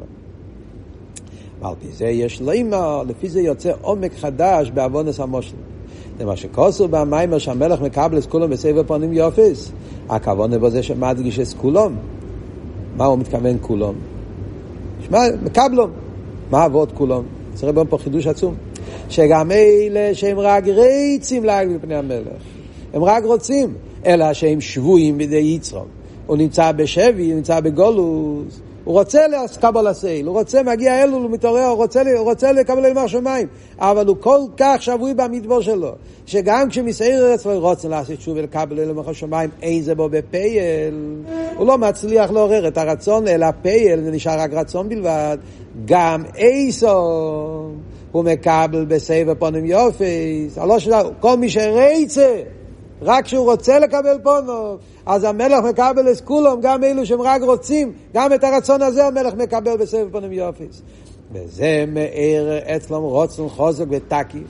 ועל 1.61 1.75
פי 1.81 1.87
זה 1.91 2.05
יש 2.05 2.41
לימה, 2.41 3.01
לפי 3.07 3.29
זה 3.29 3.41
יוצא 3.41 3.71
עומק 3.81 4.13
חדש 4.13 4.71
בעוונס 4.71 5.19
המושל. 5.19 5.55
זה 6.19 6.25
מה 6.25 6.35
שכוסו 6.35 6.87
במיימר 6.87 7.37
שהמלך 7.37 7.81
מקבל 7.81 8.17
את 8.17 8.25
כולם 8.25 8.49
בסבב 8.49 8.87
פנים 8.87 9.13
יופס. 9.13 9.71
הכוונה 10.09 10.59
בזה 10.59 10.83
שמדגיש 10.83 11.39
את 11.39 11.47
כולם. 11.57 11.95
מה 12.97 13.05
הוא 13.05 13.19
מתכוון 13.19 13.57
כולם? 13.61 13.93
שמע, 15.07 15.19
מקבלום. 15.43 15.91
מה 16.51 16.65
אבות 16.65 16.91
כולם? 16.91 17.23
צריך 17.53 17.73
בהם 17.73 17.87
פה 17.87 17.97
חידוש 17.97 18.27
עצום. 18.27 18.55
שגם 19.09 19.51
אלה 19.51 20.15
שהם 20.15 20.39
רק 20.39 20.63
רצים 20.67 21.43
להגיד 21.43 21.77
בפני 21.77 21.95
המלך, 21.95 22.41
הם 22.93 23.03
רק 23.03 23.23
רוצים, 23.23 23.73
אלא 24.05 24.33
שהם 24.33 24.61
שבויים 24.61 25.17
בידי 25.17 25.37
יצרום. 25.37 25.85
הוא 26.25 26.37
נמצא 26.37 26.71
בשבי, 26.71 27.29
הוא 27.29 27.35
נמצא 27.35 27.59
בגולוס, 27.59 28.61
הוא 28.87 28.93
רוצה 28.93 29.21
לקבל 29.27 29.87
הסייל, 29.87 30.25
הוא 30.27 30.39
רוצה, 30.39 30.63
מגיע 30.63 31.03
אלול, 31.03 31.21
הוא 31.21 31.31
מתעורר, 31.31 31.65
הוא 31.65 31.75
רוצה, 31.75 32.01
הוא 32.17 32.29
רוצה 32.29 32.51
לקבל 32.51 32.85
אלמר 32.85 33.07
שמיים, 33.07 33.47
אבל 33.79 34.07
הוא 34.07 34.17
כל 34.19 34.39
כך 34.57 34.75
שבוי 34.79 35.13
במדבור 35.13 35.61
שלו, 35.61 35.91
שגם 36.25 36.69
כשמסעיר 36.69 37.25
ארץ 37.25 37.45
לא 37.45 37.69
רוצה 37.69 37.87
לעשות 37.87 38.21
שוב 38.21 38.37
ולקבל 38.37 38.79
אלמר 38.79 39.13
שמיים, 39.13 39.49
אין 39.61 39.83
זה 39.83 39.95
בו 39.95 40.09
בפייל, 40.09 41.23
הוא 41.55 41.67
לא 41.67 41.77
מצליח 41.77 42.31
לעורר 42.31 42.67
את 42.67 42.77
הרצון, 42.77 43.27
אלא 43.27 43.47
פייל, 43.61 44.03
זה 44.03 44.11
נשאר 44.11 44.39
רק 44.39 44.53
רצון 44.53 44.89
בלבד, 44.89 45.37
גם 45.85 46.23
איסו, 46.35 47.01
הוא 48.11 48.23
מקבל 48.23 48.85
בסבב 48.87 49.33
פונים 49.33 49.65
יופי, 49.65 50.49
כל 51.19 51.37
מי 51.37 51.49
שרצה 51.49 52.41
רק 53.01 53.25
כשהוא 53.25 53.51
רוצה 53.51 53.79
לקבל 53.79 54.17
פונו, 54.23 54.77
אז 55.05 55.23
המלך 55.23 55.63
מקבל 55.69 56.11
את 56.11 56.21
כולם, 56.21 56.61
גם 56.61 56.83
אלו 56.83 57.05
שהם 57.05 57.21
רק 57.21 57.41
רוצים, 57.41 57.91
גם 58.13 58.33
את 58.33 58.43
הרצון 58.43 58.81
הזה 58.81 59.05
המלך 59.05 59.33
מקבל 59.33 59.77
בסבב 59.77 60.11
פונים 60.11 60.31
יופיס. 60.31 60.81
וזה 61.31 61.85
מאיר 61.87 62.57
אצלם 62.75 63.01
רוצן 63.01 63.49
חוזק 63.49 63.85
ותקי. 63.89 64.41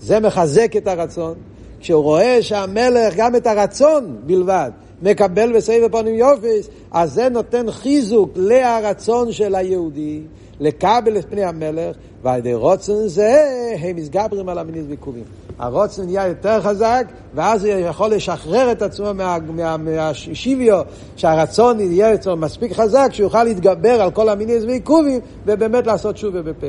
זה 0.00 0.20
מחזק 0.20 0.76
את 0.76 0.86
הרצון. 0.86 1.34
כשהוא 1.80 2.02
רואה 2.02 2.42
שהמלך 2.42 3.14
גם 3.16 3.36
את 3.36 3.46
הרצון 3.46 4.16
בלבד 4.26 4.70
מקבל 5.02 5.56
בסבב 5.56 5.88
פונים 5.88 6.14
יופיס, 6.14 6.68
אז 6.92 7.12
זה 7.12 7.28
נותן 7.28 7.70
חיזוק 7.70 8.30
להרצון 8.36 9.32
של 9.32 9.54
היהודי 9.54 10.20
לקבל 10.60 11.18
את 11.18 11.24
פני 11.30 11.44
המלך, 11.44 11.96
ועל 12.22 12.38
ידי 12.38 12.54
רוצן 12.54 13.08
זה 13.08 13.44
הם 13.78 13.96
מסגברים 13.96 14.48
על 14.48 14.58
המינים 14.58 14.84
ועיכובים. 14.88 15.24
הרוצן 15.58 16.02
נהיה 16.04 16.26
יותר 16.26 16.60
חזק, 16.60 17.06
ואז 17.34 17.64
הוא 17.64 17.72
יכול 17.74 18.10
לשחרר 18.10 18.72
את 18.72 18.82
עצמו 18.82 19.14
מהשיביו, 19.14 20.76
מה, 20.76 20.82
מה, 20.82 20.90
שהרצון 21.16 21.80
יהיה 21.80 22.14
אצלו 22.14 22.36
מספיק 22.36 22.72
חזק, 22.72 23.08
שיוכל 23.12 23.44
להתגבר 23.44 24.02
על 24.02 24.10
כל 24.10 24.28
המינים 24.28 24.66
ועיכובים, 24.66 25.20
ובאמת 25.46 25.86
לעשות 25.86 26.16
שוב 26.16 26.34
ובפה. 26.34 26.66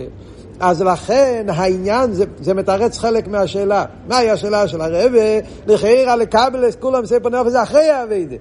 אז 0.60 0.82
לכן 0.82 1.46
העניין, 1.50 2.14
זה, 2.14 2.26
זה 2.42 2.54
מתרץ 2.54 2.98
חלק 2.98 3.28
מהשאלה. 3.28 3.86
מהי 4.08 4.30
השאלה 4.30 4.68
של 4.68 4.82
הרבה? 4.82 5.20
לחיירה 5.68 6.16
לקבל 6.16 6.68
את 6.68 6.76
כולם 6.76 7.06
ספר 7.06 7.30
נופש, 7.30 7.52
זה 7.52 7.64
אחרי 7.64 7.90
האביידה. 7.90 8.36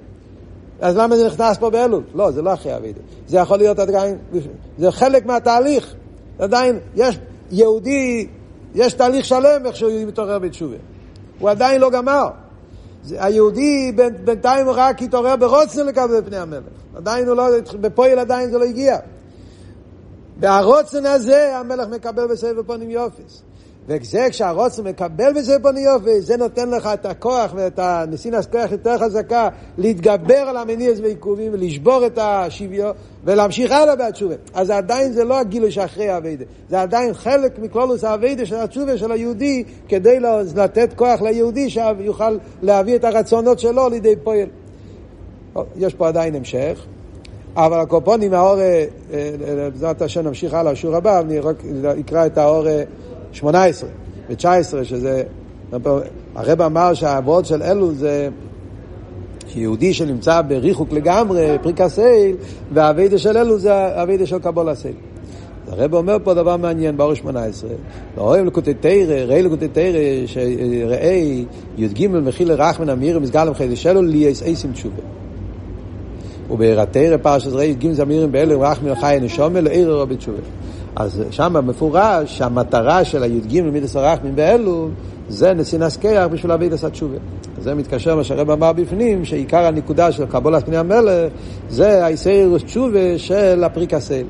אז 0.81 0.97
למה 0.97 1.17
זה 1.17 1.27
נכנס 1.27 1.59
פה 1.59 1.71
באלול? 1.71 2.03
לא, 2.15 2.31
זה 2.31 2.43
לא 2.43 2.53
אחרי 2.53 2.77
אבידה. 2.77 3.01
זה 3.27 3.37
יכול 3.39 3.59
להיות 3.59 3.79
עדיין, 3.79 4.17
זה 4.79 4.93
חלק 4.93 5.27
מהתהליך. 5.27 5.95
עדיין, 6.39 6.79
יש 6.95 7.19
יהודי, 7.51 8.27
יש 8.75 8.93
תהליך 8.93 9.25
שלם 9.25 9.67
איך 9.67 9.77
שהוא 9.77 9.93
מתעורר 10.07 10.39
בתשובה. 10.39 10.77
הוא 11.39 11.51
עדיין 11.51 11.81
לא 11.81 11.91
גמר. 11.91 12.29
היהודי 13.11 13.93
בינתיים 14.25 14.69
רק 14.69 15.03
התעורר 15.03 15.37
ברוצן 15.37 15.87
לקבל 15.87 16.23
פני 16.25 16.37
המלך. 16.37 16.63
עדיין 16.97 17.29
הוא 17.29 17.37
לא, 17.37 17.45
בפועל 17.81 18.19
עדיין 18.19 18.51
זה 18.51 18.59
לא 18.59 18.65
הגיע. 18.65 18.97
והרוצן 20.41 21.07
הזה 21.07 21.57
המלך 21.57 21.89
מקבל 21.89 22.27
בסבב 22.27 22.63
פונים 22.63 22.91
יופס. 22.91 23.43
וזה 23.89 24.27
כשהרוצן 24.31 24.83
מקבל 24.85 25.33
בזה 25.33 25.57
פני 25.63 25.81
יופי, 25.81 26.21
זה 26.21 26.37
נותן 26.37 26.71
לך 26.71 26.87
את 26.95 27.07
הכוח 27.07 27.53
ואת 27.57 27.79
הנסינס 27.79 28.47
כוח 28.47 28.73
יותר 28.73 28.99
חזקה 28.99 29.49
להתגבר 29.79 30.35
על 30.35 30.57
המניעס 30.57 31.01
ועיכובים 31.01 31.53
ולשבור 31.53 32.07
את 32.07 32.19
השוויו 32.23 32.91
ולהמשיך 33.25 33.73
הלאה 33.73 33.97
בתשובה. 33.97 34.35
אז 34.55 34.71
עדיין 34.71 35.13
זה 35.13 35.25
לא 35.25 35.39
הגילוי 35.39 35.71
שאחרי 35.71 36.09
האביידה, 36.09 36.45
זה 36.69 36.83
עדיין 36.83 37.15
חלק 37.15 37.59
מכלולוס 37.59 38.05
האביידה 38.05 38.47
של 38.47 38.57
התשובה 38.57 38.99
של 38.99 39.13
היהודי 39.13 39.65
כדי 39.89 40.21
לתת 40.57 40.93
כוח 40.97 41.23
ליהודי 41.23 41.71
שיוכל 41.71 42.39
להביא 42.63 42.97
את 42.97 43.05
הרצונות 43.05 43.59
שלו 43.59 43.89
לידי 43.89 44.17
פועל. 44.17 44.49
יש 45.77 45.95
פה 45.95 46.09
עדיין 46.09 46.35
המשך. 46.35 46.87
אבל 47.57 47.81
הקופונים, 47.81 48.35
האור, 48.35 48.61
אה, 48.61 48.85
אה, 49.13 49.31
בעזרת 49.71 50.03
השם 50.03 50.27
נמשיך 50.27 50.55
הלאה, 50.55 50.73
השיעור 50.73 50.97
הבא, 50.97 51.21
אני 51.21 51.39
רק 51.39 51.57
אקרא 52.01 52.27
את 52.27 52.39
האור 52.39 52.67
18 53.35 53.89
ו-19, 54.31 54.85
שזה... 54.85 55.23
הרב 56.35 56.63
אמר 56.63 56.95
שהעבוד 56.95 57.45
של 57.45 57.63
אלו 57.63 57.95
זה 57.95 58.29
שיהודי 59.49 59.95
שנמצא 59.95 60.41
בריחוק 60.43 60.93
לגמרי, 60.93 61.57
פריקה 61.63 61.89
סייל, 61.89 62.37
והאביידה 62.73 63.19
של 63.19 63.37
אלו 63.37 63.59
זה 63.59 63.75
האביידה 63.75 64.27
של 64.27 64.39
קבול 64.39 64.69
הסייל. 64.69 64.95
הרב 65.69 65.95
אומר 65.95 66.17
פה 66.25 66.35
דבר 66.35 66.57
מעניין 66.57 66.97
באור 66.97 67.15
18, 67.15 67.71
לא 68.17 68.23
אוהב 68.23 68.47
לקוטי 68.47 68.73
ראי 69.29 69.43
לקוטי 69.43 69.67
שראי 70.27 71.45
י"ג 71.79 72.07
מכיל 72.07 72.49
לרחמן 72.49 72.89
אמיר 72.89 73.19
מסגל 73.19 73.45
למחי 73.45 73.77
שלו 73.77 74.03
לי 74.03 74.33
אס 74.33 74.43
אייסים 74.43 74.73
תשובה. 74.73 75.03
ובעירתרא 76.51 77.17
פרשת 77.17 77.53
ראי 77.53 77.67
י"ג 77.67 77.93
זמירים 77.93 78.33
באלו 78.33 78.61
רחמן 78.61 78.95
חי 78.95 79.19
נשומה 79.23 79.61
לעיר 79.61 79.95
רבי 79.95 80.17
תשובה. 80.17 80.39
אז 80.97 81.23
שם 81.31 81.67
מפורש 81.67 82.39
שהמטרה 82.39 83.05
של 83.05 83.23
הי"ג 83.23 83.59
למידס 83.59 83.97
הרחמים 83.97 84.37
באלו 84.37 84.89
זה 85.29 85.55
נסינס 85.55 85.97
קיח 85.97 86.27
בשביל 86.27 86.53
את 86.53 86.85
התשובה. 86.85 87.17
זה 87.59 87.75
מתקשר 87.75 88.17
מה 88.17 88.25
שהרב 88.25 88.51
אמר 88.51 88.73
בפנים, 88.73 89.25
שעיקר 89.25 89.67
הנקודה 89.67 90.13
של 90.13 90.27
קבולת 90.27 90.67
פני 90.67 90.77
המלך 90.77 91.33
זה 91.69 92.05
האיסאירוס 92.05 92.63
תשובה 92.63 93.19
של 93.19 93.65
הפריקסל. 93.65 94.25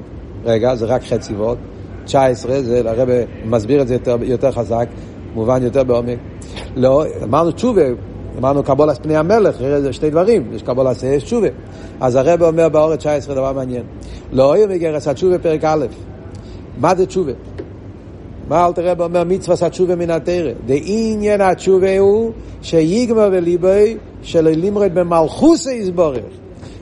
רגע, 0.45 0.75
זה 0.75 0.87
רק 0.87 1.03
חצי 1.05 1.35
ועוד. 1.35 1.59
19, 2.05 2.63
זה 2.63 2.83
הרב 2.91 3.09
מסביר 3.45 3.83
את 3.83 3.89
זה 3.89 3.95
יותר, 3.95 4.17
יותר 4.23 4.53
חזק, 4.53 4.89
מובן 5.35 5.63
יותר 5.63 5.85
בעומק. 5.85 6.19
לא, 6.77 7.05
אמרנו 7.23 7.51
תשובה, 7.51 7.83
אמרנו 8.39 8.63
קבולת 8.63 9.03
פני 9.03 9.17
המלך, 9.17 9.57
זה 9.59 9.93
שתי 9.93 10.11
דברים, 10.11 10.51
יש 10.55 10.63
קבולת 10.63 11.03
יש 11.03 11.23
תשובה. 11.23 11.49
אז 12.01 12.17
הרב 12.17 12.43
אומר 12.43 12.69
באורת 12.69 12.99
19 12.99 13.35
דבר 13.35 13.53
מעניין. 13.53 13.83
לא 14.33 14.57
יהיה 14.57 14.67
מגרס 14.67 15.09
התשובה 15.09 15.39
פרק 15.39 15.65
א', 15.65 15.87
מה 16.79 16.95
זה 16.95 17.07
תשובה? 17.07 17.33
מה 18.49 18.67
אלתר 18.67 18.91
רב 18.91 19.01
אומר 19.01 19.25
מצווה 19.25 19.67
התשובה 19.67 19.97
מן 19.97 20.11
התרא? 20.11 20.53
דעניין 20.67 21.41
התשובה 21.41 21.99
הוא 21.99 22.33
שיגמר 22.63 23.31
בליבי 23.31 23.97
שלא 24.23 24.51
לימרד 24.51 24.95
במלכוס 24.95 25.67
יסבורך. 25.67 26.25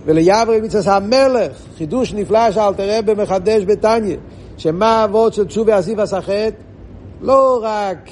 וליברי 0.05 0.61
מצווה 0.61 0.97
המלך 0.97 1.53
חידוש 1.76 2.14
נפלא 2.14 2.51
שאלתר 2.51 2.99
רב 2.99 3.22
מחדש 3.22 3.62
בתניא. 3.64 4.16
שמה 4.59 5.01
האבות 5.01 5.34
של 5.34 5.45
תשובה 5.45 5.78
אסיף 5.78 5.99
הסחט? 5.99 6.55
לא 7.20 7.61
רק 7.62 8.11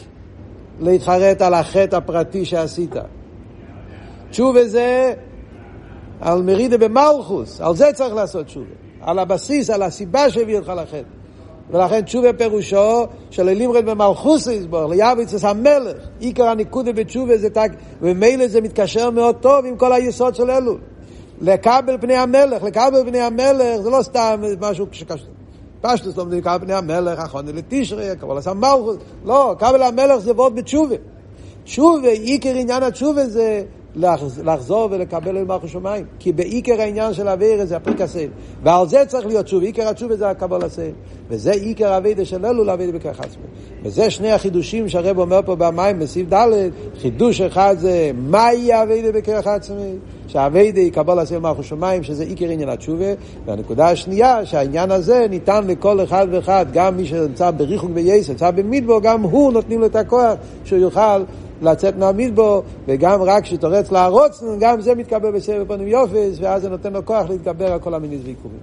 להתחרט 0.81 1.43
על 1.43 1.55
החטא 1.55 1.97
הפרטי 1.97 2.45
שעשית. 2.45 2.95
תשובה 4.31 4.68
זה 4.68 5.14
על 6.20 6.43
מרידה 6.43 6.78
במלכוס, 6.78 7.61
על 7.61 7.76
זה 7.76 7.91
צריך 7.95 8.14
לעשות 8.14 8.47
תשובה. 8.47 8.74
על 9.01 9.18
הבסיס, 9.18 9.70
על 9.70 9.83
הסיבה 9.83 10.31
שהביא 10.31 10.57
אותך 10.57 10.72
לחטא 10.76 11.20
ולכן 11.73 12.01
תשובה 12.01 12.33
פירושו 12.33 13.07
של 13.31 13.49
אלימרד 13.49 13.85
במלכוס 13.85 14.47
יסבור, 14.47 14.87
ליאביצס 14.87 15.45
המלך, 15.45 15.97
עיקר 16.21 16.45
הניקודה 16.45 16.93
בתשובה 16.93 17.37
זה 17.37 17.51
תק, 17.51 17.71
ומילא 18.01 18.49
זה 18.49 18.61
מתקשר 18.61 19.11
מאוד 19.11 19.37
טוב 19.41 19.64
עם 19.64 19.77
כל 19.77 19.93
היסוד 19.93 20.35
של 20.35 20.51
אלול. 20.51 20.79
לקבל 21.41 21.97
פני 22.01 22.16
המלך, 22.16 22.62
לקבל 22.62 23.05
פני 23.07 23.21
המלך 23.21 23.81
זה 23.83 23.91
לא 23.91 24.03
סתם 24.03 24.43
משהו 24.61 24.87
שקשור. 24.93 25.29
פשטוס 25.81 26.16
לא 26.16 26.25
מדברים 26.25 26.43
קבל 26.43 26.59
פני 26.59 26.75
המלך, 26.75 27.18
אחרוני 27.18 27.53
לתשרי, 27.53 28.09
קבל 28.21 28.39
עשה 28.39 28.55
מלכוס, 28.55 28.97
לא, 29.25 29.55
קבל 29.59 29.83
המלך 29.83 30.16
זה 30.16 30.33
ועוד 30.37 30.55
בתשובה. 30.55 30.97
תשובה, 31.64 32.09
עיקר 32.09 32.55
עניין 32.55 32.83
התשובה 32.83 33.27
זה 33.27 33.62
לחזור 34.44 34.88
ולקבל 34.90 35.36
אל 35.36 35.44
מלכו 35.44 35.68
שמיים. 35.68 36.05
כי 36.18 36.32
בעיקר 36.32 36.80
העניין 36.80 37.14
של 37.14 37.28
אבירה 37.28 37.66
זה 37.66 37.76
הפריק 37.76 38.01
הסייל. 38.01 38.30
ועל 38.62 38.88
זה 38.88 39.05
צריך 39.07 39.26
להיות 39.26 39.48
שוב, 39.48 39.62
עיקר 39.62 39.88
התשובה 39.88 40.16
זה 40.16 40.30
הקבל 40.30 40.64
הסייל. 40.64 40.92
וזה 41.28 41.51
עיקר 41.51 41.96
אבידה 41.96 42.24
של 42.24 42.46
אלו 42.46 42.64
לאבידה 42.64 42.92
בכך 42.92 43.20
עצמי. 43.20 43.42
וזה 43.82 44.11
שני 44.11 44.32
החידושים 44.32 44.88
שהרב 44.88 45.18
אומר 45.18 45.40
פה 45.44 45.57
במים 45.57 45.98
בסעיף 45.98 46.32
ד', 46.32 46.48
חידוש 47.01 47.40
אחד 47.40 47.76
זה 47.78 48.11
מהי 48.14 48.82
אבידה 48.82 49.12
בכך 49.12 49.46
עצמי, 49.46 49.92
שהאבידה 50.26 50.80
יקבל 50.80 51.18
הסייל 51.18 51.40
מלכו 51.40 51.62
שמיים, 51.62 52.03
שזה 52.03 52.24
עיקר 52.24 52.48
עניין 52.48 52.68
התשובה. 52.68 53.12
והנקודה 53.46 53.90
השנייה, 53.90 54.46
שהעניין 54.46 54.90
הזה 54.90 55.26
ניתן 55.30 55.66
לכל 55.66 56.05
אחד 56.05 56.26
ואחד, 56.30 56.66
גם 56.72 56.96
מי 56.96 57.07
שנמצא 57.07 57.51
בריחוק 57.51 57.90
וייס, 57.94 58.30
נמצא 58.30 58.51
במדבור, 58.51 59.01
גם 59.01 59.22
הוא 59.22 59.53
נותנים 59.53 59.80
לו 59.80 59.86
את 59.86 59.96
הכוח 59.96 60.34
שהוא 60.64 60.78
יוכל 60.78 61.22
לצאת 61.62 61.96
מהמדבור, 61.96 62.62
וגם 62.86 63.22
רק 63.22 63.42
כשתורץ 63.42 63.92
להרוץ, 63.92 64.42
גם 64.61 64.80
זה 64.80 64.94
מתקבל 64.94 65.30
בסבב 65.30 65.74
פנים 65.74 65.88
יופס, 65.88 66.38
ואז 66.40 66.62
זה 66.62 66.68
נותן 66.68 66.92
לו 66.92 67.06
כוח 67.06 67.28
להתגבר 67.28 67.72
על 67.72 67.78
כל 67.78 67.94
המיניס 67.94 68.20
ועיכובים. 68.24 68.61